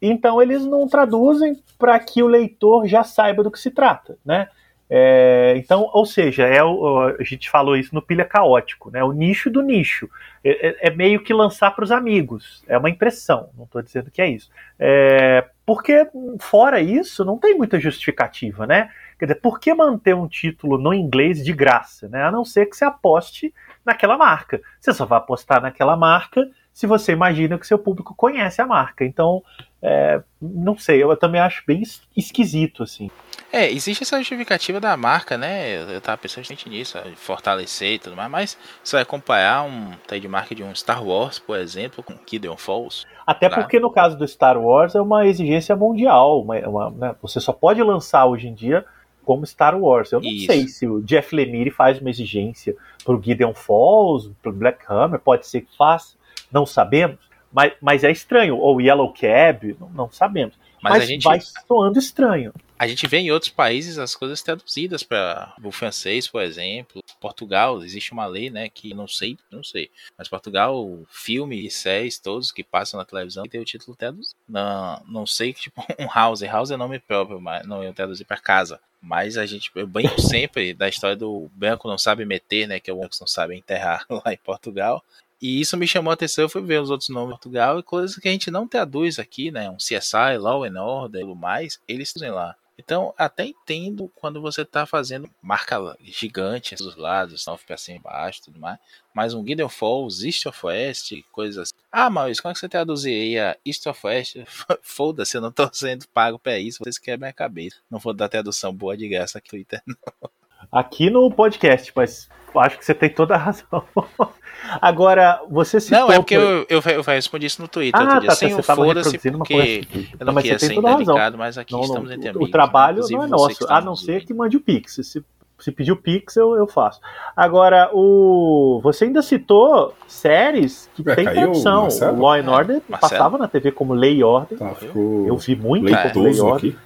Então 0.00 0.40
eles 0.40 0.64
não 0.64 0.86
traduzem 0.86 1.56
para 1.78 1.98
que 1.98 2.22
o 2.22 2.28
leitor 2.28 2.86
já 2.86 3.02
saiba 3.02 3.42
do 3.42 3.50
que 3.50 3.58
se 3.58 3.70
trata, 3.70 4.16
né? 4.24 4.48
É, 4.90 5.54
então, 5.58 5.90
ou 5.92 6.06
seja, 6.06 6.46
é 6.46 6.64
o, 6.64 7.14
a 7.20 7.22
gente 7.22 7.50
falou 7.50 7.76
isso 7.76 7.94
no 7.94 8.00
Pilha 8.00 8.24
Caótico, 8.24 8.90
né? 8.90 9.04
O 9.04 9.12
nicho 9.12 9.50
do 9.50 9.60
nicho. 9.60 10.08
É, 10.42 10.68
é, 10.68 10.88
é 10.88 10.90
meio 10.90 11.22
que 11.22 11.34
lançar 11.34 11.72
para 11.72 11.84
os 11.84 11.92
amigos. 11.92 12.64
É 12.66 12.78
uma 12.78 12.88
impressão, 12.88 13.50
não 13.56 13.64
estou 13.64 13.82
dizendo 13.82 14.10
que 14.10 14.22
é 14.22 14.30
isso. 14.30 14.50
É, 14.78 15.44
porque, 15.66 16.06
fora 16.40 16.80
isso, 16.80 17.24
não 17.24 17.36
tem 17.36 17.54
muita 17.54 17.78
justificativa, 17.78 18.66
né? 18.66 18.90
Quer 19.18 19.26
dizer, 19.26 19.40
por 19.40 19.58
que 19.58 19.74
manter 19.74 20.14
um 20.14 20.28
título 20.28 20.78
no 20.78 20.94
inglês 20.94 21.44
de 21.44 21.52
graça, 21.52 22.08
né? 22.08 22.22
A 22.22 22.30
não 22.30 22.44
ser 22.44 22.66
que 22.66 22.76
você 22.76 22.84
aposte 22.84 23.52
naquela 23.84 24.16
marca. 24.16 24.60
Você 24.80 24.92
só 24.92 25.04
vai 25.04 25.18
apostar 25.18 25.60
naquela 25.60 25.96
marca 25.96 26.48
se 26.72 26.86
você 26.86 27.10
imagina 27.10 27.58
que 27.58 27.66
seu 27.66 27.76
público 27.76 28.14
conhece 28.14 28.62
a 28.62 28.66
marca. 28.66 29.04
Então, 29.04 29.42
é, 29.82 30.22
não 30.40 30.78
sei, 30.78 31.02
eu 31.02 31.16
também 31.16 31.40
acho 31.40 31.64
bem 31.66 31.82
esquisito, 32.16 32.84
assim. 32.84 33.10
É, 33.52 33.68
existe 33.68 34.04
essa 34.04 34.16
justificativa 34.18 34.78
da 34.78 34.96
marca, 34.96 35.36
né? 35.36 35.82
Eu 35.92 36.00
tava 36.00 36.18
pensando 36.18 36.44
gente 36.44 36.68
nisso, 36.68 36.96
fortalecer 37.16 37.94
e 37.94 37.98
tudo 37.98 38.14
mais, 38.14 38.30
mas 38.30 38.58
você 38.84 38.94
vai 38.94 39.02
acompanhar 39.02 39.64
um 39.64 39.90
trademark 40.06 40.54
de 40.54 40.62
um 40.62 40.72
Star 40.72 41.02
Wars, 41.02 41.40
por 41.40 41.58
exemplo, 41.58 42.04
com 42.04 42.14
Gideon 42.24 42.56
Falls. 42.56 43.04
Até 43.26 43.48
porque 43.48 43.80
no 43.80 43.90
caso 43.90 44.16
do 44.16 44.28
Star 44.28 44.56
Wars 44.56 44.94
é 44.94 45.00
uma 45.00 45.26
exigência 45.26 45.74
mundial. 45.74 46.42
Uma, 46.42 46.58
uma, 46.60 46.90
né? 46.90 47.16
Você 47.22 47.40
só 47.40 47.52
pode 47.52 47.82
lançar 47.82 48.24
hoje 48.26 48.46
em 48.46 48.54
dia 48.54 48.84
como 49.28 49.46
Star 49.46 49.78
Wars. 49.78 50.10
Eu 50.10 50.22
não 50.22 50.30
Isso. 50.30 50.46
sei 50.46 50.66
se 50.66 50.86
o 50.86 51.02
Jeff 51.02 51.36
Lemire 51.36 51.70
faz 51.70 52.00
uma 52.00 52.08
exigência 52.08 52.74
pro 53.04 53.20
Gideon 53.22 53.52
Falls, 53.52 54.32
pro 54.40 54.50
Black 54.50 54.82
Hammer, 54.88 55.20
pode 55.20 55.46
ser 55.46 55.60
que 55.60 55.76
faça, 55.76 56.16
não 56.50 56.64
sabemos. 56.64 57.18
Mas, 57.52 57.74
mas 57.78 58.04
é 58.04 58.10
estranho. 58.10 58.56
Ou 58.56 58.80
Yellow 58.80 59.12
Cab, 59.12 59.76
não, 59.78 59.90
não 59.90 60.10
sabemos. 60.10 60.58
Mas, 60.82 60.94
mas 60.94 61.02
a 61.02 61.06
gente 61.06 61.24
vai 61.24 61.40
soando 61.66 61.98
estranho. 61.98 62.52
A 62.78 62.86
gente 62.86 63.06
vê 63.08 63.18
em 63.18 63.32
outros 63.32 63.50
países 63.50 63.98
as 63.98 64.14
coisas 64.14 64.40
traduzidas 64.40 65.02
para 65.02 65.52
o 65.64 65.72
francês, 65.72 66.28
por 66.28 66.40
exemplo. 66.42 67.02
Portugal, 67.20 67.82
existe 67.82 68.12
uma 68.12 68.24
lei, 68.26 68.50
né, 68.50 68.68
que 68.68 68.94
não 68.94 69.08
sei, 69.08 69.36
não 69.50 69.64
sei. 69.64 69.90
Mas 70.16 70.28
Portugal, 70.28 70.88
filme 71.10 71.66
e 71.66 71.70
séries 71.70 72.20
todos 72.20 72.52
que 72.52 72.62
passam 72.62 72.98
na 72.98 73.04
televisão 73.04 73.44
tem 73.44 73.60
o 73.60 73.64
título 73.64 73.96
traduzido. 73.96 74.36
Não, 74.48 75.02
não 75.08 75.26
sei 75.26 75.52
que 75.52 75.62
tipo 75.62 75.84
um 75.98 76.06
house, 76.06 76.42
house 76.42 76.70
é 76.70 76.76
nome 76.76 77.00
próprio, 77.00 77.40
mas 77.40 77.66
não 77.66 77.82
iam 77.82 77.92
traduzir 77.92 78.24
para 78.24 78.38
casa. 78.38 78.78
Mas 79.00 79.36
a 79.36 79.44
gente, 79.44 79.70
eu 79.74 79.86
brinco 79.86 80.20
sempre 80.20 80.72
da 80.72 80.88
história 80.88 81.16
do 81.16 81.50
branco 81.54 81.88
não 81.88 81.98
sabe 81.98 82.24
meter, 82.24 82.68
né, 82.68 82.78
que 82.78 82.90
é 82.90 82.92
o 82.92 82.98
branco 82.98 83.16
não 83.20 83.26
sabe 83.26 83.56
enterrar 83.56 84.06
lá 84.10 84.32
em 84.32 84.38
Portugal. 84.38 85.04
E 85.40 85.60
isso 85.60 85.76
me 85.76 85.86
chamou 85.86 86.10
a 86.10 86.14
atenção, 86.14 86.44
eu 86.44 86.48
fui 86.48 86.62
ver 86.62 86.80
os 86.80 86.90
outros 86.90 87.08
nomes 87.08 87.28
de 87.28 87.34
Portugal 87.34 87.78
e 87.78 87.82
coisas 87.82 88.16
que 88.16 88.28
a 88.28 88.32
gente 88.32 88.50
não 88.50 88.66
traduz 88.66 89.18
aqui, 89.18 89.50
né? 89.50 89.70
Um 89.70 89.76
CSI, 89.76 90.36
Law 90.38 90.64
and 90.64 90.82
Order 90.82 91.22
tudo 91.22 91.36
mais, 91.36 91.80
eles 91.86 92.12
dizem 92.12 92.30
lá. 92.30 92.56
Então, 92.78 93.12
até 93.18 93.44
entendo 93.44 94.08
quando 94.14 94.40
você 94.40 94.62
está 94.62 94.86
fazendo 94.86 95.28
marca 95.42 95.96
gigante 96.00 96.76
dos 96.76 96.94
lados, 96.94 97.44
não 97.44 97.58
fica 97.58 97.74
assim 97.74 97.96
embaixo 97.96 98.42
tudo 98.44 98.60
mais. 98.60 98.78
Mas 99.12 99.34
um 99.34 99.44
Gideon 99.44 99.68
Falls, 99.68 100.24
East 100.24 100.46
of 100.46 100.64
West, 100.64 101.12
coisas 101.32 101.58
assim. 101.58 101.72
Ah, 101.90 102.08
mas 102.08 102.38
como 102.38 102.52
é 102.52 102.54
que 102.54 102.60
você 102.60 102.68
traduziria 102.68 103.58
East 103.66 103.84
of 103.86 104.06
West? 104.06 104.36
Foda-se, 104.80 105.36
eu 105.36 105.40
não 105.40 105.48
estou 105.48 105.68
sendo 105.72 106.06
pago 106.08 106.38
para 106.38 106.58
isso, 106.58 106.78
vocês 106.78 106.98
querem 106.98 107.28
a 107.28 107.32
cabeça. 107.32 107.76
Não 107.90 107.98
vou 107.98 108.14
dar 108.14 108.28
tradução 108.28 108.72
boa 108.72 108.96
de 108.96 109.08
graça 109.08 109.38
aqui 109.38 109.48
no 109.48 109.50
Twitter, 109.50 109.82
não. 109.86 110.30
Aqui 110.70 111.10
no 111.10 111.30
podcast, 111.30 111.92
mas 111.94 112.28
acho 112.56 112.78
que 112.78 112.84
você 112.84 112.94
tem 112.94 113.10
toda 113.10 113.34
a 113.34 113.38
razão. 113.38 113.84
Agora, 114.82 115.40
você 115.48 115.80
citou... 115.80 116.00
Não, 116.00 116.12
é 116.12 116.16
porque 116.16 116.36
eu, 116.36 116.66
eu, 116.68 116.80
eu 116.80 117.02
respondi 117.02 117.46
isso 117.46 117.62
no 117.62 117.68
Twitter. 117.68 118.00
Ah, 118.00 118.20
tá, 118.20 118.34
Sem 118.34 118.54
você 118.54 118.74
foda-se 118.74 119.16
porque 119.16 119.28
eu 119.28 119.32
não, 119.32 120.34
não 120.34 120.42
queria 120.42 120.58
ser 120.58 120.74
indelicado, 120.74 121.38
mas 121.38 121.56
aqui 121.56 121.72
não, 121.72 121.82
estamos 121.82 122.10
entre 122.10 122.28
amigos. 122.28 122.48
O 122.48 122.50
trabalho 122.50 123.02
não 123.08 123.24
é 123.24 123.26
nosso, 123.26 123.66
a 123.68 123.80
não 123.80 123.96
ser 123.96 124.24
que 124.24 124.34
mande 124.34 124.56
o 124.56 124.60
Pix. 124.60 124.98
Se, 125.02 125.24
se 125.58 125.72
pedir 125.72 125.92
o 125.92 125.96
Pix, 125.96 126.36
eu, 126.36 126.54
eu 126.54 126.66
faço. 126.66 127.00
Agora, 127.36 127.90
o 127.92 128.80
você 128.82 129.04
ainda 129.04 129.22
citou 129.22 129.94
séries 130.06 130.88
que 130.94 131.02
é, 131.08 131.14
tem 131.14 131.24
tradução. 131.24 131.88
O 131.88 132.20
Law 132.20 132.34
and 132.34 132.50
Order 132.50 132.76
é, 132.76 132.96
passava 132.96 133.36
na 133.36 133.48
TV 133.48 133.72
como 133.72 133.92
Lei 133.92 134.18
e 134.18 134.24
Ordem. 134.24 134.58
Tá, 134.58 134.72
eu 134.94 135.36
vi 135.36 135.56
muito 135.56 135.84
Lei 136.18 136.32
e 136.32 136.40
Ordem. 136.40 136.76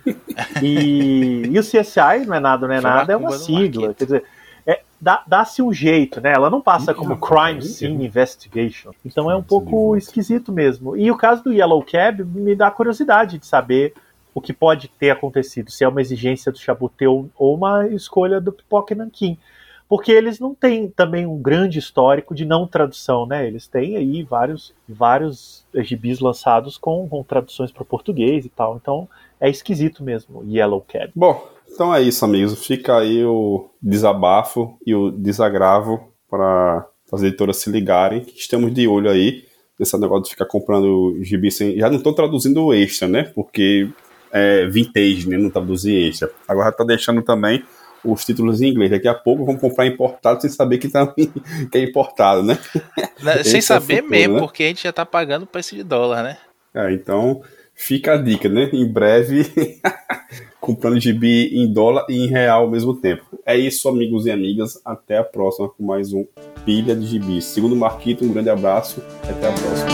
E, 0.63 1.43
e 1.51 1.59
o 1.59 1.63
CSI, 1.63 2.27
não 2.27 2.35
é 2.35 2.41
nada, 2.41 2.67
não 2.67 2.75
é 2.75 2.81
nada, 2.81 3.13
é 3.13 3.17
uma 3.17 3.33
sigla. 3.33 3.95
Quer 3.95 4.05
dizer 4.05 4.25
dá-se 5.27 5.61
um 5.61 5.73
jeito, 5.73 6.21
né? 6.21 6.33
Ela 6.33 6.49
não 6.49 6.61
passa 6.61 6.95
como 6.95 7.17
Crime 7.17 7.61
Scene 7.61 8.07
Investigation. 8.07 8.93
Então 9.05 9.29
é 9.29 9.35
um 9.35 9.43
pouco 9.43 9.97
esquisito 9.97 10.53
mesmo. 10.53 10.97
E 10.97 11.11
o 11.11 11.17
caso 11.17 11.43
do 11.43 11.53
Yellow 11.53 11.85
Cab 11.85 12.23
me 12.23 12.55
dá 12.55 12.71
curiosidade 12.71 13.39
de 13.39 13.47
saber 13.47 13.95
o 14.35 14.41
que 14.41 14.53
pode 14.53 14.89
ter 14.89 15.11
acontecido, 15.11 15.71
se 15.71 15.85
é 15.85 15.89
uma 15.89 16.01
exigência 16.01 16.51
do 16.51 16.59
Chabutê 16.59 17.07
ou 17.07 17.31
uma 17.39 17.87
escolha 17.89 18.41
do 18.41 18.53
Pipoca 18.53 18.95
Nankin. 18.95 19.39
Porque 19.89 20.11
eles 20.11 20.41
não 20.41 20.55
têm 20.55 20.89
também 20.89 21.27
um 21.27 21.37
grande 21.37 21.79
histórico 21.79 22.35
de 22.35 22.47
não 22.47 22.67
tradução, 22.67 23.27
né? 23.27 23.47
Eles 23.47 23.67
têm 23.67 23.95
aí 23.97 24.23
vários, 24.23 24.73
vários 24.89 25.67
gibis 25.75 26.19
lançados 26.19 26.79
com, 26.79 27.07
com 27.07 27.23
traduções 27.23 27.71
para 27.71 27.85
português 27.85 28.47
e 28.47 28.49
tal. 28.49 28.79
Então 28.81 29.07
é 29.39 29.51
esquisito 29.51 30.03
mesmo, 30.03 30.43
Yellow 30.49 30.81
Cab. 30.81 31.13
Bom, 31.15 31.47
então 31.71 31.95
é 31.95 32.01
isso, 32.01 32.25
amigos. 32.25 32.65
Fica 32.65 32.97
aí 32.97 33.23
o 33.23 33.69
desabafo 33.83 34.79
e 34.87 34.95
o 34.95 35.11
desagravo 35.11 36.13
para 36.31 36.87
as 37.13 37.23
editoras 37.23 37.59
se 37.59 37.71
ligarem, 37.71 38.21
que 38.21 38.39
estamos 38.39 38.73
de 38.73 38.89
olho 38.89 39.11
aí 39.11 39.45
nesse 39.79 39.99
negócio 39.99 40.25
de 40.25 40.31
ficar 40.31 40.47
comprando 40.47 41.19
gibi 41.23 41.51
sem. 41.51 41.77
Já 41.77 41.91
não 41.91 41.99
estou 41.99 42.15
traduzindo 42.15 42.65
o 42.65 42.73
extra, 42.73 43.07
né? 43.07 43.25
Porque 43.35 43.91
é 44.33 44.67
vintage, 44.67 45.29
né? 45.29 45.37
Não 45.37 45.51
traduzir 45.51 46.09
extra. 46.09 46.31
Agora 46.49 46.71
está 46.71 46.83
deixando 46.83 47.23
também 47.23 47.63
os 48.05 48.25
títulos 48.25 48.61
em 48.61 48.71
inglês. 48.71 48.91
Daqui 48.91 49.09
a 49.09 49.15
pouco 49.15 49.45
vão 49.45 49.57
comprar 49.57 49.87
importado 49.87 50.41
sem 50.41 50.51
saber 50.51 50.79
que, 50.79 50.89
tá, 50.89 51.07
que 51.71 51.79
é 51.79 51.85
importado, 51.85 52.43
né? 52.43 52.59
sem 53.45 53.61
saber 53.61 53.95
é 53.95 53.97
futuro, 53.97 54.11
mesmo, 54.11 54.35
né? 54.35 54.41
porque 54.41 54.65
a 54.65 54.67
gente 54.69 54.83
já 54.83 54.91
está 54.91 55.07
pagando 55.07 55.43
o 55.43 55.47
preço 55.47 55.77
de 55.77 55.83
dólar, 55.83 56.23
né? 56.23 56.39
É, 56.75 56.93
então 56.93 57.43
fica 57.75 58.15
a 58.15 58.17
dica, 58.17 58.49
né? 58.49 58.71
Em 58.73 58.87
breve, 58.87 59.81
comprando 60.61 60.99
gibi 60.99 61.51
em 61.55 61.71
dólar 61.71 62.07
e 62.09 62.25
em 62.25 62.27
real 62.27 62.63
ao 62.63 62.71
mesmo 62.71 62.95
tempo. 62.95 63.25
É 63.45 63.57
isso, 63.57 63.89
amigos 63.89 64.27
e 64.27 64.31
amigas. 64.31 64.81
Até 64.85 65.19
a 65.19 65.25
próxima 65.25 65.69
com 65.69 65.85
mais 65.85 66.13
um 66.13 66.27
Pilha 66.65 66.97
de 66.97 67.07
Gibis. 67.07 67.45
Segundo 67.45 67.77
Marquito, 67.77 68.25
um 68.25 68.33
grande 68.33 68.51
abraço 68.51 69.03
e 69.27 69.31
até 69.31 69.49
a 69.49 69.53
próxima. 69.53 69.92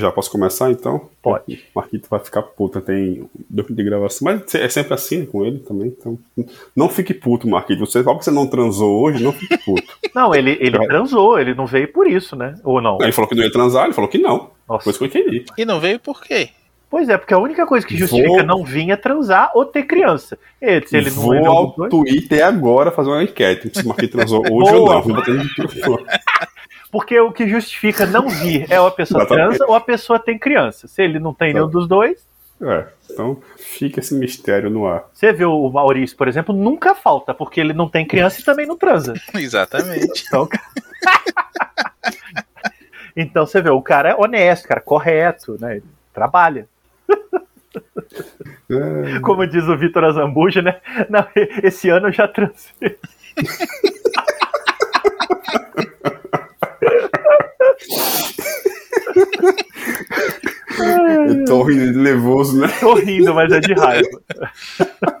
Já? 0.00 0.10
Posso 0.10 0.30
começar 0.30 0.70
então? 0.70 1.08
Pode. 1.22 1.62
Marquito 1.74 2.08
vai 2.10 2.18
ficar 2.20 2.42
puto, 2.42 2.80
tem 2.80 3.28
dois 3.48 3.68
de 3.68 3.82
gravação. 3.84 4.24
Mas 4.24 4.54
é 4.54 4.68
sempre 4.68 4.94
assim 4.94 5.24
com 5.24 5.44
ele 5.44 5.58
também, 5.60 5.88
então. 5.88 6.18
Não 6.74 6.88
fique 6.88 7.14
puto, 7.14 7.46
Marquito. 7.48 7.80
Você, 7.80 8.02
só 8.02 8.14
que 8.16 8.24
você 8.24 8.30
não 8.30 8.46
transou 8.46 9.02
hoje, 9.02 9.22
não 9.22 9.32
fique 9.32 9.56
puto. 9.58 9.82
Não, 10.12 10.34
ele, 10.34 10.58
ele 10.60 10.76
transou, 10.88 11.38
ele 11.38 11.54
não 11.54 11.66
veio 11.66 11.86
por 11.92 12.04
isso, 12.04 12.34
né? 12.34 12.56
Ou 12.64 12.80
não? 12.80 12.98
Ele 13.00 13.12
falou 13.12 13.28
que 13.28 13.34
não 13.36 13.44
ia 13.44 13.52
transar, 13.52 13.84
ele 13.84 13.92
falou 13.94 14.10
que 14.10 14.18
não. 14.18 14.50
Nossa. 14.68 14.82
Foi 14.82 14.90
isso 14.90 14.98
que 14.98 15.04
eu 15.04 15.22
entendi. 15.22 15.44
E 15.56 15.64
não 15.64 15.78
veio 15.78 16.00
por 16.00 16.20
quê? 16.20 16.48
Pois 16.90 17.08
é, 17.08 17.16
porque 17.16 17.32
a 17.32 17.38
única 17.38 17.64
coisa 17.64 17.86
que 17.86 17.96
justifica 17.96 18.26
Vou- 18.28 18.42
não 18.42 18.64
vir 18.64 18.90
é 18.90 18.96
transar 18.96 19.52
ou 19.54 19.64
ter 19.64 19.84
criança. 19.84 20.36
E, 20.60 20.84
se 20.84 20.96
ele 20.96 21.10
não 21.10 21.22
Vou 21.22 21.46
ao 21.46 21.70
Twitter 21.88 22.44
agora 22.44 22.90
fazer 22.90 23.08
uma 23.10 23.22
enquete. 23.22 23.70
Se 23.72 23.84
o 23.84 23.88
Marquito 23.88 24.10
transou 24.16 24.40
hoje 24.50 24.74
ou 24.74 24.84
Boa. 24.84 24.94
não. 24.96 25.02
Vou 25.02 25.14
bater 25.14 25.34
no 25.34 25.44
microfone. 25.44 26.04
Porque 26.90 27.18
o 27.20 27.32
que 27.32 27.46
justifica 27.48 28.04
não 28.06 28.28
vir 28.28 28.66
é 28.70 28.80
ou 28.80 28.86
a 28.86 28.90
pessoa 28.90 29.24
transa 29.26 29.64
ou 29.66 29.74
a 29.74 29.80
pessoa 29.80 30.18
tem 30.18 30.38
criança. 30.38 30.88
Se 30.88 31.02
ele 31.02 31.18
não 31.20 31.32
tem 31.32 31.54
nenhum 31.54 31.68
dos 31.68 31.86
dois, 31.86 32.26
É, 32.60 32.86
então 33.10 33.40
fica 33.56 34.00
esse 34.00 34.14
mistério 34.14 34.68
no 34.68 34.86
ar. 34.86 35.04
você 35.14 35.32
vê 35.32 35.44
o 35.44 35.70
Maurício, 35.70 36.16
por 36.16 36.28
exemplo, 36.28 36.54
nunca 36.54 36.94
falta, 36.94 37.32
porque 37.32 37.60
ele 37.60 37.72
não 37.72 37.88
tem 37.88 38.06
criança 38.06 38.40
e 38.40 38.44
também 38.44 38.66
não 38.66 38.76
transa. 38.76 39.14
Exatamente. 39.34 40.24
Então, 40.26 40.48
então 43.16 43.46
você 43.46 43.62
vê, 43.62 43.70
o 43.70 43.80
cara 43.82 44.10
é 44.10 44.14
honesto, 44.14 44.68
cara, 44.68 44.80
correto, 44.80 45.56
né? 45.60 45.76
Ele 45.76 45.84
trabalha. 46.12 46.68
É, 48.68 49.20
Como 49.20 49.46
diz 49.46 49.64
o 49.64 49.76
Vitor 49.76 50.04
Azambuja, 50.04 50.60
né? 50.60 50.80
Não, 51.08 51.24
esse 51.62 51.88
ano 51.88 52.08
eu 52.08 52.12
já 52.12 52.26
transei. 52.28 52.98
tô 61.50 61.62
rindo 61.64 61.92
de 61.92 61.98
nervoso, 61.98 62.60
né? 62.60 62.68
Tô 62.80 62.94
rindo, 62.94 63.34
mas 63.34 63.52
é 63.52 63.60
de 63.60 63.72
raiva. 63.74 64.08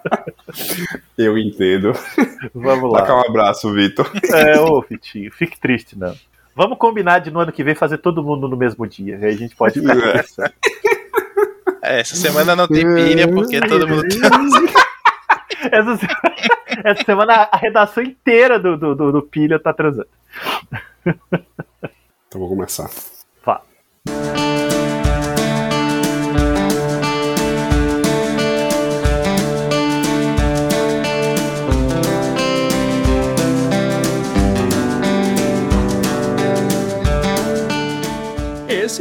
Eu 1.18 1.36
entendo. 1.36 1.92
Vamos 2.54 2.92
Dá 2.92 3.04
lá. 3.04 3.16
um 3.18 3.28
abraço, 3.28 3.72
Vitor. 3.72 4.10
É, 4.32 4.58
ô, 4.60 4.80
Fitinho, 4.82 5.30
fique 5.32 5.58
triste, 5.58 5.98
não. 5.98 6.14
Vamos 6.54 6.78
combinar 6.78 7.18
de 7.20 7.30
no 7.30 7.40
ano 7.40 7.52
que 7.52 7.64
vem 7.64 7.74
fazer 7.74 7.98
todo 7.98 8.22
mundo 8.22 8.48
no 8.48 8.56
mesmo 8.56 8.86
dia. 8.86 9.16
Aí 9.16 9.26
a 9.34 9.36
gente 9.36 9.54
pode 9.56 9.80
ficar 9.80 9.96
É. 9.96 10.24
É, 11.82 12.00
essa 12.00 12.14
semana 12.16 12.54
não 12.54 12.68
tem 12.68 12.84
pilha 12.94 13.26
porque 13.28 13.60
todo 13.60 13.88
mundo 13.88 14.02
Essa, 15.72 15.96
se- 15.96 16.06
essa 16.84 17.04
semana 17.04 17.48
a 17.50 17.56
redação 17.56 18.02
inteira 18.02 18.58
do, 18.58 18.76
do, 18.76 18.94
do, 18.94 19.12
do 19.12 19.22
Pilha 19.22 19.58
tá 19.58 19.72
transando. 19.72 20.08
Então 22.28 22.40
vou 22.40 22.48
começar. 22.48 22.88
Fala. 23.42 23.62